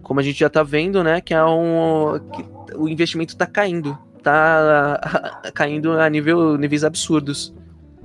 Como 0.05 0.19
a 0.19 0.23
gente 0.23 0.39
já 0.39 0.49
tá 0.51 0.61
vendo, 0.61 1.03
né, 1.03 1.19
que 1.19 1.33
é 1.33 1.43
um 1.43 2.19
que 2.31 2.45
o 2.77 2.87
investimento 2.87 3.35
tá 3.35 3.47
caindo, 3.47 3.97
tá 4.21 5.01
caindo 5.51 5.93
a 5.93 6.07
nível 6.07 6.57
níveis 6.59 6.83
absurdos. 6.83 7.51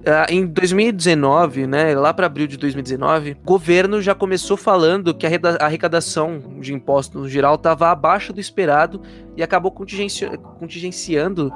Uh, 0.01 0.24
em 0.30 0.46
2019, 0.46 1.66
né, 1.66 1.94
lá 1.94 2.14
para 2.14 2.24
abril 2.24 2.46
de 2.46 2.57
2019, 2.57 3.32
o 3.32 3.44
governo 3.44 4.01
já 4.01 4.14
começou 4.14 4.57
falando 4.57 5.12
que 5.12 5.26
a 5.26 5.30
arrecadação 5.61 6.57
de 6.59 6.72
impostos 6.72 7.20
no 7.20 7.28
geral 7.28 7.57
estava 7.57 7.90
abaixo 7.90 8.32
do 8.32 8.40
esperado 8.40 9.03
e 9.36 9.42
acabou 9.42 9.70
contingenci 9.70 10.26
contingenciando 10.59 11.53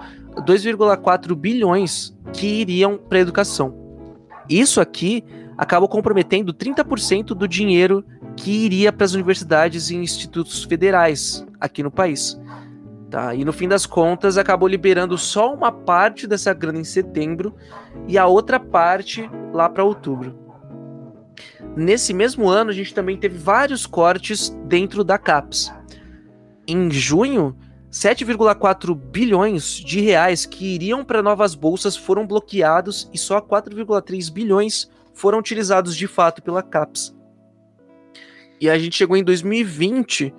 2,4 0.46 1.34
bilhões 1.34 2.14
que 2.34 2.46
iriam 2.46 2.98
para 2.98 3.18
educação. 3.18 3.74
Isso 4.46 4.78
aqui 4.78 5.24
acabou 5.56 5.88
comprometendo 5.88 6.52
30% 6.52 7.28
do 7.28 7.48
dinheiro 7.48 8.04
que 8.44 8.50
iria 8.50 8.92
para 8.92 9.06
as 9.06 9.14
universidades 9.14 9.88
e 9.88 9.96
institutos 9.96 10.64
federais 10.64 11.46
aqui 11.58 11.82
no 11.82 11.90
país. 11.90 12.38
Tá? 13.10 13.34
E 13.34 13.42
no 13.42 13.54
fim 13.54 13.66
das 13.66 13.86
contas, 13.86 14.36
acabou 14.36 14.68
liberando 14.68 15.16
só 15.16 15.54
uma 15.54 15.72
parte 15.72 16.26
dessa 16.26 16.52
grana 16.52 16.78
em 16.78 16.84
setembro 16.84 17.56
e 18.06 18.18
a 18.18 18.26
outra 18.26 18.60
parte 18.60 19.30
lá 19.50 19.66
para 19.66 19.82
outubro. 19.82 20.38
Nesse 21.74 22.12
mesmo 22.12 22.46
ano, 22.46 22.68
a 22.68 22.74
gente 22.74 22.92
também 22.92 23.16
teve 23.16 23.38
vários 23.38 23.86
cortes 23.86 24.50
dentro 24.66 25.02
da 25.02 25.16
CAPES. 25.16 25.72
Em 26.68 26.90
junho, 26.90 27.56
7,4 27.90 28.94
bilhões 28.94 29.76
de 29.76 30.02
reais 30.02 30.44
que 30.44 30.74
iriam 30.74 31.02
para 31.02 31.22
novas 31.22 31.54
bolsas 31.54 31.96
foram 31.96 32.26
bloqueados 32.26 33.08
e 33.10 33.16
só 33.16 33.40
4,3 33.40 34.30
bilhões 34.30 34.90
foram 35.14 35.38
utilizados 35.38 35.96
de 35.96 36.06
fato 36.06 36.42
pela 36.42 36.62
CAPES. 36.62 37.14
E 38.60 38.68
a 38.70 38.78
gente 38.78 38.96
chegou 38.96 39.16
em 39.16 39.24
2020 39.24 40.32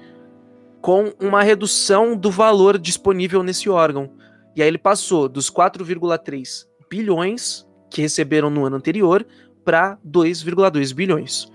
com 0.82 1.13
uma 1.20 1.41
redução 1.41 2.16
do 2.16 2.30
valor 2.30 2.78
disponível 2.78 3.41
nesse 3.43 3.70
órgão. 3.70 4.11
E 4.55 4.61
aí 4.61 4.68
ele 4.68 4.78
passou 4.78 5.28
dos 5.28 5.49
4,3 5.49 6.68
bilhões 6.89 7.68
que 7.89 8.01
receberam 8.01 8.49
no 8.49 8.66
ano 8.66 8.78
anterior 8.78 9.26
para 9.63 9.97
2,2 10.05 10.93
bilhões. 10.93 11.51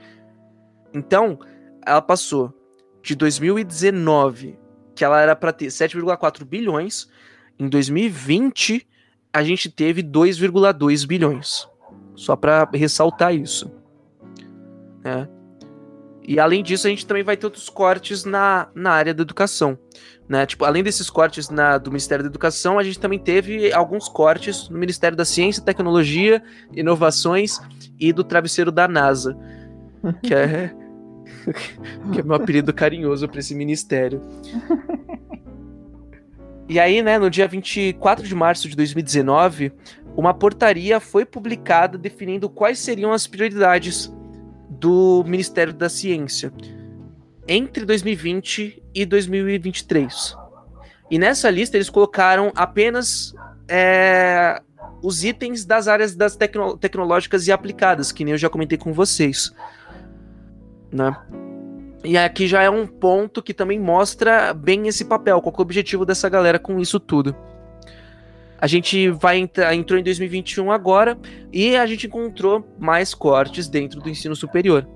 Então, 0.93 1.39
ela 1.87 2.03
passou 2.03 2.53
de 3.03 3.15
2019, 3.15 4.59
que 4.95 5.05
ela 5.05 5.21
era 5.21 5.37
para 5.37 5.53
ter 5.53 5.67
7,4 5.67 6.45
bilhões, 6.45 7.09
em 7.59 7.69
2020 7.69 8.87
a 9.33 9.43
gente 9.43 9.71
teve 9.71 10.03
2,2 10.03 11.07
bilhões. 11.07 11.69
Só 12.15 12.37
para 12.37 12.69
ressaltar 12.75 13.35
isso. 13.35 13.71
Né? 15.05 15.29
E 16.31 16.39
além 16.39 16.62
disso, 16.62 16.87
a 16.87 16.91
gente 16.91 17.05
também 17.05 17.24
vai 17.24 17.37
ter 17.37 17.45
outros 17.45 17.68
cortes 17.68 18.24
na, 18.24 18.68
na 18.72 18.93
área 18.93 19.12
da 19.12 19.20
educação. 19.20 19.76
Né? 20.28 20.47
Tipo, 20.47 20.64
além 20.64 20.81
desses 20.81 21.11
cortes 21.11 21.51
na, 21.51 21.76
do 21.76 21.91
Ministério 21.91 22.22
da 22.22 22.28
Educação, 22.31 22.78
a 22.78 22.85
gente 22.85 23.01
também 23.01 23.18
teve 23.18 23.72
alguns 23.72 24.09
cortes 24.09 24.68
no 24.68 24.78
Ministério 24.78 25.16
da 25.16 25.24
Ciência, 25.24 25.61
Tecnologia, 25.61 26.41
Inovações 26.72 27.59
e 27.99 28.12
do 28.12 28.22
travesseiro 28.22 28.70
da 28.70 28.87
NASA. 28.87 29.37
Que 30.22 30.33
é, 30.33 30.72
que 32.12 32.20
é 32.20 32.22
meu 32.22 32.37
apelido 32.37 32.72
carinhoso 32.72 33.28
para 33.28 33.41
esse 33.41 33.55
ministério. 33.55 34.22
E 36.68 36.78
aí, 36.78 37.03
né, 37.03 37.18
no 37.18 37.28
dia 37.28 37.49
24 37.49 38.26
de 38.26 38.35
março 38.37 38.68
de 38.68 38.76
2019, 38.76 39.72
uma 40.16 40.33
portaria 40.33 41.01
foi 41.01 41.26
publicada 41.26 41.99
definindo 41.99 42.49
quais 42.49 42.78
seriam 42.78 43.12
as 43.12 43.26
prioridades 43.26 44.11
do 44.81 45.22
Ministério 45.26 45.72
da 45.72 45.89
Ciência 45.89 46.53
entre 47.47 47.85
2020 47.85 48.83
e 48.95 49.05
2023. 49.05 50.37
E 51.11 51.18
nessa 51.18 51.51
lista 51.51 51.76
eles 51.76 51.91
colocaram 51.91 52.51
apenas 52.55 53.35
é, 53.68 54.62
os 55.03 55.24
itens 55.24 55.64
das 55.64 55.89
áreas 55.89 56.14
das 56.14 56.37
tecno 56.37 56.76
tecnológicas 56.76 57.47
e 57.47 57.53
aplicadas, 57.53 58.11
que 58.11 58.24
nem 58.24 58.33
eu 58.33 58.39
já 58.39 58.49
comentei 58.49 58.78
com 58.78 58.93
vocês. 58.93 59.53
Né? 60.91 61.14
E 62.03 62.16
aqui 62.16 62.47
já 62.49 62.62
é 62.62 62.70
um 62.70 62.87
ponto 62.87 63.43
que 63.43 63.53
também 63.53 63.78
mostra 63.78 64.55
bem 64.55 64.89
esse 64.89 65.05
papel, 65.05 65.43
qual 65.43 65.55
é 65.55 65.59
o 65.59 65.62
objetivo 65.62 66.07
dessa 66.07 66.28
galera 66.28 66.59
com 66.59 66.81
isso 66.81 66.99
tudo. 66.99 67.37
A 68.61 68.67
gente 68.67 69.09
vai 69.09 69.39
entrar, 69.39 69.75
entrou 69.75 69.99
em 69.99 70.03
2021 70.03 70.71
agora 70.71 71.19
e 71.53 71.77
a 71.77 71.87
gente 71.87 72.07
encontrou 72.07 72.67
mais 72.79 73.15
cortes 73.15 73.69
dentro 73.69 74.01
do 74.01 74.11
ensino 74.11 74.37
superior. 74.37 74.87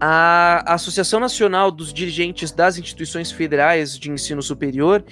A 0.00 0.74
Associação 0.74 1.18
Nacional 1.18 1.70
dos 1.70 1.92
Dirigentes 1.92 2.52
das 2.52 2.78
Instituições 2.78 3.32
Federais 3.32 3.98
de 3.98 4.10
Ensino 4.10 4.42
Superior 4.42 5.02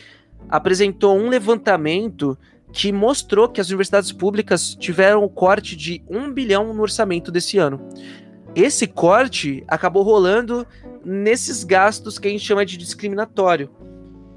apresentou 0.49 1.17
um 1.17 1.29
levantamento 1.29 2.39
que 2.71 2.93
mostrou 2.93 3.49
que 3.49 3.61
as 3.61 3.69
universidades 3.69 4.13
públicas 4.13 4.75
tiveram 4.75 5.25
um 5.25 5.29
corte 5.29 5.75
de 5.75 6.03
1 6.09 6.33
bilhão 6.33 6.73
no 6.75 6.83
orçamento 6.83 7.33
desse 7.33 7.57
ano. 7.57 7.81
Esse 8.55 8.87
corte 8.87 9.65
acabou 9.67 10.03
rolando 10.03 10.67
nesses 11.05 11.65
gastos 11.65 12.19
que 12.19 12.29
a 12.29 12.31
gente 12.31 12.45
chama 12.45 12.65
de 12.65 12.77
discriminatório, 12.77 13.71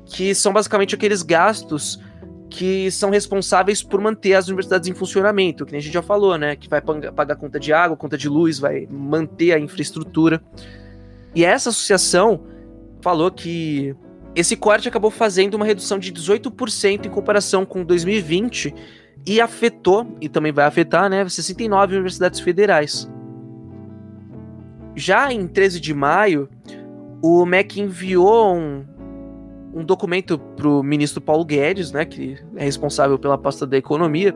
que 0.05 0.34
são 0.34 0.53
basicamente 0.53 0.95
aqueles 0.95 1.22
gastos 1.22 1.99
que 2.49 2.89
são 2.91 3.09
responsáveis 3.09 3.83
por 3.83 3.99
manter 3.99 4.33
as 4.33 4.47
universidades 4.47 4.87
em 4.87 4.93
funcionamento, 4.93 5.65
que 5.65 5.75
a 5.75 5.79
gente 5.79 5.93
já 5.93 6.01
falou, 6.01 6.37
né? 6.37 6.55
Que 6.55 6.69
vai 6.69 6.81
pagar 6.81 7.35
conta 7.35 7.59
de 7.59 7.73
água, 7.73 7.97
conta 7.97 8.17
de 8.17 8.29
luz, 8.29 8.59
vai 8.59 8.87
manter 8.89 9.51
a 9.51 9.59
infraestrutura. 9.59 10.41
E 11.35 11.43
essa 11.43 11.69
associação 11.69 12.43
falou 13.01 13.29
que 13.29 13.95
esse 14.35 14.55
corte 14.55 14.87
acabou 14.87 15.11
fazendo 15.11 15.55
uma 15.55 15.65
redução 15.65 15.99
de 15.99 16.11
18% 16.11 17.05
em 17.05 17.09
comparação 17.09 17.65
com 17.65 17.83
2020 17.83 18.73
e 19.25 19.41
afetou, 19.41 20.15
e 20.21 20.29
também 20.29 20.51
vai 20.51 20.65
afetar, 20.65 21.09
né, 21.09 21.27
69 21.27 21.95
universidades 21.95 22.39
federais. 22.39 23.09
Já 24.95 25.31
em 25.33 25.47
13 25.47 25.79
de 25.79 25.93
maio, 25.93 26.49
o 27.21 27.45
MEC 27.45 27.81
enviou 27.81 28.55
um, 28.55 28.85
um 29.74 29.84
documento 29.84 30.38
para 30.38 30.68
o 30.68 30.82
ministro 30.82 31.22
Paulo 31.22 31.45
Guedes, 31.45 31.91
né, 31.91 32.05
que 32.05 32.38
é 32.55 32.63
responsável 32.63 33.18
pela 33.20 33.38
pasta 33.38 33.65
da 33.65 33.78
economia, 33.78 34.36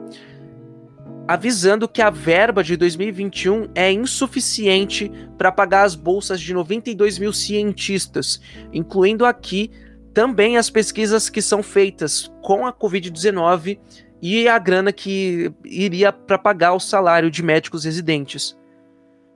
avisando 1.28 1.88
que 1.88 2.02
a 2.02 2.10
verba 2.10 2.64
de 2.64 2.76
2021 2.76 3.70
é 3.74 3.92
insuficiente 3.92 5.12
para 5.38 5.52
pagar 5.52 5.84
as 5.84 5.96
bolsas 5.96 6.42
de 6.42 6.54
92 6.54 7.18
mil 7.20 7.32
cientistas, 7.32 8.42
incluindo 8.74 9.26
aqui 9.26 9.72
também 10.14 10.58
as 10.58 10.70
pesquisas 10.70 11.30
que 11.30 11.42
são 11.42 11.64
feitas 11.64 12.32
com 12.42 12.66
a 12.66 12.74
Covid-19 12.74 13.80
e 14.22 14.48
a 14.48 14.60
grana 14.60 14.92
que 14.92 15.52
iria 15.64 16.12
para 16.12 16.38
pagar 16.38 16.74
o 16.74 16.80
salário 16.80 17.32
de 17.32 17.42
médicos 17.42 17.86
residentes. 17.86 18.58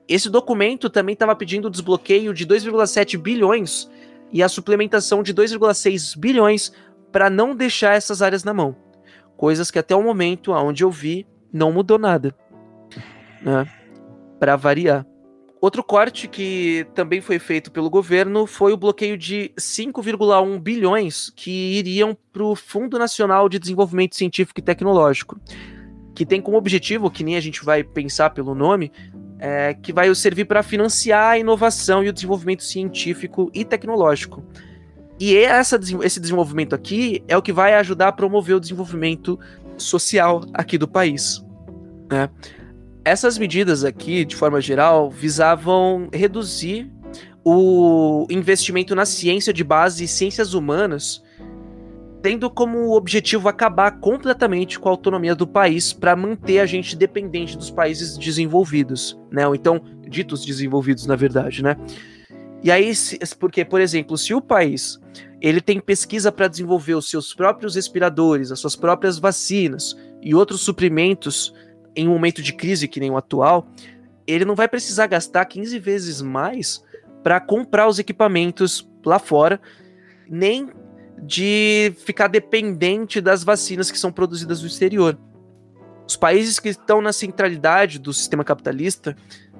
Esse 0.07 0.29
documento 0.29 0.89
também 0.89 1.13
estava 1.13 1.35
pedindo 1.35 1.67
o 1.67 1.71
desbloqueio 1.71 2.33
de 2.33 2.45
2,7 2.45 3.17
bilhões 3.17 3.89
e 4.35 4.43
a 4.43 4.49
suplementação 4.49 5.23
de 5.23 5.33
2,6 5.33 6.19
bilhões 6.19 6.73
para 7.09 7.29
não 7.29 7.55
deixar 7.55 7.95
essas 7.95 8.21
áreas 8.21 8.43
na 8.43 8.53
mão. 8.53 8.75
Coisas 9.37 9.71
que 9.71 9.79
até 9.79 9.95
o 9.95 10.03
momento, 10.03 10.51
aonde 10.51 10.83
eu 10.83 10.91
vi, 10.91 11.25
não 11.53 11.71
mudou 11.71 11.97
nada. 11.97 12.35
Né? 13.41 13.65
Para 14.37 14.57
variar. 14.57 15.07
Outro 15.61 15.81
corte 15.81 16.27
que 16.27 16.85
também 16.93 17.21
foi 17.21 17.39
feito 17.39 17.71
pelo 17.71 17.89
governo 17.89 18.45
foi 18.45 18.73
o 18.73 18.77
bloqueio 18.77 19.17
de 19.17 19.53
5,1 19.57 20.59
bilhões 20.59 21.31
que 21.33 21.77
iriam 21.77 22.15
para 22.33 22.43
o 22.43 22.57
Fundo 22.57 22.99
Nacional 22.99 23.47
de 23.47 23.57
Desenvolvimento 23.57 24.17
Científico 24.17 24.59
e 24.59 24.63
Tecnológico, 24.63 25.39
que 26.13 26.25
tem 26.25 26.41
como 26.41 26.57
objetivo, 26.57 27.09
que 27.09 27.23
nem 27.23 27.37
a 27.37 27.41
gente 27.41 27.63
vai 27.63 27.85
pensar 27.85 28.31
pelo 28.31 28.53
nome, 28.53 28.91
é, 29.39 29.73
que 29.73 29.91
vai 29.91 30.13
servir 30.15 30.45
para 30.45 30.63
financiar 30.63 31.31
a 31.31 31.37
inovação 31.37 32.03
e 32.03 32.09
o 32.09 32.13
desenvolvimento 32.13 32.63
científico 32.63 33.49
e 33.53 33.65
tecnológico. 33.65 34.43
E 35.19 35.37
essa, 35.37 35.79
esse 36.03 36.19
desenvolvimento 36.19 36.75
aqui 36.75 37.23
é 37.27 37.37
o 37.37 37.41
que 37.41 37.53
vai 37.53 37.73
ajudar 37.75 38.09
a 38.09 38.11
promover 38.11 38.55
o 38.55 38.59
desenvolvimento 38.59 39.39
social 39.77 40.43
aqui 40.53 40.77
do 40.77 40.87
país. 40.87 41.43
Né? 42.11 42.29
Essas 43.03 43.37
medidas 43.37 43.83
aqui, 43.83 44.25
de 44.25 44.35
forma 44.35 44.59
geral, 44.59 45.09
visavam 45.09 46.09
reduzir 46.11 46.91
o 47.43 48.25
investimento 48.29 48.95
na 48.95 49.05
ciência 49.05 49.53
de 49.53 49.63
base 49.63 50.03
e 50.03 50.07
ciências 50.07 50.53
humanas, 50.53 51.21
tendo 52.25 52.49
como 52.49 52.95
objetivo 52.95 53.47
acabar 53.47 53.99
completamente 53.99 54.79
com 54.79 54.89
a 54.89 54.91
autonomia 54.91 55.35
do 55.35 55.45
país 55.45 55.93
para 55.93 56.15
manter 56.15 56.57
a 56.57 56.65
gente 56.65 56.95
dependente 56.95 57.55
dos 57.55 57.69
países 57.69 58.17
desenvolvidos, 58.17 59.15
né? 59.29 59.47
Ou 59.47 59.53
então, 59.53 59.79
ditos 60.09 60.43
desenvolvidos, 60.43 61.05
na 61.05 61.15
verdade, 61.15 61.61
né? 61.61 61.77
E 62.63 62.71
aí, 62.71 62.91
porque, 63.39 63.63
por 63.63 63.79
exemplo, 63.79 64.17
se 64.17 64.33
o 64.33 64.41
país 64.41 64.99
ele 65.39 65.61
tem 65.61 65.79
pesquisa 65.79 66.31
para 66.31 66.47
desenvolver 66.47 66.95
os 66.95 67.11
seus 67.11 67.31
próprios 67.31 67.75
respiradores, 67.75 68.51
as 68.51 68.59
suas 68.59 68.75
próprias 68.75 69.19
vacinas 69.19 69.95
e 70.19 70.33
outros 70.33 70.61
suprimentos 70.61 71.53
em 71.95 72.07
um 72.07 72.13
momento 72.13 72.41
de 72.41 72.53
crise 72.53 72.87
que 72.87 72.99
nem 72.99 73.11
o 73.11 73.17
atual, 73.17 73.67
ele 74.25 74.45
não 74.45 74.55
vai 74.55 74.67
precisar 74.67 75.05
gastar 75.05 75.45
15 75.45 75.77
vezes 75.77 76.23
mais 76.23 76.83
para 77.21 77.39
comprar 77.39 77.87
os 77.87 77.99
equipamentos 77.99 78.89
lá 79.05 79.19
fora, 79.19 79.61
nem 80.27 80.71
de 81.25 81.93
ficar 82.05 82.27
dependente 82.27 83.19
das 83.19 83.43
vacinas 83.43 83.89
que 83.89 83.97
são 83.97 84.11
produzidas 84.11 84.61
no 84.61 84.67
exterior. 84.67 85.17
Os 86.07 86.15
países 86.15 86.59
que 86.59 86.69
estão 86.69 87.01
na 87.01 87.11
centralidade 87.11 87.97
do 87.97 88.13
sistema 88.13 88.43
capitalista 88.43 89.15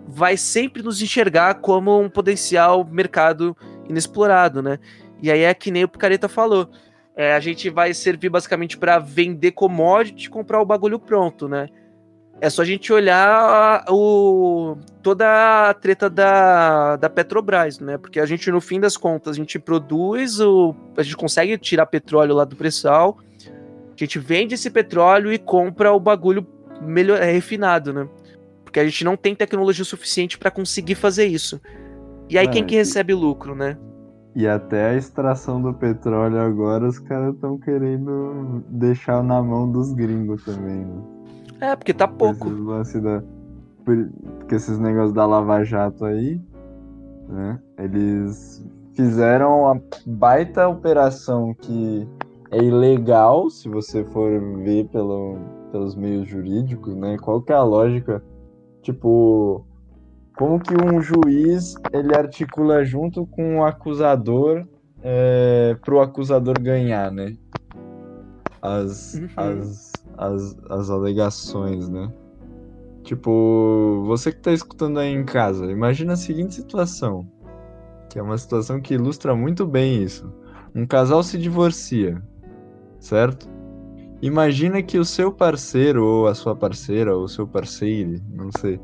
vai 0.07 0.38
sempre 0.38 0.84
nos 0.84 1.01
enxergar 1.01 1.55
como 1.55 1.99
um 1.99 2.09
potencial 2.09 2.86
mercado 2.86 3.57
inexplorado, 3.89 4.61
né? 4.61 4.78
E 5.22 5.32
aí 5.32 5.41
é 5.41 5.53
que 5.53 5.72
nem 5.72 5.84
o 5.84 5.88
Picareta 5.88 6.30
falou. 6.30 6.70
É, 7.16 7.34
a 7.34 7.39
gente 7.39 7.70
vai 7.70 7.93
servir 7.93 8.30
basicamente 8.30 8.78
para 8.78 8.99
vender 8.99 9.51
commodity 9.51 10.28
e 10.28 10.30
comprar 10.30 10.61
o 10.61 10.66
bagulho 10.66 10.99
pronto, 10.99 11.47
né? 11.47 11.68
É 12.42 12.50
só 12.50 12.64
a 12.64 12.66
gente 12.66 12.92
olhar 12.92 13.86
o, 13.90 14.78
toda 15.02 15.70
a 15.70 15.74
treta 15.74 16.10
da, 16.10 16.98
da 16.98 17.10
Petrobras, 17.10 17.80
né? 17.80 17.98
Porque 17.98 18.20
a 18.20 18.26
gente, 18.26 18.52
no 18.52 18.60
fim 18.60 18.80
das 18.80 18.98
contas, 18.98 19.36
a 19.36 19.40
gente 19.40 19.58
produz, 19.58 20.40
o, 20.40 20.76
a 20.98 21.04
gente 21.04 21.16
consegue 21.16 21.58
tirar 21.58 21.86
petróleo 21.86 22.36
lá 22.36 22.44
do 22.44 22.56
pré-sal, 22.56 23.18
a 23.48 23.96
gente 23.96 24.20
vende 24.20 24.56
esse 24.56 24.70
petróleo 24.70 25.32
e 25.32 25.40
compra 25.40 25.94
o 25.94 26.00
bagulho 26.00 26.46
melhor, 26.82 27.22
é, 27.22 27.32
refinado, 27.32 27.94
né? 27.94 28.08
Porque 28.64 28.80
a 28.80 28.84
gente 28.84 29.06
não 29.06 29.16
tem 29.16 29.34
tecnologia 29.34 29.86
suficiente 29.86 30.38
para 30.38 30.52
conseguir 30.52 30.96
fazer 30.96 31.26
isso. 31.26 31.62
E 32.30 32.38
aí, 32.38 32.48
quem 32.48 32.66
que 32.66 32.76
recebe 32.76 33.14
lucro, 33.14 33.56
né? 33.56 33.78
E 34.36 34.46
até 34.46 34.90
a 34.90 34.96
extração 34.96 35.62
do 35.62 35.74
petróleo 35.74 36.42
agora, 36.42 36.86
os 36.86 37.00
caras 37.00 37.34
estão 37.34 37.58
querendo 37.58 38.62
deixar 38.68 39.24
na 39.24 39.42
mão 39.42 39.72
dos 39.72 39.94
gringos 39.94 40.44
também, 40.44 40.84
né? 40.84 41.14
É, 41.60 41.76
porque 41.76 41.93
tá 41.93 42.08
pouco. 42.08 42.47
Esses 42.82 43.01
da... 43.01 43.24
Porque 43.84 44.56
esses 44.56 44.80
negócios 44.80 45.14
da 45.14 45.26
Lava 45.26 45.64
Jato 45.64 46.06
aí, 46.06 46.41
né? 47.30 47.60
Eles 47.78 48.66
fizeram 48.93 49.68
a 49.68 49.80
baita 50.08 50.68
operação 50.68 51.53
que 51.53 52.08
é 52.51 52.58
ilegal, 52.58 53.49
se 53.49 53.70
você 53.70 54.03
for 54.06 54.39
ver 54.64 54.88
pelo, 54.88 55.38
pelos 55.72 55.95
meios 55.95 56.28
jurídicos, 56.28 56.95
né? 56.95 57.18
Qual 57.18 57.41
que 57.41 57.51
é 57.51 57.56
a 57.56 57.64
lógica? 57.64 58.24
Tipo, 58.82 59.66
como 60.38 60.60
que 60.60 60.74
um 60.74 61.01
juiz 61.01 61.76
ele 61.91 62.16
articula 62.16 62.84
junto 62.84 63.26
com 63.28 63.60
o 63.60 63.66
acusador 63.66 64.66
é, 65.01 65.78
para 65.84 65.95
o 65.95 65.99
acusador 65.99 66.60
ganhar, 66.60 67.12
né? 67.12 67.36
As, 68.62 69.16
uhum. 69.16 69.28
as 69.38 69.91
as, 70.18 70.57
as 70.70 70.89
alegações, 70.89 71.89
né? 71.89 72.11
Tipo, 73.03 74.03
você 74.07 74.32
que 74.32 74.39
tá 74.39 74.51
escutando 74.51 74.99
aí 74.99 75.13
em 75.13 75.24
casa, 75.24 75.72
imagina 75.72 76.13
a 76.13 76.18
seguinte 76.18 76.55
situação, 76.55 77.28
que 78.09 78.18
é 78.18 78.22
uma 78.22 78.38
situação 78.38 78.82
que 78.82 78.95
ilustra 78.95 79.36
muito 79.36 79.66
bem 79.66 80.01
isso. 80.01 80.32
Um 80.74 80.88
casal 80.88 81.22
se 81.22 81.38
divorcia, 81.38 82.22
certo? 82.99 83.47
Imagina 84.22 84.82
que 84.82 84.97
o 84.97 85.05
seu 85.05 85.32
parceiro, 85.32 86.03
ou 86.03 86.28
a 86.28 86.34
sua 86.34 86.55
parceira, 86.55 87.16
ou 87.16 87.26
o 87.26 87.30
seu 87.30 87.47
parceiro, 87.47 88.20
não 88.34 88.49
sei, 88.57 88.80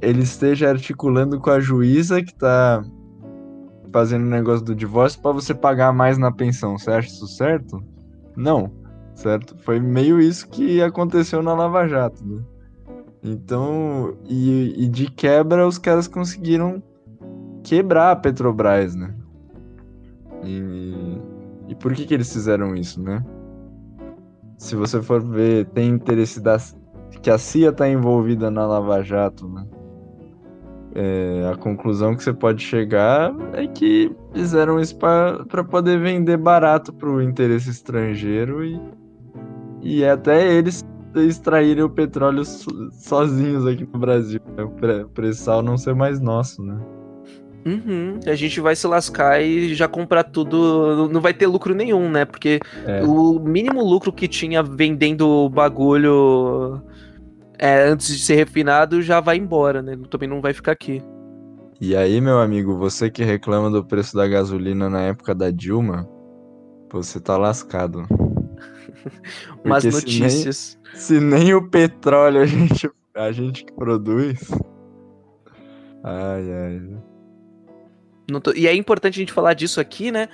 ele 0.00 0.22
esteja 0.22 0.70
articulando 0.70 1.38
com 1.38 1.50
a 1.50 1.60
juíza 1.60 2.22
que 2.22 2.34
tá 2.34 2.82
fazendo 3.92 4.22
o 4.22 4.30
negócio 4.30 4.64
do 4.64 4.74
divórcio 4.74 5.20
para 5.20 5.32
você 5.32 5.54
pagar 5.54 5.92
mais 5.92 6.16
na 6.16 6.32
pensão. 6.32 6.78
Você 6.78 6.90
acha 6.90 7.08
isso 7.08 7.26
certo? 7.26 7.82
Não 8.34 8.87
certo? 9.18 9.56
Foi 9.58 9.80
meio 9.80 10.20
isso 10.20 10.48
que 10.48 10.80
aconteceu 10.80 11.42
na 11.42 11.52
Lava 11.52 11.86
Jato, 11.88 12.24
né? 12.24 12.40
Então, 13.22 14.16
e, 14.24 14.84
e 14.84 14.88
de 14.88 15.10
quebra 15.10 15.66
os 15.66 15.76
caras 15.76 16.06
conseguiram 16.06 16.80
quebrar 17.64 18.12
a 18.12 18.16
Petrobras, 18.16 18.94
né? 18.94 19.12
E, 20.44 21.18
e 21.66 21.74
por 21.74 21.92
que 21.94 22.06
que 22.06 22.14
eles 22.14 22.32
fizeram 22.32 22.76
isso, 22.76 23.02
né? 23.02 23.24
Se 24.56 24.76
você 24.76 25.02
for 25.02 25.20
ver, 25.20 25.66
tem 25.66 25.90
interesse 25.90 26.40
da, 26.40 26.56
que 27.20 27.28
a 27.28 27.38
CIA 27.38 27.70
está 27.70 27.88
envolvida 27.88 28.50
na 28.52 28.66
Lava 28.66 29.02
Jato, 29.02 29.48
né? 29.48 29.66
É, 30.94 31.50
a 31.52 31.56
conclusão 31.56 32.14
que 32.16 32.22
você 32.22 32.32
pode 32.32 32.62
chegar 32.62 33.34
é 33.52 33.66
que 33.66 34.10
fizeram 34.32 34.80
isso 34.80 34.96
para 34.96 35.64
poder 35.64 36.00
vender 36.00 36.36
barato 36.36 36.92
para 36.92 37.10
o 37.10 37.20
interesse 37.20 37.68
estrangeiro 37.68 38.64
e 38.64 38.80
e 39.82 40.04
até 40.04 40.52
eles 40.52 40.84
extraírem 41.14 41.82
o 41.82 41.90
petróleo 41.90 42.44
sozinhos 42.44 43.66
aqui 43.66 43.88
no 43.92 43.98
Brasil. 43.98 44.40
Né? 44.56 44.64
O 44.64 45.08
pré-sal 45.08 45.62
não 45.62 45.76
ser 45.76 45.94
mais 45.94 46.20
nosso, 46.20 46.62
né? 46.62 46.78
Uhum. 47.66 48.20
A 48.26 48.34
gente 48.34 48.60
vai 48.60 48.74
se 48.74 48.86
lascar 48.86 49.42
e 49.42 49.74
já 49.74 49.88
comprar 49.88 50.24
tudo. 50.24 51.08
Não 51.08 51.20
vai 51.20 51.34
ter 51.34 51.46
lucro 51.46 51.74
nenhum, 51.74 52.08
né? 52.10 52.24
Porque 52.24 52.60
é. 52.86 53.02
o 53.02 53.38
mínimo 53.38 53.82
lucro 53.84 54.12
que 54.12 54.28
tinha 54.28 54.62
vendendo 54.62 55.28
o 55.28 55.50
bagulho 55.50 56.80
é, 57.58 57.88
antes 57.88 58.06
de 58.08 58.22
ser 58.22 58.36
refinado 58.36 59.02
já 59.02 59.20
vai 59.20 59.36
embora, 59.36 59.82
né? 59.82 59.98
Também 60.08 60.28
não 60.28 60.40
vai 60.40 60.54
ficar 60.54 60.72
aqui. 60.72 61.02
E 61.80 61.94
aí, 61.94 62.20
meu 62.20 62.40
amigo, 62.40 62.76
você 62.76 63.10
que 63.10 63.22
reclama 63.22 63.70
do 63.70 63.84
preço 63.84 64.16
da 64.16 64.26
gasolina 64.26 64.88
na 64.88 65.02
época 65.02 65.34
da 65.34 65.50
Dilma, 65.50 66.08
você 66.90 67.20
tá 67.20 67.36
lascado. 67.36 68.06
Umas 69.64 69.84
notícias. 69.84 70.78
Se 70.94 71.20
nem, 71.20 71.20
se 71.20 71.44
nem, 71.44 71.54
o 71.54 71.68
petróleo 71.68 72.40
a 72.40 72.46
gente, 72.46 72.90
a 73.14 73.32
gente 73.32 73.64
que 73.64 73.72
produz. 73.72 74.50
Ai, 76.02 76.52
ai. 76.52 76.82
Tô... 78.42 78.52
E 78.54 78.66
é 78.66 78.74
importante 78.74 79.14
a 79.14 79.20
gente 79.20 79.32
falar 79.32 79.54
disso 79.54 79.80
aqui, 79.80 80.10
né? 80.10 80.28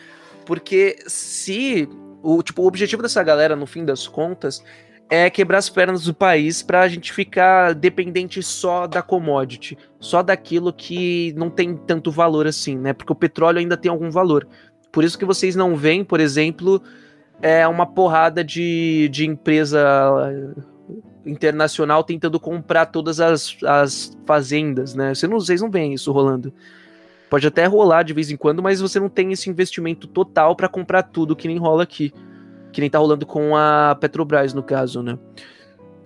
Porque 0.45 0.97
se 1.07 1.89
o, 2.23 2.43
tipo, 2.43 2.63
o 2.63 2.67
objetivo 2.67 3.03
dessa 3.03 3.23
galera, 3.23 3.57
no 3.57 3.67
fim 3.67 3.85
das 3.85 4.07
contas, 4.07 4.63
é 5.09 5.29
quebrar 5.29 5.59
as 5.59 5.69
pernas 5.69 6.05
do 6.05 6.15
país 6.15 6.63
para 6.63 6.81
a 6.81 6.89
gente 6.89 7.13
ficar 7.13 7.75
dependente 7.75 8.43
só 8.43 8.87
da 8.87 9.03
commodity, 9.03 9.77
só 10.01 10.23
daquilo 10.23 10.73
que 10.73 11.33
não 11.37 11.51
tem 11.51 11.77
tanto 11.77 12.11
valor 12.11 12.47
assim, 12.47 12.77
né? 12.77 12.93
Porque 12.93 13.13
o 13.13 13.17
petróleo 13.17 13.59
ainda 13.59 13.77
tem 13.77 13.91
algum 13.91 14.11
valor. 14.11 14.47
Por 14.91 15.05
isso 15.05 15.19
que 15.19 15.25
vocês 15.25 15.55
não 15.55 15.77
veem, 15.77 16.05
por 16.05 16.21
exemplo, 16.21 16.83
é 17.45 17.69
uma 17.69 17.87
porrada 17.87 18.43
de, 18.43 19.09
de 19.11 19.27
empresa 19.27 19.83
internacional 21.27 22.03
tentando 22.03 22.41
comprar 22.41 22.87
todas 22.87 23.21
as, 23.21 23.57
as 23.65 24.17
fazendas, 24.27 24.95
né? 24.95 25.15
Vocês 25.15 25.31
não, 25.31 25.41
vocês 25.41 25.61
não 25.61 25.71
veem 25.71 25.95
isso 25.95 26.11
rolando. 26.11 26.53
Pode 27.31 27.47
até 27.47 27.67
rolar 27.67 28.03
de 28.03 28.13
vez 28.13 28.31
em 28.31 28.37
quando, 28.37 28.63
mas 28.63 28.81
você 28.81 28.99
não 28.99 29.09
tem 29.09 29.33
esse 29.33 29.49
investimento 29.49 30.07
total 30.07 30.57
para 30.57 30.69
comprar 30.69 31.03
tudo 31.03 31.37
que 31.37 31.49
nem 31.49 31.59
rola 31.59 31.83
aqui 31.83 32.13
que 32.75 32.81
nem 32.81 32.91
tá 32.91 32.99
rolando 32.99 33.25
com 33.25 33.57
a 33.57 33.97
Petrobras, 33.99 34.53
no 34.53 34.63
caso, 34.63 35.03
né? 35.03 35.17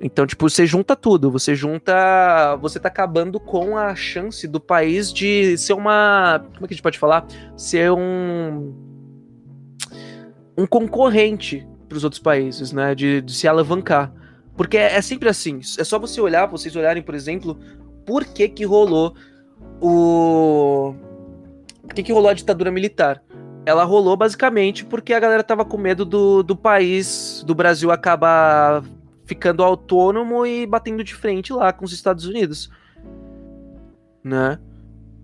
Então, 0.01 0.25
tipo, 0.27 0.49
você 0.49 0.65
junta 0.65 0.95
tudo, 0.95 1.31
você 1.31 1.57
junta. 1.57 2.55
Você 2.57 2.79
tá 2.79 2.87
acabando 2.87 3.41
com 3.41 3.77
a 3.77 3.97
chance 3.97 4.47
do 4.47 4.61
país 4.61 5.13
de 5.13 5.57
ser 5.59 5.73
uma. 5.73 6.41
Como 6.55 6.67
é 6.67 6.69
que 6.69 6.75
a 6.75 6.77
gente 6.77 6.83
pode 6.83 6.99
falar? 6.99 7.27
Ser 7.57 7.91
um. 7.91 8.88
Um 10.59 10.67
concorrente 10.67 11.67
para 11.89 11.97
os 11.97 12.05
outros 12.05 12.21
países, 12.21 12.73
né? 12.73 12.95
De, 12.95 13.23
de 13.23 13.33
se 13.33 13.49
alavancar. 13.49 14.13
Porque 14.57 14.77
é, 14.77 14.97
é, 14.97 15.01
sempre 15.01 15.29
assim. 15.29 15.61
É 15.79 15.85
só 15.85 15.99
você 15.99 16.21
olhar, 16.21 16.47
vocês 16.47 16.75
olharem, 16.75 17.03
por 17.03 17.15
exemplo, 17.15 17.57
por 18.05 18.25
que 18.25 18.49
que 18.49 18.65
rolou 18.65 19.15
o. 19.81 20.95
Por 21.83 21.95
que 21.95 22.03
que 22.03 22.13
rolou 22.13 22.29
a 22.29 22.35
ditadura 22.35 22.71
militar? 22.71 23.23
ela 23.69 23.85
rolou 23.85 24.17
basicamente 24.17 24.83
porque 24.83 25.13
a 25.13 25.21
galera 25.21 25.45
tava 25.45 25.63
com 25.63 25.77
medo 25.77 26.03
do, 26.03 26.43
do 26.43 26.57
país, 26.57 27.45
do 27.47 27.55
Brasil 27.55 27.91
acabar 27.91 28.83
ficando 29.27 29.63
autônomo 29.63 30.47
e 30.47 30.67
batendo 30.67 31.05
de 31.05 31.15
frente 31.15 31.53
lá 31.53 31.71
com 31.71 31.85
os 31.85 31.93
Estados 31.93 32.25
Unidos. 32.25 32.71
Né? 34.25 34.59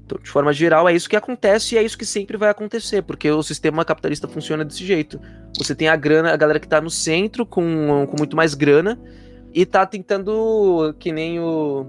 Então, 0.05 0.19
de 0.23 0.31
forma 0.31 0.53
geral, 0.53 0.89
é 0.89 0.95
isso 0.95 1.09
que 1.09 1.17
acontece 1.17 1.75
e 1.75 1.79
é 1.79 1.83
isso 1.83 1.97
que 1.97 2.05
sempre 2.05 2.37
vai 2.37 2.51
acontecer, 2.51 3.03
porque 3.03 3.31
o 3.31 3.43
sistema 3.43 3.85
capitalista 3.85 4.29
funciona 4.29 4.65
desse 4.65 4.85
jeito. 4.85 5.19
Você 5.57 5.75
tem 5.75 5.89
a 5.89 5.97
grana, 5.97 6.33
a 6.33 6.37
galera 6.37 6.61
que 6.61 6.69
tá 6.69 6.81
no 6.81 6.91
centro 6.91 7.47
com, 7.47 8.07
com 8.07 8.17
muito 8.19 8.37
mais 8.37 8.55
grana 8.55 9.01
e 9.53 9.65
tá 9.65 9.87
tentando, 9.87 10.95
que 10.99 11.11
nem 11.11 11.41
o 11.41 11.87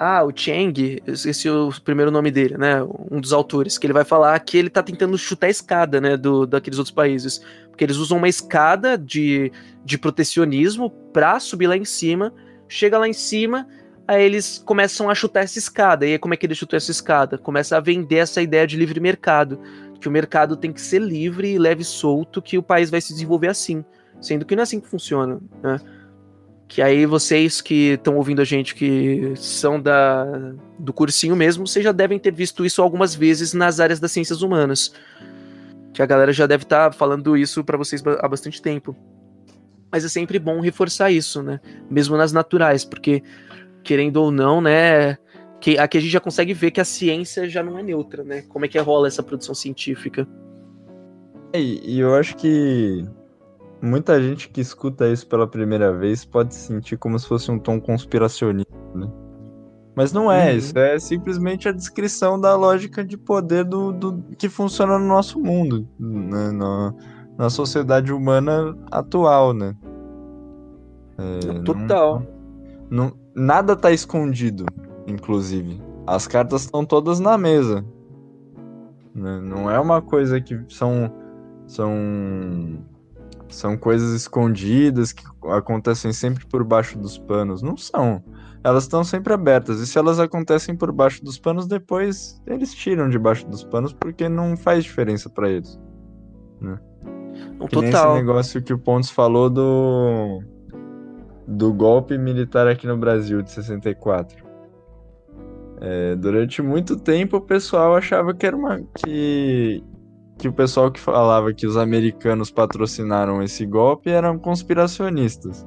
ah, 0.00 0.22
o 0.22 0.32
Cheng, 0.34 1.02
eu 1.04 1.12
esqueci 1.12 1.50
o 1.50 1.72
primeiro 1.84 2.10
nome 2.10 2.30
dele, 2.30 2.56
né? 2.56 2.80
Um 3.10 3.20
dos 3.20 3.32
autores, 3.32 3.76
que 3.76 3.84
ele 3.84 3.92
vai 3.92 4.04
falar 4.04 4.38
que 4.38 4.56
ele 4.56 4.70
tá 4.70 4.80
tentando 4.80 5.18
chutar 5.18 5.48
a 5.48 5.50
escada, 5.50 6.00
né? 6.00 6.16
Do, 6.16 6.46
daqueles 6.46 6.78
outros 6.78 6.94
países. 6.94 7.40
Porque 7.68 7.82
eles 7.82 7.96
usam 7.96 8.18
uma 8.18 8.28
escada 8.28 8.96
de, 8.96 9.50
de 9.84 9.98
protecionismo 9.98 10.88
pra 11.12 11.40
subir 11.40 11.66
lá 11.66 11.76
em 11.76 11.84
cima. 11.84 12.32
Chega 12.68 12.96
lá 12.96 13.08
em 13.08 13.12
cima, 13.12 13.66
aí 14.08 14.24
eles 14.24 14.62
começam 14.64 15.08
a 15.10 15.14
chutar 15.14 15.44
essa 15.44 15.58
escada. 15.58 16.06
E 16.06 16.12
aí, 16.12 16.18
como 16.18 16.34
é 16.34 16.36
que 16.36 16.46
ele 16.46 16.54
chutou 16.54 16.76
essa 16.76 16.90
escada? 16.90 17.38
Começa 17.38 17.76
a 17.76 17.80
vender 17.80 18.16
essa 18.16 18.42
ideia 18.42 18.66
de 18.66 18.76
livre 18.76 18.98
mercado. 18.98 19.60
Que 20.00 20.08
o 20.08 20.10
mercado 20.10 20.56
tem 20.56 20.72
que 20.72 20.80
ser 20.80 21.00
livre 21.00 21.52
e 21.52 21.58
leve 21.58 21.84
solto, 21.84 22.40
que 22.40 22.56
o 22.56 22.62
país 22.62 22.88
vai 22.90 23.00
se 23.00 23.12
desenvolver 23.12 23.48
assim. 23.48 23.84
Sendo 24.20 24.44
que 24.44 24.56
não 24.56 24.62
é 24.62 24.64
assim 24.64 24.80
que 24.80 24.88
funciona, 24.88 25.38
né? 25.62 25.78
que 26.68 26.82
aí 26.82 27.06
vocês 27.06 27.62
que 27.62 27.94
estão 27.94 28.16
ouvindo 28.16 28.42
a 28.42 28.44
gente 28.44 28.74
que 28.74 29.32
são 29.36 29.80
da 29.80 30.26
do 30.78 30.92
cursinho 30.92 31.34
mesmo, 31.34 31.66
vocês 31.66 31.82
já 31.82 31.92
devem 31.92 32.18
ter 32.18 32.32
visto 32.32 32.64
isso 32.64 32.82
algumas 32.82 33.14
vezes 33.14 33.54
nas 33.54 33.80
áreas 33.80 33.98
das 33.98 34.12
ciências 34.12 34.42
humanas. 34.42 34.92
Que 35.94 36.02
a 36.02 36.06
galera 36.06 36.32
já 36.32 36.46
deve 36.46 36.64
estar 36.64 36.90
tá 36.90 36.96
falando 36.96 37.36
isso 37.36 37.64
para 37.64 37.78
vocês 37.78 38.02
há 38.20 38.28
bastante 38.28 38.60
tempo. 38.60 38.94
Mas 39.90 40.04
é 40.04 40.08
sempre 40.08 40.38
bom 40.38 40.60
reforçar 40.60 41.10
isso, 41.10 41.42
né? 41.42 41.58
Mesmo 41.90 42.16
nas 42.18 42.32
naturais, 42.32 42.84
porque 42.84 43.22
querendo 43.82 44.18
ou 44.18 44.30
não, 44.30 44.60
né, 44.60 45.16
que 45.60 45.78
aqui 45.78 45.98
a 45.98 46.00
gente 46.00 46.10
já 46.10 46.20
consegue 46.20 46.52
ver 46.54 46.70
que 46.70 46.80
a 46.80 46.84
ciência 46.84 47.48
já 47.48 47.62
não 47.62 47.78
é 47.78 47.82
neutra, 47.82 48.22
né? 48.22 48.42
Como 48.48 48.64
é 48.64 48.68
que 48.68 48.78
rola 48.78 49.08
essa 49.08 49.22
produção 49.22 49.54
científica? 49.54 50.26
E, 51.54 51.96
e 51.96 52.00
eu 52.00 52.14
acho 52.14 52.36
que 52.36 53.04
Muita 53.80 54.20
gente 54.20 54.48
que 54.48 54.60
escuta 54.60 55.08
isso 55.08 55.26
pela 55.28 55.46
primeira 55.46 55.92
vez 55.92 56.24
pode 56.24 56.54
sentir 56.54 56.96
como 56.96 57.18
se 57.18 57.28
fosse 57.28 57.50
um 57.50 57.58
tom 57.58 57.80
conspiracionista, 57.80 58.72
né? 58.94 59.08
Mas 59.94 60.12
não 60.12 60.30
é, 60.30 60.50
uhum. 60.50 60.58
isso 60.58 60.78
é 60.78 60.98
simplesmente 60.98 61.68
a 61.68 61.72
descrição 61.72 62.40
da 62.40 62.54
lógica 62.56 63.04
de 63.04 63.16
poder 63.16 63.64
do, 63.64 63.92
do 63.92 64.22
que 64.36 64.48
funciona 64.48 64.98
no 64.98 65.06
nosso 65.06 65.40
mundo, 65.40 65.88
né? 65.98 66.52
na, 66.52 66.94
na 67.36 67.50
sociedade 67.50 68.12
humana 68.12 68.76
atual, 68.90 69.52
né? 69.52 69.74
É, 71.18 71.60
Total. 71.62 72.22
Não, 72.88 73.06
não, 73.06 73.12
nada 73.38 73.76
tá 73.76 73.92
escondido, 73.92 74.66
inclusive. 75.06 75.80
As 76.06 76.26
cartas 76.26 76.62
estão 76.62 76.84
todas 76.84 77.20
na 77.20 77.38
mesa. 77.38 77.84
Né? 79.14 79.40
Não 79.40 79.70
é 79.70 79.78
uma 79.78 80.02
coisa 80.02 80.40
que 80.40 80.60
são 80.68 81.12
são 81.66 82.78
são 83.48 83.76
coisas 83.76 84.14
escondidas 84.14 85.12
que 85.12 85.24
acontecem 85.50 86.12
sempre 86.12 86.46
por 86.46 86.64
baixo 86.64 86.98
dos 86.98 87.18
panos. 87.18 87.62
Não 87.62 87.76
são. 87.76 88.22
Elas 88.62 88.84
estão 88.84 89.02
sempre 89.02 89.32
abertas. 89.32 89.80
E 89.80 89.86
se 89.86 89.98
elas 89.98 90.18
acontecem 90.18 90.76
por 90.76 90.92
baixo 90.92 91.24
dos 91.24 91.38
panos, 91.38 91.66
depois 91.66 92.42
eles 92.46 92.74
tiram 92.74 93.08
de 93.08 93.18
baixo 93.18 93.46
dos 93.46 93.64
panos 93.64 93.92
porque 93.92 94.28
não 94.28 94.56
faz 94.56 94.84
diferença 94.84 95.30
para 95.30 95.48
eles. 95.48 95.80
Né? 96.60 96.78
Que 97.60 97.68
Total. 97.68 97.80
nem 97.80 97.90
esse 97.90 98.14
negócio 98.14 98.62
que 98.62 98.72
o 98.72 98.78
Pontes 98.78 99.10
falou 99.10 99.48
do 99.48 100.42
do 101.48 101.72
golpe 101.72 102.18
militar 102.18 102.68
aqui 102.68 102.86
no 102.86 102.96
Brasil 102.96 103.40
de 103.40 103.50
64. 103.50 104.46
É, 105.80 106.14
durante 106.16 106.60
muito 106.60 106.98
tempo 106.98 107.38
o 107.38 107.40
pessoal 107.40 107.96
achava 107.96 108.34
que 108.34 108.44
era 108.44 108.56
uma 108.56 108.82
que 108.96 109.82
que 110.36 110.46
o 110.46 110.52
pessoal 110.52 110.90
que 110.90 111.00
falava 111.00 111.52
que 111.52 111.66
os 111.66 111.76
americanos 111.76 112.50
patrocinaram 112.50 113.42
esse 113.42 113.66
golpe 113.66 114.08
eram 114.08 114.38
conspiracionistas. 114.38 115.66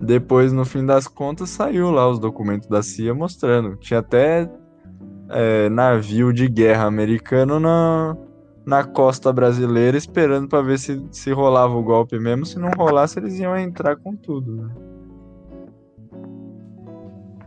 Depois, 0.00 0.52
no 0.52 0.64
fim 0.64 0.84
das 0.84 1.06
contas, 1.06 1.50
saiu 1.50 1.92
lá 1.92 2.08
os 2.08 2.18
documentos 2.18 2.68
da 2.68 2.82
CIA 2.82 3.14
mostrando. 3.14 3.76
Tinha 3.76 4.00
até 4.00 4.50
é, 5.28 5.68
navio 5.68 6.32
de 6.32 6.48
guerra 6.48 6.86
americano 6.86 7.60
na, 7.60 8.16
na 8.66 8.82
costa 8.82 9.32
brasileira 9.32 9.96
esperando 9.96 10.48
para 10.48 10.60
ver 10.60 10.80
se, 10.80 11.00
se 11.12 11.30
rolava 11.30 11.76
o 11.76 11.82
golpe 11.84 12.18
mesmo. 12.18 12.44
Se 12.44 12.58
não 12.58 12.70
rolasse, 12.70 13.20
eles 13.20 13.38
iam 13.38 13.56
entrar 13.56 13.94
com 13.94 14.16
tudo. 14.16 14.56
Né? 14.56 14.93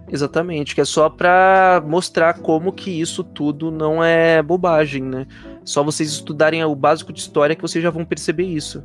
Exatamente, 0.09 0.73
que 0.73 0.81
é 0.81 0.85
só 0.85 1.09
para 1.09 1.83
mostrar 1.85 2.35
como 2.35 2.71
que 2.71 2.89
isso 2.89 3.23
tudo 3.23 3.69
não 3.69 4.01
é 4.01 4.41
bobagem, 4.41 5.03
né? 5.03 5.27
Só 5.65 5.83
vocês 5.83 6.09
estudarem 6.09 6.63
o 6.63 6.75
básico 6.75 7.11
de 7.11 7.19
história 7.19 7.55
que 7.55 7.61
vocês 7.61 7.83
já 7.83 7.89
vão 7.89 8.05
perceber 8.05 8.45
isso. 8.45 8.83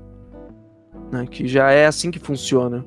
Né? 1.13 1.27
Que 1.31 1.47
já 1.47 1.71
é 1.71 1.87
assim 1.87 2.11
que 2.11 2.19
funciona. 2.19 2.85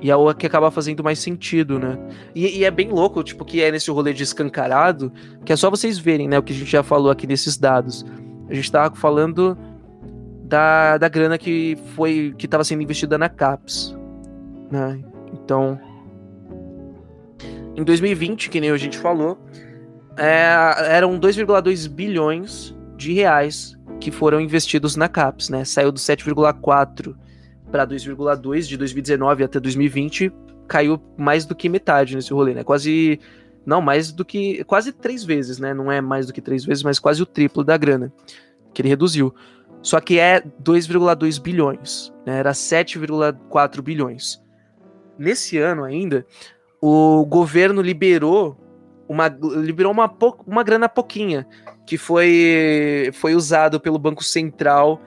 E 0.00 0.10
é 0.10 0.16
o 0.16 0.32
que 0.34 0.46
acaba 0.46 0.70
fazendo 0.70 1.02
mais 1.02 1.18
sentido, 1.18 1.78
né? 1.78 1.98
E, 2.34 2.58
e, 2.58 2.64
é 2.64 2.70
bem 2.70 2.88
louco, 2.88 3.22
tipo, 3.22 3.44
que 3.44 3.60
é 3.60 3.70
nesse 3.70 3.90
rolê 3.90 4.12
de 4.12 4.22
escancarado, 4.22 5.12
que 5.44 5.52
é 5.52 5.56
só 5.56 5.70
vocês 5.70 5.98
verem, 5.98 6.28
né? 6.28 6.38
O 6.38 6.42
que 6.42 6.52
a 6.52 6.56
gente 6.56 6.70
já 6.70 6.82
falou 6.82 7.10
aqui 7.10 7.26
nesses 7.26 7.56
dados. 7.56 8.04
A 8.48 8.54
gente 8.54 8.70
tava 8.70 8.94
falando 8.94 9.58
da, 10.44 10.98
da 10.98 11.08
grana 11.08 11.36
que 11.36 11.76
foi 11.94 12.34
que 12.38 12.46
estava 12.46 12.64
sendo 12.64 12.82
investida 12.82 13.18
na 13.18 13.28
CAPES. 13.28 13.96
Né? 14.70 15.00
Então, 15.32 15.78
em 17.78 17.84
2020, 17.84 18.50
que 18.50 18.60
nem 18.60 18.70
a 18.70 18.76
gente 18.76 18.98
falou, 18.98 19.38
é, 20.16 20.52
eram 20.88 21.16
2,2 21.16 21.88
bilhões 21.88 22.74
de 22.96 23.12
reais 23.12 23.78
que 24.00 24.10
foram 24.10 24.40
investidos 24.40 24.96
na 24.96 25.08
CAPES, 25.08 25.48
né? 25.48 25.64
Saiu 25.64 25.92
do 25.92 26.00
7,4 26.00 27.14
para 27.70 27.86
2,2 27.86 28.62
de 28.62 28.76
2019 28.76 29.44
até 29.44 29.60
2020, 29.60 30.32
caiu 30.66 31.00
mais 31.16 31.46
do 31.46 31.54
que 31.54 31.68
metade 31.68 32.16
nesse 32.16 32.32
rolê, 32.32 32.52
né? 32.52 32.64
Quase 32.64 33.20
não, 33.64 33.80
mais 33.80 34.10
do 34.10 34.24
que 34.24 34.64
quase 34.64 34.90
três 34.90 35.22
vezes, 35.22 35.60
né? 35.60 35.72
Não 35.72 35.92
é 35.92 36.00
mais 36.00 36.26
do 36.26 36.32
que 36.32 36.40
três 36.40 36.64
vezes, 36.64 36.82
mas 36.82 36.98
quase 36.98 37.22
o 37.22 37.26
triplo 37.26 37.62
da 37.62 37.76
grana 37.76 38.12
que 38.74 38.82
ele 38.82 38.88
reduziu. 38.88 39.32
Só 39.82 40.00
que 40.00 40.18
é 40.18 40.40
2,2 40.40 41.40
bilhões, 41.40 42.12
né? 42.26 42.38
Era 42.38 42.50
7,4 42.50 43.80
bilhões. 43.82 44.42
Nesse 45.16 45.58
ano 45.58 45.84
ainda, 45.84 46.26
o 46.80 47.24
governo 47.24 47.82
liberou 47.82 48.56
uma, 49.08 49.28
liberou 49.28 49.92
uma, 49.92 50.14
uma 50.46 50.62
grana 50.62 50.88
pouquinha, 50.88 51.46
que 51.86 51.96
foi, 51.96 53.10
foi 53.14 53.34
usado 53.34 53.80
pelo 53.80 53.98
Banco 53.98 54.22
Central 54.22 55.00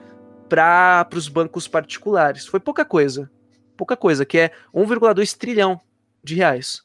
para 0.48 1.08
os 1.14 1.28
bancos 1.28 1.68
particulares. 1.68 2.46
Foi 2.46 2.60
pouca 2.60 2.84
coisa. 2.84 3.30
Pouca 3.76 3.96
coisa, 3.96 4.26
que 4.26 4.38
é 4.38 4.50
1,2 4.74 5.36
trilhão 5.36 5.80
de 6.22 6.34
reais. 6.34 6.82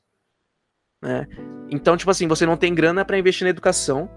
Né? 1.02 1.28
Então, 1.70 1.98
tipo 1.98 2.10
assim, 2.10 2.28
você 2.28 2.46
não 2.46 2.56
tem 2.56 2.74
grana 2.74 3.04
para 3.04 3.18
investir 3.18 3.44
na 3.44 3.50
educação, 3.50 4.10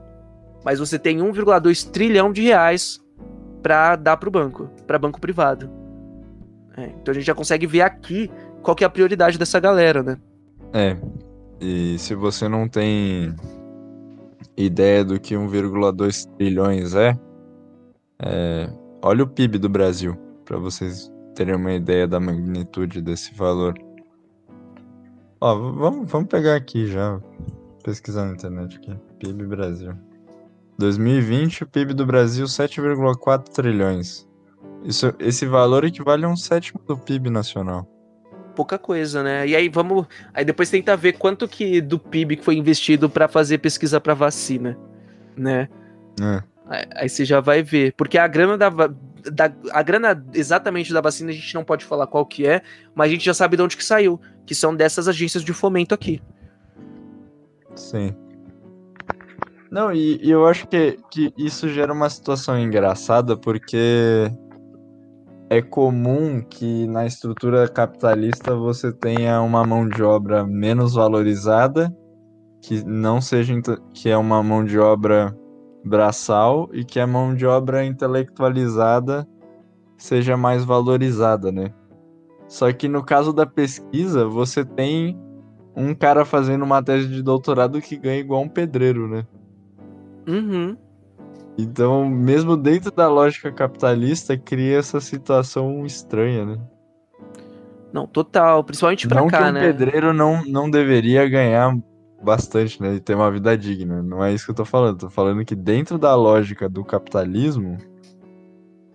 mas 0.64 0.78
você 0.78 0.98
tem 0.98 1.18
1,2 1.18 1.90
trilhão 1.90 2.32
de 2.32 2.42
reais 2.42 3.00
para 3.62 3.96
dar 3.96 4.16
para 4.16 4.28
o 4.28 4.32
banco, 4.32 4.70
para 4.86 4.98
banco 4.98 5.20
privado. 5.20 5.70
É, 6.76 6.84
então 6.84 7.10
a 7.10 7.14
gente 7.14 7.26
já 7.26 7.34
consegue 7.34 7.66
ver 7.66 7.82
aqui 7.82 8.30
qual 8.62 8.74
que 8.74 8.84
é 8.84 8.86
a 8.86 8.90
prioridade 8.90 9.38
dessa 9.38 9.58
galera, 9.58 10.02
né? 10.02 10.16
É. 10.72 10.96
E 11.60 11.98
se 11.98 12.14
você 12.14 12.48
não 12.48 12.68
tem 12.68 13.34
ideia 14.56 15.04
do 15.04 15.18
que 15.18 15.34
1,2 15.34 16.26
trilhões 16.36 16.94
é, 16.94 17.18
é, 18.22 18.70
olha 19.02 19.24
o 19.24 19.28
PIB 19.28 19.58
do 19.58 19.68
Brasil, 19.68 20.16
para 20.44 20.58
vocês 20.58 21.10
terem 21.34 21.54
uma 21.54 21.72
ideia 21.72 22.06
da 22.06 22.20
magnitude 22.20 23.00
desse 23.00 23.34
valor. 23.34 23.74
Ó, 25.40 25.54
vamos, 25.54 26.10
vamos 26.10 26.28
pegar 26.28 26.54
aqui 26.54 26.86
já, 26.86 27.20
pesquisar 27.82 28.26
na 28.26 28.32
internet 28.32 28.76
aqui, 28.76 28.94
PIB 29.18 29.46
Brasil. 29.46 29.92
2020, 30.78 31.64
o 31.64 31.66
PIB 31.66 31.94
do 31.94 32.06
Brasil 32.06 32.46
7,4 32.46 33.48
trilhões. 33.48 34.26
Isso, 34.84 35.12
esse 35.18 35.46
valor 35.46 35.84
equivale 35.84 36.24
a 36.24 36.28
um 36.28 36.36
sétimo 36.36 36.80
do 36.86 36.96
PIB 36.96 37.28
nacional 37.28 37.86
pouca 38.50 38.78
coisa, 38.78 39.22
né? 39.22 39.46
E 39.46 39.56
aí 39.56 39.68
vamos, 39.68 40.06
aí 40.34 40.44
depois 40.44 40.70
tenta 40.70 40.96
ver 40.96 41.14
quanto 41.14 41.48
que 41.48 41.80
do 41.80 41.98
PIB 41.98 42.36
que 42.36 42.44
foi 42.44 42.56
investido 42.56 43.08
para 43.08 43.28
fazer 43.28 43.58
pesquisa 43.58 44.00
para 44.00 44.14
vacina, 44.14 44.78
né? 45.36 45.68
É. 46.20 46.42
Aí, 46.94 47.08
você 47.08 47.24
já 47.24 47.40
vai 47.40 47.64
ver, 47.64 47.94
porque 47.96 48.16
a 48.16 48.28
grana 48.28 48.56
da, 48.56 48.68
da, 48.70 49.52
a 49.72 49.82
grana 49.82 50.24
exatamente 50.32 50.92
da 50.92 51.00
vacina 51.00 51.30
a 51.30 51.34
gente 51.34 51.52
não 51.52 51.64
pode 51.64 51.84
falar 51.84 52.06
qual 52.06 52.24
que 52.24 52.46
é, 52.46 52.62
mas 52.94 53.08
a 53.08 53.12
gente 53.12 53.24
já 53.24 53.34
sabe 53.34 53.56
de 53.56 53.62
onde 53.62 53.76
que 53.76 53.84
saiu, 53.84 54.20
que 54.46 54.54
são 54.54 54.74
dessas 54.74 55.08
agências 55.08 55.42
de 55.42 55.52
fomento 55.52 55.94
aqui. 55.94 56.22
Sim. 57.74 58.14
Não, 59.70 59.92
e, 59.92 60.20
e 60.22 60.30
eu 60.30 60.46
acho 60.46 60.66
que, 60.68 60.98
que 61.10 61.32
isso 61.36 61.68
gera 61.68 61.92
uma 61.92 62.10
situação 62.10 62.58
engraçada, 62.58 63.36
porque 63.36 64.30
é 65.50 65.60
comum 65.60 66.40
que 66.40 66.86
na 66.86 67.04
estrutura 67.04 67.68
capitalista 67.68 68.54
você 68.54 68.92
tenha 68.92 69.42
uma 69.42 69.66
mão 69.66 69.88
de 69.88 70.00
obra 70.00 70.46
menos 70.46 70.94
valorizada, 70.94 71.92
que 72.62 72.84
não 72.86 73.20
seja 73.20 73.52
que 73.92 74.08
é 74.08 74.16
uma 74.16 74.44
mão 74.44 74.64
de 74.64 74.78
obra 74.78 75.36
braçal 75.84 76.70
e 76.72 76.84
que 76.84 77.00
a 77.00 77.06
mão 77.06 77.34
de 77.34 77.44
obra 77.46 77.84
intelectualizada 77.84 79.26
seja 79.98 80.36
mais 80.36 80.64
valorizada, 80.64 81.50
né? 81.50 81.74
Só 82.46 82.72
que 82.72 82.86
no 82.86 83.04
caso 83.04 83.32
da 83.32 83.44
pesquisa, 83.44 84.26
você 84.26 84.64
tem 84.64 85.18
um 85.74 85.94
cara 85.96 86.24
fazendo 86.24 86.62
uma 86.62 86.80
tese 86.80 87.08
de 87.08 87.22
doutorado 87.22 87.80
que 87.80 87.96
ganha 87.96 88.20
igual 88.20 88.42
um 88.42 88.48
pedreiro, 88.48 89.08
né? 89.08 89.26
Uhum. 90.28 90.76
Então, 91.58 92.08
mesmo 92.08 92.56
dentro 92.56 92.90
da 92.90 93.08
lógica 93.08 93.52
capitalista, 93.52 94.36
cria 94.36 94.78
essa 94.78 95.00
situação 95.00 95.84
estranha, 95.84 96.46
né? 96.46 96.58
Não, 97.92 98.06
total, 98.06 98.62
principalmente 98.62 99.08
pra 99.08 99.20
não 99.20 99.28
cá, 99.28 99.38
que 99.38 99.50
um 99.50 99.52
né? 99.52 99.60
pedreiro 99.60 100.12
não, 100.12 100.44
não 100.44 100.70
deveria 100.70 101.28
ganhar 101.28 101.76
bastante, 102.22 102.80
né? 102.80 102.94
E 102.94 103.00
ter 103.00 103.14
uma 103.14 103.30
vida 103.30 103.56
digna. 103.56 104.02
Não 104.02 104.22
é 104.24 104.32
isso 104.32 104.44
que 104.44 104.50
eu 104.52 104.54
tô 104.54 104.64
falando. 104.64 104.98
Tô 104.98 105.10
falando 105.10 105.44
que 105.44 105.56
dentro 105.56 105.98
da 105.98 106.14
lógica 106.14 106.68
do 106.68 106.84
capitalismo, 106.84 107.78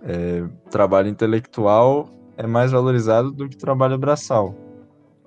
é, 0.04 0.46
trabalho 0.70 1.10
intelectual 1.10 2.10
é 2.38 2.48
mais 2.48 2.72
valorizado 2.72 3.32
do 3.32 3.50
que 3.50 3.58
trabalho 3.58 3.98
braçal. 3.98 4.56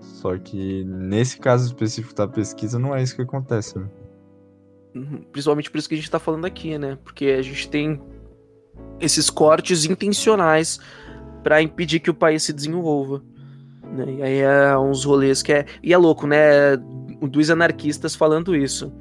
Só 0.01 0.37
que 0.39 0.85
nesse 0.85 1.39
caso 1.39 1.67
específico 1.67 2.15
da 2.15 2.29
pesquisa 2.29 2.79
não 2.79 2.95
é 2.95 3.03
isso 3.03 3.17
que 3.17 3.23
acontece, 3.23 3.79
né? 3.79 3.87
Principalmente 5.33 5.71
por 5.71 5.79
isso 5.79 5.89
que 5.89 5.95
a 5.95 5.99
gente 5.99 6.11
tá 6.11 6.19
falando 6.19 6.45
aqui, 6.45 6.79
né? 6.79 6.99
Porque 7.03 7.27
a 7.27 7.43
gente 7.43 7.69
tem 7.69 8.01
esses 9.01 9.31
cortes 9.31 9.85
intencionais 9.85 10.81
para 11.43 11.63
impedir 11.63 12.01
que 12.01 12.11
o 12.11 12.15
país 12.15 12.43
se 12.43 12.53
desenvolva. 12.53 13.23
Né? 13.83 14.15
E 14.19 14.23
aí 14.23 14.39
é 14.39 14.77
uns 14.77 15.05
rolês 15.05 15.43
que 15.43 15.53
é. 15.53 15.67
E 15.83 15.93
é 15.93 15.97
louco, 15.97 16.27
né? 16.27 16.77
Dos 17.23 17.51
anarquistas 17.51 18.15
falando 18.15 18.55
isso. 18.55 18.93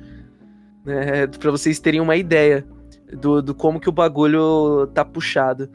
Né? 0.85 1.27
Pra 1.27 1.51
vocês 1.51 1.79
terem 1.79 1.99
uma 1.99 2.15
ideia 2.15 2.65
do, 3.13 3.41
do 3.41 3.53
como 3.53 3.79
que 3.79 3.89
o 3.89 3.93
bagulho 3.93 4.87
tá 4.93 5.03
puxado. 5.03 5.69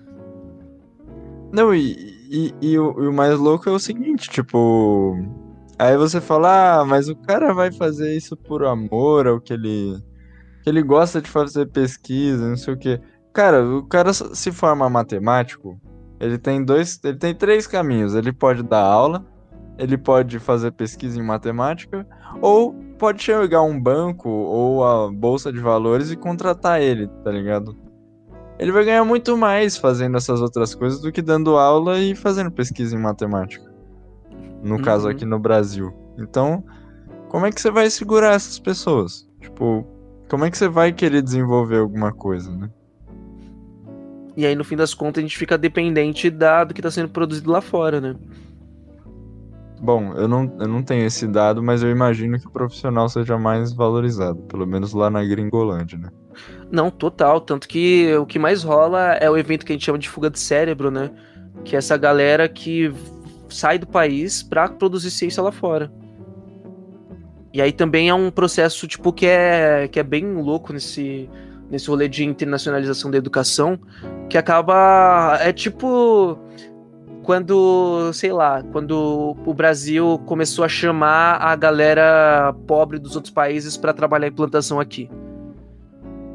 Não, 1.53 1.75
e, 1.75 1.93
e, 2.31 2.55
e, 2.63 2.79
o, 2.79 3.03
e 3.03 3.07
o 3.07 3.13
mais 3.13 3.39
louco 3.39 3.69
é 3.69 3.73
o 3.73 3.79
seguinte, 3.79 4.31
tipo. 4.31 5.19
Aí 5.79 5.97
você 5.97 6.21
fala, 6.21 6.81
ah, 6.81 6.85
mas 6.85 7.09
o 7.09 7.17
cara 7.17 7.53
vai 7.53 7.73
fazer 7.73 8.17
isso 8.17 8.37
por 8.37 8.65
amor 8.65 9.27
ao 9.27 9.41
que 9.41 9.53
ele 9.53 10.03
ele 10.67 10.83
gosta 10.83 11.21
de 11.21 11.29
fazer 11.29 11.67
pesquisa, 11.67 12.49
não 12.49 12.57
sei 12.57 12.75
o 12.75 12.79
quê. 12.79 13.01
Cara, 13.33 13.65
o 13.65 13.83
cara 13.85 14.13
se 14.13 14.53
forma 14.53 14.89
matemático, 14.89 15.81
ele 16.21 16.39
tem 16.39 16.65
dois, 16.65 17.01
ele 17.03 17.17
tem 17.17 17.35
três 17.35 17.67
caminhos. 17.67 18.15
Ele 18.15 18.33
pode 18.33 18.63
dar 18.63 18.85
aula, 18.85 19.25
ele 19.79 19.99
pode 19.99 20.39
fazer 20.39 20.71
pesquisa 20.73 21.19
em 21.19 21.23
matemática, 21.25 22.07
ou 22.41 22.75
pode 22.99 23.23
chegar 23.23 23.63
um 23.63 23.81
banco 23.81 24.29
ou 24.29 24.85
a 24.85 25.11
bolsa 25.11 25.53
de 25.53 25.59
valores 25.59 26.11
e 26.11 26.17
contratar 26.17 26.81
ele, 26.81 27.09
tá 27.25 27.31
ligado? 27.31 27.77
Ele 28.59 28.71
vai 28.71 28.85
ganhar 28.85 29.05
muito 29.05 29.37
mais 29.37 29.77
fazendo 29.77 30.17
essas 30.17 30.41
outras 30.41 30.75
coisas 30.75 31.01
do 31.01 31.11
que 31.11 31.21
dando 31.21 31.57
aula 31.57 31.99
e 31.99 32.15
fazendo 32.15 32.51
pesquisa 32.51 32.95
em 32.95 33.01
matemática. 33.01 33.73
No 34.63 34.77
uhum. 34.77 34.83
caso 34.83 35.09
aqui 35.09 35.25
no 35.25 35.41
Brasil. 35.41 35.93
Então, 36.17 36.63
como 37.29 37.47
é 37.47 37.51
que 37.51 37.61
você 37.61 37.71
vai 37.71 37.91
segurar 37.91 38.35
essas 38.35 38.61
pessoas? 38.61 39.29
Tipo, 39.41 39.85
como 40.33 40.47
é 40.47 40.51
que 40.51 40.57
você 40.57 40.67
vai 40.67 40.91
querer 40.95 41.21
desenvolver 41.21 41.77
alguma 41.77 42.11
coisa, 42.11 42.51
né? 42.57 42.71
E 44.35 44.47
aí, 44.47 44.55
no 44.55 44.65
fim 44.65 44.77
das 44.77 44.95
contas, 44.95 45.19
a 45.19 45.27
gente 45.27 45.37
fica 45.37 45.59
dependente 45.59 46.31
da, 46.31 46.65
do 46.65 46.73
que 46.73 46.81
está 46.81 46.91
sendo 46.91 47.11
produzido 47.11 47.51
lá 47.51 47.61
fora, 47.61 48.01
né? 48.01 48.17
Bom, 49.79 50.15
eu 50.15 50.27
não, 50.27 50.51
eu 50.59 50.67
não 50.67 50.83
tenho 50.83 51.05
esse 51.05 51.27
dado, 51.27 51.63
mas 51.63 51.83
eu 51.83 51.91
imagino 51.91 52.41
que 52.41 52.47
o 52.47 52.51
profissional 52.51 53.11
seja 53.11 53.37
mais 53.37 53.75
valorizado, 53.75 54.39
pelo 54.45 54.67
menos 54.67 54.95
lá 54.95 55.11
na 55.11 55.23
Gringolândia, 55.23 55.99
né? 55.99 56.09
Não, 56.71 56.91
total. 56.91 57.39
Tanto 57.39 57.69
que 57.69 58.17
o 58.17 58.25
que 58.25 58.39
mais 58.39 58.63
rola 58.63 59.13
é 59.17 59.29
o 59.29 59.37
evento 59.37 59.67
que 59.67 59.73
a 59.73 59.75
gente 59.75 59.85
chama 59.85 59.99
de 59.99 60.09
fuga 60.09 60.31
de 60.31 60.41
cérebro, 60.41 60.91
né? 60.91 61.11
Que 61.63 61.77
é 61.77 61.79
essa 61.79 61.99
galera 61.99 62.49
que 62.49 62.91
sai 63.51 63.79
do 63.79 63.87
país 63.87 64.43
para 64.43 64.67
produzir 64.67 65.11
ciência 65.11 65.43
lá 65.43 65.53
fora. 65.53 65.93
E 67.53 67.61
aí 67.61 67.71
também 67.71 68.09
é 68.09 68.15
um 68.15 68.31
processo, 68.31 68.87
tipo, 68.87 69.13
que 69.13 69.27
é, 69.27 69.87
que 69.89 70.01
é 70.01 70.03
bem 70.03 70.35
louco 70.35 70.73
nesse, 70.73 71.29
nesse 71.71 71.89
rolê 71.89 72.09
de 72.09 72.25
internacionalização 72.25 73.11
da 73.11 73.19
educação, 73.19 73.79
que 74.29 74.39
acaba. 74.39 75.39
É 75.41 75.53
tipo. 75.53 76.39
Quando, 77.23 78.13
sei 78.13 78.33
lá, 78.33 78.65
quando 78.73 79.37
o 79.47 79.55
Brasil 79.55 80.21
começou 80.27 80.65
a 80.65 80.69
chamar 80.69 81.37
a 81.37 81.55
galera 81.55 82.53
pobre 82.67 82.99
dos 82.99 83.15
outros 83.15 83.33
países 83.33 83.77
para 83.77 83.93
trabalhar 83.93 84.27
em 84.27 84.33
plantação 84.33 84.81
aqui. 84.81 85.09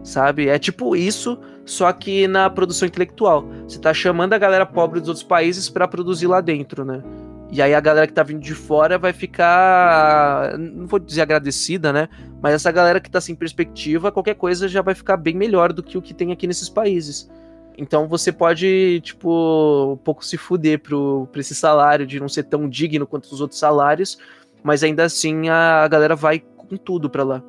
Sabe? 0.02 0.48
É 0.48 0.58
tipo 0.58 0.96
isso, 0.96 1.38
só 1.66 1.92
que 1.92 2.26
na 2.26 2.50
produção 2.50 2.88
intelectual. 2.88 3.46
Você 3.68 3.78
tá 3.78 3.94
chamando 3.94 4.32
a 4.32 4.38
galera 4.38 4.66
pobre 4.66 5.02
dos 5.02 5.10
outros 5.10 5.26
países 5.26 5.70
para 5.70 5.90
produzir 5.90 6.28
lá 6.28 6.40
dentro, 6.40 6.86
né? 6.86 7.04
E 7.50 7.62
aí 7.62 7.74
a 7.74 7.80
galera 7.80 8.06
que 8.08 8.14
tá 8.14 8.24
vindo 8.24 8.42
de 8.42 8.54
fora 8.54 8.98
vai 8.98 9.14
ficar, 9.14 10.58
não 10.58 10.86
vou 10.86 11.00
dizer 11.00 11.22
agradecida, 11.22 11.94
né? 11.94 12.10
Mas 12.42 12.54
essa 12.54 12.72
galera 12.72 13.00
que 13.00 13.10
tá 13.10 13.22
sem 13.22 13.34
perspectiva, 13.34 14.12
qualquer 14.12 14.36
coisa 14.36 14.68
já 14.68 14.82
vai 14.82 14.94
ficar 14.94 15.16
bem 15.16 15.36
melhor 15.36 15.72
do 15.72 15.82
que 15.82 15.98
o 15.98 16.02
que 16.02 16.14
tem 16.14 16.32
aqui 16.32 16.46
nesses 16.46 16.68
países. 16.68 17.30
Então 17.78 18.08
você 18.08 18.32
pode, 18.32 19.00
tipo, 19.02 19.94
um 19.94 19.98
pouco 19.98 20.26
se 20.26 20.36
fuder 20.36 20.80
pro, 20.82 21.28
pra 21.32 21.40
esse 21.40 21.56
salário 21.56 22.06
de 22.06 22.20
não 22.20 22.28
ser 22.28 22.44
tão 22.44 22.68
digno 22.68 23.08
quanto 23.08 23.26
os 23.26 23.40
outros 23.40 23.60
salários, 23.60 24.18
mas 24.64 24.84
ainda 24.84 25.04
assim 25.04 25.48
a, 25.48 25.88
galera 25.88 26.16
vai 26.16 26.40
com 26.40 26.76
tudo 26.76 27.10
pra 27.10 27.24
lá. 27.24 27.44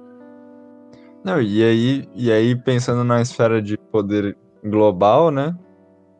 Não, 1.24 1.40
e 1.40 1.64
aí, 1.64 2.08
e 2.14 2.30
aí 2.30 2.54
pensando 2.54 3.02
na 3.02 3.20
esfera 3.20 3.60
de 3.60 3.76
poder 3.76 4.36
global, 4.62 5.30
né? 5.30 5.56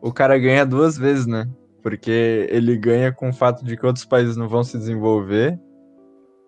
O 0.01 0.11
cara 0.11 0.37
ganha 0.37 0.65
duas 0.65 0.97
vezes, 0.97 1.25
né? 1.25 1.47
Porque 1.89 2.47
ele 2.51 2.77
ganha 2.77 3.11
com 3.11 3.29
o 3.29 3.33
fato 3.33 3.65
de 3.65 3.75
que 3.75 3.83
outros 3.83 4.05
países 4.05 4.37
não 4.37 4.47
vão 4.47 4.63
se 4.63 4.77
desenvolver 4.77 5.59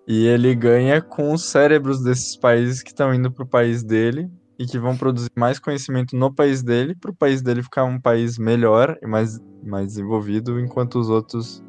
e 0.08 0.28
ele 0.28 0.54
ganha 0.54 1.02
com 1.02 1.34
os 1.34 1.46
cérebros 1.46 2.04
desses 2.04 2.36
países 2.36 2.84
que 2.84 2.90
estão 2.90 3.12
indo 3.12 3.32
para 3.32 3.44
o 3.44 3.48
país 3.48 3.82
dele 3.82 4.30
e 4.60 4.68
que 4.68 4.78
vão 4.78 4.96
produzir 4.96 5.32
mais 5.36 5.58
conhecimento 5.58 6.16
no 6.16 6.32
país 6.32 6.62
dele, 6.62 6.94
para 6.94 7.10
o 7.10 7.16
país 7.16 7.42
dele 7.42 7.64
ficar 7.64 7.86
um 7.86 8.00
país 8.00 8.38
melhor 8.38 9.00
e 9.02 9.08
mais, 9.08 9.42
mais 9.64 9.88
desenvolvido, 9.88 10.60
enquanto 10.60 11.00
os 11.00 11.10
outros 11.10 11.64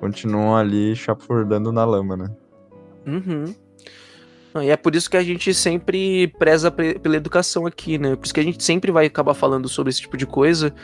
continuam 0.00 0.56
ali 0.56 0.96
chapurdando 0.96 1.70
na 1.70 1.84
lama, 1.84 2.16
né? 2.16 2.36
Uhum. 3.06 3.54
E 4.62 4.70
é 4.70 4.76
por 4.76 4.96
isso 4.96 5.08
que 5.08 5.16
a 5.16 5.22
gente 5.22 5.54
sempre 5.54 6.26
preza 6.40 6.72
pela 6.72 7.16
educação 7.16 7.66
aqui, 7.66 7.98
né? 7.98 8.16
Por 8.16 8.24
isso 8.24 8.34
que 8.34 8.40
a 8.40 8.44
gente 8.44 8.64
sempre 8.64 8.90
vai 8.90 9.06
acabar 9.06 9.34
falando 9.34 9.68
sobre 9.68 9.90
esse 9.90 10.00
tipo 10.00 10.16
de 10.16 10.26
coisa, 10.26 10.74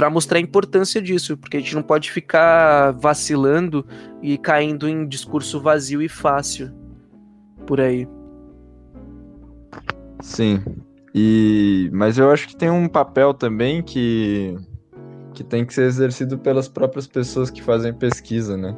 para 0.00 0.08
mostrar 0.08 0.38
a 0.38 0.40
importância 0.40 1.02
disso, 1.02 1.36
porque 1.36 1.58
a 1.58 1.60
gente 1.60 1.74
não 1.74 1.82
pode 1.82 2.10
ficar 2.10 2.92
vacilando 2.92 3.84
e 4.22 4.38
caindo 4.38 4.88
em 4.88 5.06
discurso 5.06 5.60
vazio 5.60 6.00
e 6.00 6.08
fácil 6.08 6.72
por 7.66 7.82
aí. 7.82 8.08
Sim. 10.22 10.64
E 11.14 11.90
mas 11.92 12.16
eu 12.16 12.30
acho 12.30 12.48
que 12.48 12.56
tem 12.56 12.70
um 12.70 12.88
papel 12.88 13.34
também 13.34 13.82
que 13.82 14.56
que 15.34 15.44
tem 15.44 15.66
que 15.66 15.74
ser 15.74 15.82
exercido 15.82 16.38
pelas 16.38 16.66
próprias 16.66 17.06
pessoas 17.06 17.50
que 17.50 17.62
fazem 17.62 17.92
pesquisa, 17.92 18.56
né? 18.56 18.74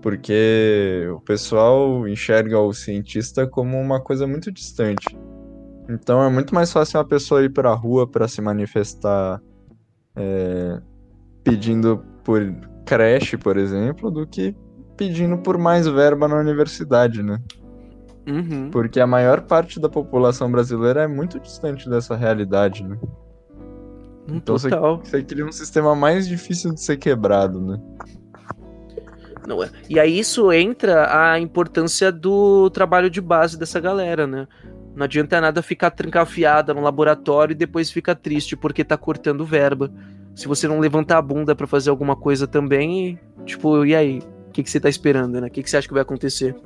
Porque 0.00 1.08
o 1.12 1.20
pessoal 1.22 2.06
enxerga 2.06 2.60
o 2.60 2.72
cientista 2.72 3.48
como 3.48 3.76
uma 3.80 4.00
coisa 4.00 4.28
muito 4.28 4.52
distante. 4.52 5.06
Então 5.90 6.22
é 6.22 6.30
muito 6.30 6.54
mais 6.54 6.72
fácil 6.72 7.00
uma 7.00 7.04
pessoa 7.04 7.42
ir 7.42 7.52
para 7.52 7.70
a 7.70 7.74
rua 7.74 8.06
para 8.06 8.28
se 8.28 8.40
manifestar 8.40 9.42
é, 10.16 10.80
pedindo 11.44 12.02
por 12.24 12.40
creche, 12.84 13.36
por 13.36 13.56
exemplo, 13.56 14.10
do 14.10 14.26
que 14.26 14.54
pedindo 14.96 15.38
por 15.38 15.58
mais 15.58 15.86
verba 15.86 16.26
na 16.26 16.36
universidade, 16.36 17.22
né? 17.22 17.38
Uhum. 18.26 18.70
Porque 18.70 18.98
a 18.98 19.06
maior 19.06 19.42
parte 19.42 19.78
da 19.78 19.88
população 19.88 20.50
brasileira 20.50 21.02
é 21.02 21.06
muito 21.06 21.38
distante 21.38 21.88
dessa 21.88 22.16
realidade, 22.16 22.82
né? 22.82 22.98
Então 24.28 24.58
você, 24.58 24.68
você 24.70 25.22
cria 25.22 25.46
um 25.46 25.52
sistema 25.52 25.94
mais 25.94 26.26
difícil 26.26 26.74
de 26.74 26.80
ser 26.80 26.96
quebrado, 26.96 27.60
né? 27.60 27.80
Não 29.46 29.62
é. 29.62 29.70
E 29.88 30.00
aí 30.00 30.18
isso 30.18 30.52
entra 30.52 31.32
a 31.32 31.38
importância 31.38 32.10
do 32.10 32.68
trabalho 32.70 33.08
de 33.08 33.20
base 33.20 33.56
dessa 33.56 33.78
galera, 33.78 34.26
né? 34.26 34.48
Não 34.96 35.04
adianta 35.04 35.40
nada 35.40 35.62
ficar 35.62 35.90
trancafiada 35.90 36.72
no 36.72 36.80
laboratório 36.80 37.52
e 37.52 37.56
depois 37.56 37.90
fica 37.90 38.14
triste 38.14 38.56
porque 38.56 38.82
tá 38.82 38.96
cortando 38.96 39.44
verba. 39.44 39.92
Se 40.34 40.48
você 40.48 40.66
não 40.66 40.80
levantar 40.80 41.18
a 41.18 41.22
bunda 41.22 41.54
pra 41.54 41.66
fazer 41.66 41.90
alguma 41.90 42.16
coisa 42.16 42.46
também, 42.46 43.20
tipo, 43.44 43.84
e 43.84 43.94
aí? 43.94 44.20
O 44.48 44.52
que, 44.52 44.62
que 44.62 44.70
você 44.70 44.80
tá 44.80 44.88
esperando, 44.88 45.38
né? 45.38 45.48
O 45.48 45.50
que, 45.50 45.62
que 45.62 45.68
você 45.68 45.76
acha 45.76 45.86
que 45.86 45.92
vai 45.92 46.02
acontecer? 46.02 46.56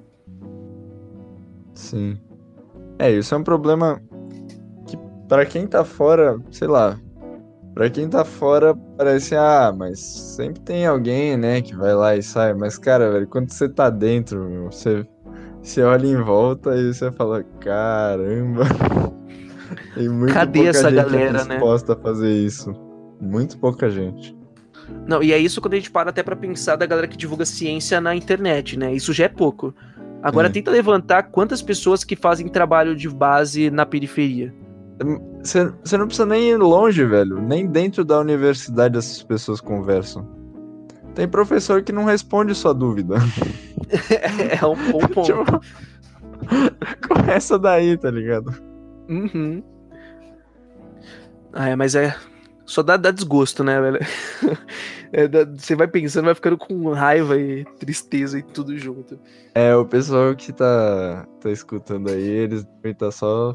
Sim. 1.74 2.20
É, 3.00 3.10
isso 3.10 3.34
é 3.34 3.38
um 3.38 3.42
problema 3.42 4.00
que 4.86 4.96
pra 5.28 5.44
quem 5.44 5.66
tá 5.66 5.84
fora, 5.84 6.38
sei 6.52 6.68
lá, 6.68 6.96
Pra 7.74 7.88
quem 7.88 8.08
tá 8.08 8.24
fora, 8.24 8.74
parece, 8.96 9.36
ah, 9.36 9.72
mas 9.74 10.00
sempre 10.00 10.60
tem 10.60 10.86
alguém, 10.86 11.36
né, 11.36 11.62
que 11.62 11.74
vai 11.74 11.94
lá 11.94 12.16
e 12.16 12.22
sai. 12.22 12.52
Mas, 12.52 12.76
cara, 12.76 13.10
velho, 13.12 13.28
quando 13.28 13.50
você 13.50 13.68
tá 13.68 13.88
dentro, 13.88 14.40
meu, 14.50 14.70
você, 14.70 15.06
você 15.62 15.82
olha 15.82 16.06
em 16.06 16.16
volta 16.16 16.74
e 16.76 16.92
você 16.92 17.10
fala, 17.12 17.42
caramba. 17.60 18.64
tem 19.94 20.08
muito 20.08 20.32
Cadê 20.32 20.58
pouca 20.60 20.70
essa 20.70 20.90
gente 20.90 20.96
galera, 20.96 21.44
né? 21.44 21.54
disposta 21.56 21.92
a 21.92 21.96
fazer 21.96 22.32
isso. 22.32 22.72
Muito 23.20 23.58
pouca 23.58 23.90
gente. 23.90 24.36
Não, 25.06 25.22
e 25.22 25.32
é 25.32 25.38
isso 25.38 25.60
quando 25.60 25.74
a 25.74 25.76
gente 25.76 25.90
para 25.90 26.10
até 26.10 26.22
pra 26.22 26.34
pensar 26.34 26.76
da 26.76 26.86
galera 26.86 27.06
que 27.06 27.16
divulga 27.16 27.44
ciência 27.44 28.00
na 28.00 28.14
internet, 28.14 28.78
né? 28.78 28.92
Isso 28.92 29.12
já 29.12 29.24
é 29.24 29.28
pouco. 29.28 29.74
Agora 30.22 30.48
É. 30.48 30.50
tenta 30.50 30.70
levantar 30.70 31.24
quantas 31.24 31.62
pessoas 31.62 32.02
que 32.04 32.16
fazem 32.16 32.48
trabalho 32.48 32.96
de 32.96 33.08
base 33.08 33.70
na 33.70 33.86
periferia. 33.86 34.52
Você 35.42 35.72
você 35.82 35.96
não 35.96 36.06
precisa 36.06 36.26
nem 36.26 36.50
ir 36.50 36.56
longe, 36.56 37.04
velho. 37.04 37.40
Nem 37.40 37.66
dentro 37.66 38.04
da 38.04 38.18
universidade 38.18 38.98
essas 38.98 39.22
pessoas 39.22 39.60
conversam. 39.60 40.26
Tem 41.14 41.26
professor 41.26 41.82
que 41.82 41.92
não 41.92 42.04
responde 42.04 42.54
sua 42.54 42.74
dúvida. 42.74 43.16
é 44.60 44.64
um 44.66 44.92
bom 44.92 44.98
ponto. 45.08 45.22
Tipo, 45.22 45.60
Começa 47.08 47.58
daí, 47.58 47.96
tá 47.96 48.10
ligado? 48.10 48.50
Uhum. 49.08 49.62
Ah, 51.52 51.68
é, 51.68 51.76
mas 51.76 51.94
é. 51.94 52.14
Só 52.64 52.82
dá, 52.82 52.96
dá 52.96 53.10
desgosto, 53.10 53.64
né, 53.64 53.80
velho? 53.80 53.98
É, 55.12 55.26
dá- 55.26 55.44
você 55.44 55.74
vai 55.74 55.88
pensando, 55.88 56.26
vai 56.26 56.36
ficando 56.36 56.56
com 56.56 56.92
raiva 56.92 57.36
e 57.36 57.64
tristeza 57.80 58.38
e 58.38 58.42
tudo 58.44 58.78
junto. 58.78 59.18
É, 59.56 59.74
o 59.74 59.84
pessoal 59.84 60.36
que 60.36 60.52
tá, 60.52 61.26
tá 61.40 61.50
escutando 61.50 62.08
aí, 62.12 62.22
eles 62.22 62.64
devem 62.76 62.94
tá 62.94 63.10
só 63.10 63.52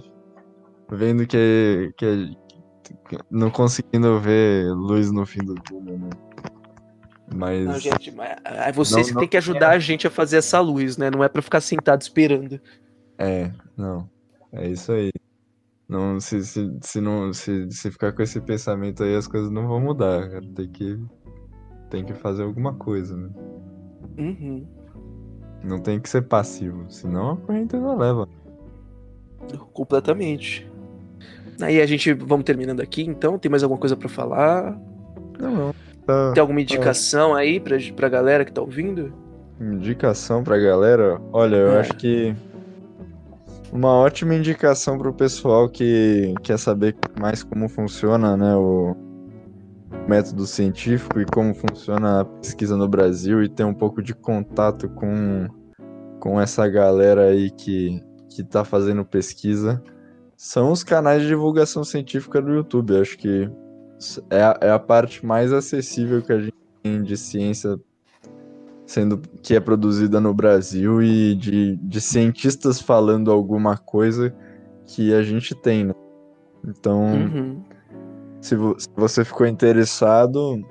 vendo 0.91 1.25
que, 1.25 1.93
que, 1.95 2.35
que 3.07 3.17
não 3.31 3.49
conseguindo 3.49 4.19
ver 4.19 4.65
luz 4.73 5.13
no 5.13 5.25
fim 5.25 5.45
do 5.45 5.55
túnel, 5.55 5.97
né? 5.97 6.09
Mas 7.33 7.65
Não, 7.65 7.79
gente, 7.79 8.11
mas 8.11 8.37
é 8.45 8.71
você 8.71 8.95
Não- 8.97 9.03
que 9.03 9.11
não 9.13 9.19
tem 9.21 9.29
que 9.29 9.37
ajudar 9.37 9.71
a 9.71 9.79
gente 9.79 10.05
a 10.05 10.11
fazer 10.11 10.37
essa 10.37 10.59
luz, 10.59 10.95
né? 10.97 11.09
Não 11.09 11.23
é 11.23 11.27
pra 11.29 11.41
ficar 11.41 11.59
sentado 11.61 12.01
esperando. 12.01 12.59
é, 13.17 13.51
não. 13.75 14.07
É 14.51 14.67
isso 14.69 14.91
aí. 14.91 15.11
Não, 15.87 16.19
se, 16.19 16.43
se, 16.45 16.71
se, 16.81 17.01
não, 17.01 17.33
se, 17.33 17.69
se 17.71 17.91
ficar 17.91 18.13
com 18.13 18.21
esse 18.23 18.39
pensamento 18.41 19.03
aí, 19.03 19.15
as 19.15 19.27
coisas 19.27 19.51
não 19.51 19.67
vão 19.67 19.79
mudar, 19.81 20.29
cara. 20.29 20.41
Tem 20.55 20.67
que, 20.69 20.99
tem 21.89 22.05
que 22.05 22.13
fazer 22.13 22.43
alguma 22.43 22.73
coisa, 22.73 23.15
né? 23.17 23.29
Uhum. 24.17 24.65
Não 25.63 25.79
tem 25.79 25.99
que 25.99 26.07
ser 26.09 26.21
passivo, 26.23 26.85
senão 26.89 27.31
a 27.31 27.37
corrente 27.37 27.75
não 27.75 27.97
leva. 27.97 28.27
Completamente. 29.73 30.69
Aí 31.61 31.81
a 31.81 31.85
gente 31.85 32.13
vamos 32.13 32.45
terminando 32.45 32.81
aqui, 32.81 33.03
então. 33.03 33.37
Tem 33.37 33.49
mais 33.49 33.63
alguma 33.63 33.79
coisa 33.79 33.95
pra 33.95 34.09
falar? 34.09 34.79
Não, 35.39 35.51
não. 35.51 35.75
Tá. 36.05 36.31
Tem 36.33 36.41
alguma 36.41 36.61
indicação 36.61 37.33
aí 37.33 37.59
pra, 37.59 37.77
pra 37.95 38.09
galera 38.09 38.45
que 38.45 38.51
tá 38.51 38.61
ouvindo? 38.61 39.13
Indicação 39.59 40.43
pra 40.43 40.57
galera? 40.57 41.19
Olha, 41.31 41.55
eu 41.55 41.71
É. 41.71 41.79
acho 41.79 41.95
que 41.95 42.35
uma 43.71 43.91
ótima 43.93 44.35
indicação 44.35 44.97
pro 44.97 45.13
pessoal 45.13 45.67
que 45.69 46.33
quer 46.43 46.57
saber 46.59 46.95
mais 47.19 47.43
como 47.43 47.67
funciona, 47.67 48.37
né, 48.37 48.55
o 48.55 48.95
método 50.07 50.45
científico 50.45 51.19
e 51.19 51.25
como 51.25 51.53
funciona 51.55 52.21
a 52.21 52.25
pesquisa 52.25 52.77
no 52.77 52.87
Brasil 52.87 53.41
e 53.41 53.49
ter 53.49 53.63
um 53.63 53.73
pouco 53.73 54.01
de 54.03 54.13
contato 54.13 54.87
com, 54.89 55.47
com 56.19 56.39
essa 56.39 56.67
galera 56.67 57.23
aí 57.29 57.49
que, 57.49 58.01
que 58.29 58.43
tá 58.43 58.63
fazendo 58.63 59.03
pesquisa 59.03 59.81
são 60.37 60.71
os 60.71 60.83
canais 60.83 61.21
de 61.21 61.27
divulgação 61.29 61.83
científica 61.83 62.41
do 62.41 62.53
YouTube. 62.53 62.99
Acho 62.99 63.17
que 63.17 63.49
é 64.29 64.43
a, 64.43 64.57
é 64.61 64.71
a 64.71 64.79
parte 64.79 65.25
mais 65.25 65.51
acessível 65.53 66.21
que 66.21 66.31
a 66.33 66.39
gente 66.39 66.53
tem 66.83 67.01
de 67.03 67.17
ciência 67.17 67.79
sendo 68.85 69.17
que 69.41 69.55
é 69.55 69.59
produzida 69.59 70.19
no 70.21 70.33
Brasil 70.33 71.01
e 71.01 71.35
de, 71.35 71.75
de 71.77 71.99
cientistas 72.01 72.79
falando 72.79 73.31
alguma 73.31 73.77
coisa 73.77 74.33
que 74.85 75.13
a 75.13 75.23
gente 75.23 75.55
tem, 75.55 75.85
né? 75.85 75.93
Então, 76.67 77.03
Uhum. 77.03 77.63
se, 78.41 78.55
vo- 78.55 78.75
se 78.77 78.87
você 78.95 79.25
ficou 79.25 79.47
interessado, 79.47 80.63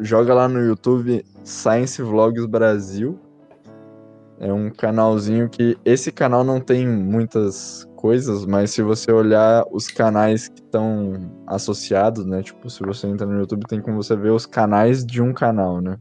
joga 0.00 0.32
lá 0.34 0.48
no 0.48 0.60
YouTube 0.60 1.24
Science 1.44 2.00
Vlogs 2.02 2.46
Brasil. 2.46 3.18
É 4.40 4.52
um 4.52 4.70
canalzinho 4.70 5.48
que 5.48 5.76
esse 5.84 6.12
canal 6.12 6.44
não 6.44 6.60
tem 6.60 6.86
muitas 6.86 7.87
coisas, 7.98 8.46
mas 8.46 8.70
se 8.70 8.80
você 8.80 9.10
olhar 9.10 9.64
os 9.72 9.88
canais 9.88 10.46
que 10.46 10.60
estão 10.60 11.32
associados, 11.48 12.24
né? 12.24 12.44
Tipo, 12.44 12.70
se 12.70 12.80
você 12.80 13.08
entra 13.08 13.26
no 13.26 13.40
YouTube, 13.40 13.66
tem 13.66 13.80
como 13.80 14.00
você 14.00 14.14
ver 14.14 14.30
os 14.30 14.46
canais 14.46 15.04
de 15.04 15.20
um 15.20 15.32
canal, 15.32 15.80
né? 15.80 15.98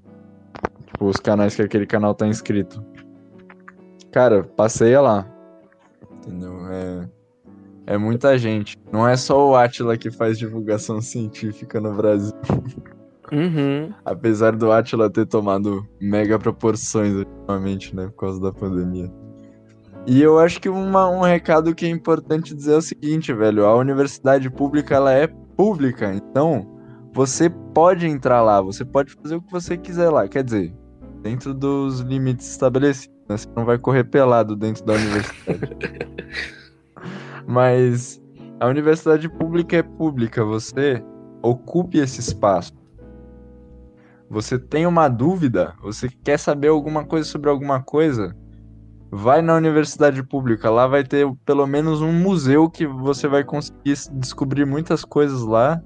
Tipo, 0.86 1.06
os 1.06 1.18
canais 1.18 1.56
que 1.56 1.64
aquele 1.64 1.88
canal 1.88 2.14
tá 2.14 2.28
inscrito. 2.28 2.86
Cara, 4.12 4.44
passeia 4.44 5.02
lá. 5.02 5.28
Entendeu? 6.18 6.68
É, 6.68 7.10
é 7.88 7.98
muita 7.98 8.38
gente. 8.38 8.78
Não 8.92 9.08
é 9.08 9.18
só 9.18 9.50
o 9.50 9.56
Atila 9.56 9.98
que 9.98 10.12
faz 10.12 10.38
divulgação 10.38 11.02
científica 11.02 11.82
no 11.82 11.96
Brasil. 11.96 12.36
Uhum. 13.32 13.92
Apesar 14.06 14.56
do 14.56 14.72
Atila 14.72 15.10
ter 15.10 15.26
tomado 15.26 15.84
mega 16.00 16.38
proporções 16.38 17.16
ultimamente, 17.16 17.96
né? 17.96 18.06
Por 18.06 18.18
causa 18.18 18.40
da 18.40 18.54
pandemia. 18.54 19.12
E 20.08 20.22
eu 20.22 20.40
acho 20.40 20.62
que 20.62 20.70
uma- 20.70 21.10
um 21.10 21.20
recado 21.20 21.76
que 21.76 21.86
é 21.86 21.90
importante 21.90 22.56
dizer 22.56 22.76
é 22.76 22.78
o 22.78 22.82
seguinte, 22.82 23.34
velho. 23.34 23.66
A 23.66 23.76
universidade 23.76 24.50
pública, 24.50 24.96
ela 24.96 25.12
é 25.12 25.28
pública. 25.28 26.14
Então, 26.14 26.66
você 27.14 27.50
pode 27.50 28.08
entrar 28.08 28.42
lá. 28.42 28.62
Você 28.62 28.86
pode 28.86 29.14
fazer 29.14 29.36
o 29.36 29.42
que 29.42 29.52
você 29.52 29.76
quiser 29.76 30.10
lá. 30.10 30.26
Quer 30.26 30.46
dizer, 30.46 30.74
dentro 31.22 31.54
dos 31.54 32.00
limites 32.00 32.50
estabelecidos. 32.50 33.14
Né? 33.28 33.36
Você 33.36 33.50
não 33.54 33.66
vai 33.66 33.78
correr 33.78 34.06
pelado 34.06 34.56
dentro 34.56 34.86
da 34.86 34.94
universidade. 34.94 35.60
Mas 37.46 38.22
a 38.62 38.68
universidade 38.68 39.28
pública 39.28 39.76
é 39.76 39.84
pública. 39.84 40.42
Você 40.46 41.04
ocupe 41.42 41.98
esse 41.98 42.22
espaço. 42.22 42.72
Você 44.30 44.58
tem 44.58 44.86
uma 44.86 45.08
dúvida, 45.08 45.74
você 45.82 46.10
quer 46.10 46.38
saber 46.38 46.68
alguma 46.68 47.06
coisa 47.06 47.28
sobre 47.30 47.50
alguma 47.50 47.82
coisa, 47.82 48.36
vai 49.12 49.42
na 49.42 49.56
universidade 49.56 50.22
pública. 50.24 50.70
Lá 50.70 50.88
vai 50.88 51.04
ter 51.04 51.28
pelo 51.46 51.66
menos 51.66 52.02
um 52.02 52.12
museu 52.12 52.70
que 52.70 52.86
você 52.86 53.28
vai 53.28 53.44
conseguir 53.44 53.96
descobrir 54.14 54.66
muitas 54.66 55.04
coisas 55.04 55.42
lá. 55.42 55.82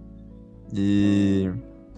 E 0.73 1.51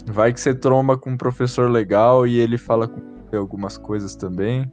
vai 0.05 0.33
que 0.33 0.41
você 0.41 0.53
tromba 0.53 0.97
com 0.97 1.11
um 1.11 1.17
professor 1.17 1.69
legal 1.69 2.25
e 2.27 2.39
ele 2.39 2.57
fala 2.57 2.87
com 2.87 3.01
algumas 3.37 3.77
coisas 3.77 4.15
também. 4.15 4.71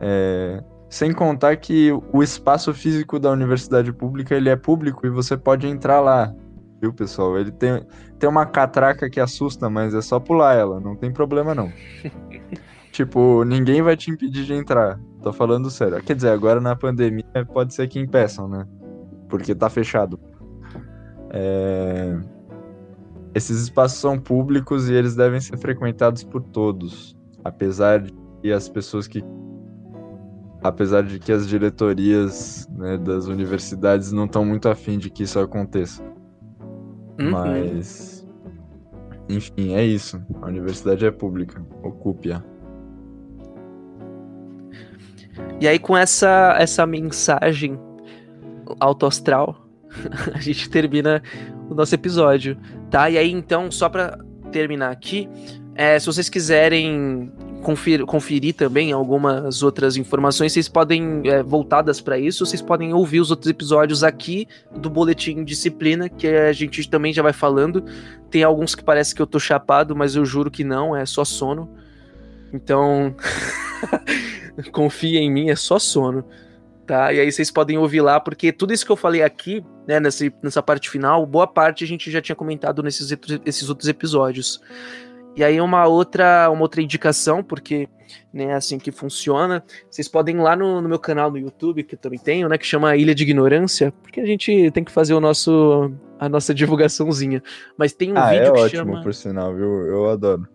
É, 0.00 0.62
Sem 0.88 1.12
contar 1.12 1.56
que 1.56 1.90
o 2.12 2.22
espaço 2.22 2.72
físico 2.72 3.18
da 3.18 3.30
universidade 3.30 3.92
pública 3.92 4.34
ele 4.34 4.48
é 4.48 4.56
público 4.56 5.06
e 5.06 5.10
você 5.10 5.36
pode 5.36 5.66
entrar 5.66 6.00
lá. 6.00 6.32
Viu, 6.80 6.92
pessoal? 6.92 7.36
Ele 7.36 7.50
tem, 7.50 7.84
tem 8.20 8.30
uma 8.30 8.46
catraca 8.46 9.10
que 9.10 9.18
assusta, 9.18 9.68
mas 9.68 9.94
é 9.94 10.00
só 10.00 10.20
pular 10.20 10.54
ela, 10.54 10.78
não 10.78 10.94
tem 10.94 11.12
problema 11.12 11.52
não. 11.54 11.72
tipo, 12.98 13.44
ninguém 13.44 13.80
vai 13.80 13.96
te 13.96 14.10
impedir 14.10 14.44
de 14.44 14.52
entrar. 14.54 14.98
Tô 15.22 15.32
falando 15.32 15.70
sério. 15.70 16.02
Quer 16.02 16.16
dizer, 16.16 16.30
agora 16.30 16.60
na 16.60 16.74
pandemia 16.74 17.24
pode 17.52 17.72
ser 17.72 17.86
que 17.86 18.00
impeçam, 18.00 18.48
né? 18.48 18.66
Porque 19.28 19.54
tá 19.54 19.70
fechado. 19.70 20.18
É... 21.30 22.18
esses 23.34 23.60
espaços 23.60 23.98
são 23.98 24.18
públicos 24.18 24.88
e 24.88 24.94
eles 24.94 25.14
devem 25.14 25.40
ser 25.40 25.58
frequentados 25.58 26.24
por 26.24 26.42
todos, 26.42 27.14
apesar 27.44 28.00
de 28.00 28.12
que 28.40 28.50
as 28.50 28.66
pessoas 28.66 29.06
que 29.06 29.22
apesar 30.62 31.02
de 31.02 31.18
que 31.18 31.30
as 31.30 31.46
diretorias 31.46 32.66
né, 32.72 32.96
das 32.96 33.26
universidades 33.26 34.10
não 34.10 34.24
estão 34.24 34.44
muito 34.44 34.68
afim 34.68 34.98
de 34.98 35.08
que 35.08 35.22
isso 35.22 35.38
aconteça. 35.38 36.02
Uhum. 37.20 37.30
Mas 37.30 38.26
enfim, 39.28 39.74
é 39.74 39.84
isso. 39.84 40.20
A 40.40 40.46
universidade 40.46 41.04
é 41.04 41.10
pública, 41.10 41.64
ocupe-a. 41.82 42.42
E 45.60 45.66
aí 45.66 45.78
com 45.78 45.96
essa 45.96 46.56
essa 46.58 46.86
mensagem 46.86 47.78
autoastral, 48.80 49.68
a 50.34 50.40
gente 50.40 50.68
termina 50.68 51.22
o 51.68 51.74
nosso 51.74 51.94
episódio, 51.94 52.56
tá? 52.90 53.08
E 53.10 53.18
aí, 53.18 53.30
então, 53.30 53.70
só 53.70 53.88
para 53.88 54.18
terminar 54.50 54.90
aqui, 54.90 55.28
é, 55.74 55.98
se 55.98 56.06
vocês 56.06 56.28
quiserem 56.28 57.30
conferir, 57.62 58.04
conferir, 58.06 58.54
também 58.54 58.92
algumas 58.92 59.62
outras 59.62 59.96
informações, 59.96 60.52
vocês 60.52 60.68
podem, 60.68 61.22
é, 61.24 61.42
voltadas 61.42 62.00
para 62.00 62.18
isso, 62.18 62.44
vocês 62.44 62.62
podem 62.62 62.92
ouvir 62.92 63.20
os 63.20 63.30
outros 63.30 63.50
episódios 63.50 64.02
aqui 64.02 64.46
do 64.74 64.88
Boletim 64.88 65.44
Disciplina, 65.44 66.08
que 66.08 66.26
a 66.26 66.52
gente 66.52 66.88
também 66.88 67.12
já 67.12 67.22
vai 67.22 67.32
falando. 67.32 67.84
Tem 68.30 68.42
alguns 68.42 68.74
que 68.74 68.82
parece 68.82 69.14
que 69.14 69.22
eu 69.22 69.26
tô 69.26 69.38
chapado, 69.38 69.94
mas 69.94 70.16
eu 70.16 70.24
juro 70.24 70.50
que 70.50 70.64
não, 70.64 70.96
é 70.96 71.04
só 71.04 71.24
sono. 71.24 71.68
Então, 72.52 73.14
confia 74.72 75.20
em 75.20 75.30
mim, 75.30 75.50
é 75.50 75.56
só 75.56 75.78
sono 75.78 76.24
tá? 76.88 77.12
E 77.12 77.20
aí 77.20 77.30
vocês 77.30 77.50
podem 77.50 77.76
ouvir 77.78 78.00
lá, 78.00 78.18
porque 78.18 78.50
tudo 78.50 78.72
isso 78.72 78.84
que 78.84 78.90
eu 78.90 78.96
falei 78.96 79.22
aqui, 79.22 79.62
né, 79.86 80.00
nessa, 80.00 80.24
nessa 80.42 80.62
parte 80.62 80.88
final, 80.88 81.24
boa 81.26 81.46
parte 81.46 81.84
a 81.84 81.86
gente 81.86 82.10
já 82.10 82.20
tinha 82.20 82.34
comentado 82.34 82.82
nesses 82.82 83.14
esses 83.44 83.68
outros 83.68 83.88
episódios. 83.88 84.60
E 85.36 85.44
aí 85.44 85.60
uma 85.60 85.86
outra, 85.86 86.50
uma 86.50 86.62
outra 86.62 86.82
indicação, 86.82 87.44
porque 87.44 87.88
né, 88.32 88.44
é 88.44 88.54
assim 88.54 88.78
que 88.78 88.90
funciona, 88.90 89.62
vocês 89.88 90.08
podem 90.08 90.36
ir 90.36 90.40
lá 90.40 90.56
no, 90.56 90.80
no 90.80 90.88
meu 90.88 90.98
canal 90.98 91.30
no 91.30 91.38
YouTube, 91.38 91.84
que 91.84 91.94
eu 91.94 91.98
também 91.98 92.18
tenho, 92.18 92.48
né, 92.48 92.56
que 92.56 92.66
chama 92.66 92.96
Ilha 92.96 93.14
de 93.14 93.22
Ignorância, 93.22 93.92
porque 94.02 94.20
a 94.20 94.26
gente 94.26 94.70
tem 94.72 94.82
que 94.82 94.90
fazer 94.90 95.12
o 95.12 95.20
nosso 95.20 95.92
a 96.18 96.28
nossa 96.28 96.52
divulgaçãozinha. 96.52 97.42
Mas 97.76 97.92
tem 97.92 98.12
um 98.12 98.18
ah, 98.18 98.30
vídeo 98.30 98.46
é 98.46 98.52
que 98.52 98.60
ótimo, 98.60 98.92
chama... 98.92 99.02
por 99.02 99.14
sinal, 99.14 99.54
viu? 99.54 99.86
Eu 99.86 100.08
adoro. 100.08 100.48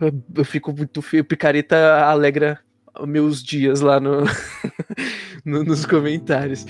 Eu, 0.00 0.12
eu 0.34 0.44
fico 0.44 0.72
muito 0.72 1.00
feio, 1.00 1.24
picareta 1.24 1.76
alegra 2.06 2.58
meus 3.04 3.42
dias 3.42 3.80
lá 3.80 3.98
no, 3.98 4.24
no 5.44 5.64
nos 5.64 5.84
comentários. 5.84 6.66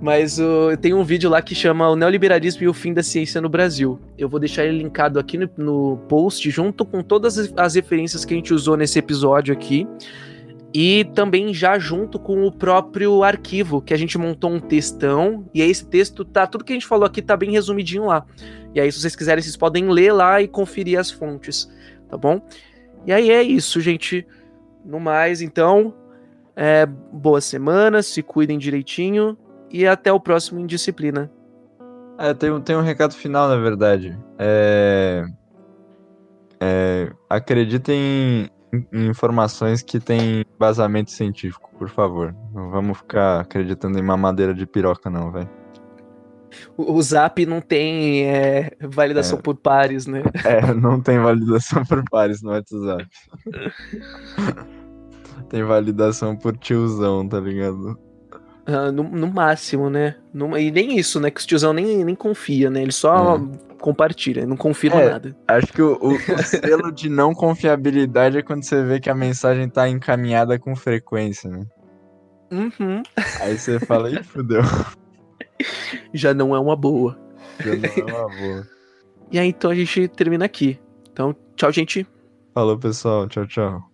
Mas 0.00 0.38
uh, 0.38 0.76
tem 0.80 0.94
um 0.94 1.02
vídeo 1.02 1.28
lá 1.28 1.42
que 1.42 1.54
chama 1.54 1.88
O 1.88 1.96
Neoliberalismo 1.96 2.62
e 2.62 2.68
o 2.68 2.74
Fim 2.74 2.94
da 2.94 3.02
Ciência 3.02 3.40
no 3.40 3.48
Brasil. 3.48 4.00
Eu 4.16 4.28
vou 4.28 4.38
deixar 4.38 4.64
ele 4.64 4.78
linkado 4.78 5.18
aqui 5.18 5.36
no, 5.36 5.50
no 5.56 5.96
post, 6.08 6.48
junto 6.50 6.84
com 6.84 7.02
todas 7.02 7.52
as 7.56 7.74
referências 7.74 8.24
que 8.24 8.32
a 8.32 8.36
gente 8.36 8.54
usou 8.54 8.76
nesse 8.76 8.98
episódio 8.98 9.52
aqui. 9.52 9.86
E 10.72 11.04
também 11.14 11.52
já 11.52 11.78
junto 11.78 12.18
com 12.18 12.46
o 12.46 12.52
próprio 12.52 13.24
arquivo, 13.24 13.80
que 13.80 13.92
a 13.92 13.96
gente 13.96 14.16
montou 14.18 14.50
um 14.50 14.60
textão. 14.60 15.48
E 15.52 15.62
aí 15.62 15.70
esse 15.70 15.84
texto 15.86 16.24
tá. 16.24 16.46
Tudo 16.46 16.62
que 16.62 16.72
a 16.72 16.76
gente 16.76 16.86
falou 16.86 17.06
aqui 17.06 17.20
tá 17.20 17.36
bem 17.36 17.50
resumidinho 17.50 18.04
lá. 18.04 18.24
E 18.74 18.80
aí, 18.80 18.92
se 18.92 19.00
vocês 19.00 19.16
quiserem, 19.16 19.42
vocês 19.42 19.56
podem 19.56 19.88
ler 19.90 20.12
lá 20.12 20.40
e 20.42 20.46
conferir 20.46 20.98
as 20.98 21.10
fontes, 21.10 21.68
tá 22.08 22.16
bom? 22.16 22.40
E 23.06 23.12
aí 23.12 23.30
é 23.30 23.42
isso, 23.42 23.80
gente. 23.80 24.26
No 24.88 24.98
mais, 24.98 25.42
então, 25.42 25.92
é, 26.56 26.86
boa 26.86 27.42
semana, 27.42 28.02
se 28.02 28.22
cuidem 28.22 28.56
direitinho 28.56 29.36
e 29.70 29.86
até 29.86 30.10
o 30.10 30.18
próximo 30.18 30.58
Indisciplina. 30.58 31.30
É, 32.16 32.32
tem, 32.32 32.58
tem 32.62 32.74
um 32.74 32.80
recado 32.80 33.12
final, 33.12 33.50
na 33.50 33.56
verdade. 33.56 34.18
É, 34.38 35.26
é, 36.58 37.12
acreditem 37.28 38.50
em, 38.72 38.86
em 38.90 39.08
informações 39.08 39.82
que 39.82 40.00
têm 40.00 40.42
vazamento 40.58 41.10
científico, 41.10 41.70
por 41.78 41.90
favor. 41.90 42.34
Não 42.54 42.70
vamos 42.70 42.96
ficar 42.96 43.40
acreditando 43.40 43.98
em 43.98 44.02
mamadeira 44.02 44.54
de 44.54 44.64
piroca, 44.64 45.10
não, 45.10 45.30
velho. 45.30 45.50
O, 46.78 46.94
o 46.94 47.02
Zap 47.02 47.44
não 47.44 47.60
tem 47.60 48.24
é, 48.24 48.72
validação 48.80 49.38
é. 49.38 49.42
por 49.42 49.54
pares, 49.54 50.06
né? 50.06 50.22
É, 50.46 50.72
não 50.72 50.98
tem 50.98 51.18
validação 51.18 51.84
por 51.84 52.02
pares 52.08 52.40
no 52.40 52.52
WhatsApp. 52.52 53.06
tem 55.48 55.62
validação 55.64 56.36
por 56.36 56.56
tiozão, 56.56 57.26
tá 57.28 57.40
ligado? 57.40 57.98
Uh, 58.68 58.92
no, 58.92 59.02
no, 59.02 59.26
máximo, 59.26 59.88
né? 59.88 60.16
No, 60.32 60.56
e 60.58 60.70
nem 60.70 60.98
isso, 60.98 61.18
né? 61.18 61.30
Que 61.30 61.40
os 61.40 61.46
tiozão 61.46 61.72
nem, 61.72 62.04
nem 62.04 62.14
confia, 62.14 62.68
né? 62.68 62.82
Ele 62.82 62.92
só 62.92 63.36
é. 63.36 63.40
compartilha, 63.80 64.46
não 64.46 64.56
confirma 64.56 65.00
é, 65.00 65.10
nada. 65.10 65.36
Acho 65.48 65.72
que 65.72 65.80
o, 65.80 65.98
o, 66.02 66.14
o 66.14 66.18
selo 66.44 66.92
de 66.92 67.08
não 67.08 67.32
confiabilidade 67.32 68.36
é 68.36 68.42
quando 68.42 68.64
você 68.64 68.82
vê 68.84 69.00
que 69.00 69.08
a 69.08 69.14
mensagem 69.14 69.68
tá 69.70 69.88
encaminhada 69.88 70.58
com 70.58 70.76
frequência, 70.76 71.50
né? 71.50 71.64
Uhum. 72.50 73.02
Aí 73.40 73.58
você 73.58 73.80
fala, 73.80 74.10
ih, 74.10 74.22
fudeu. 74.22 74.60
Já 76.12 76.34
não 76.34 76.54
é 76.54 76.58
uma 76.58 76.76
boa. 76.76 77.18
Já 77.60 77.74
não 77.74 78.08
é 78.08 78.12
uma 78.12 78.36
boa. 78.36 78.68
e 79.32 79.38
aí, 79.38 79.48
então 79.48 79.70
a 79.70 79.74
gente 79.74 80.08
termina 80.08 80.44
aqui. 80.44 80.78
Então, 81.10 81.34
tchau, 81.56 81.72
gente. 81.72 82.06
Falou, 82.54 82.78
pessoal. 82.78 83.26
Tchau, 83.28 83.46
tchau. 83.46 83.87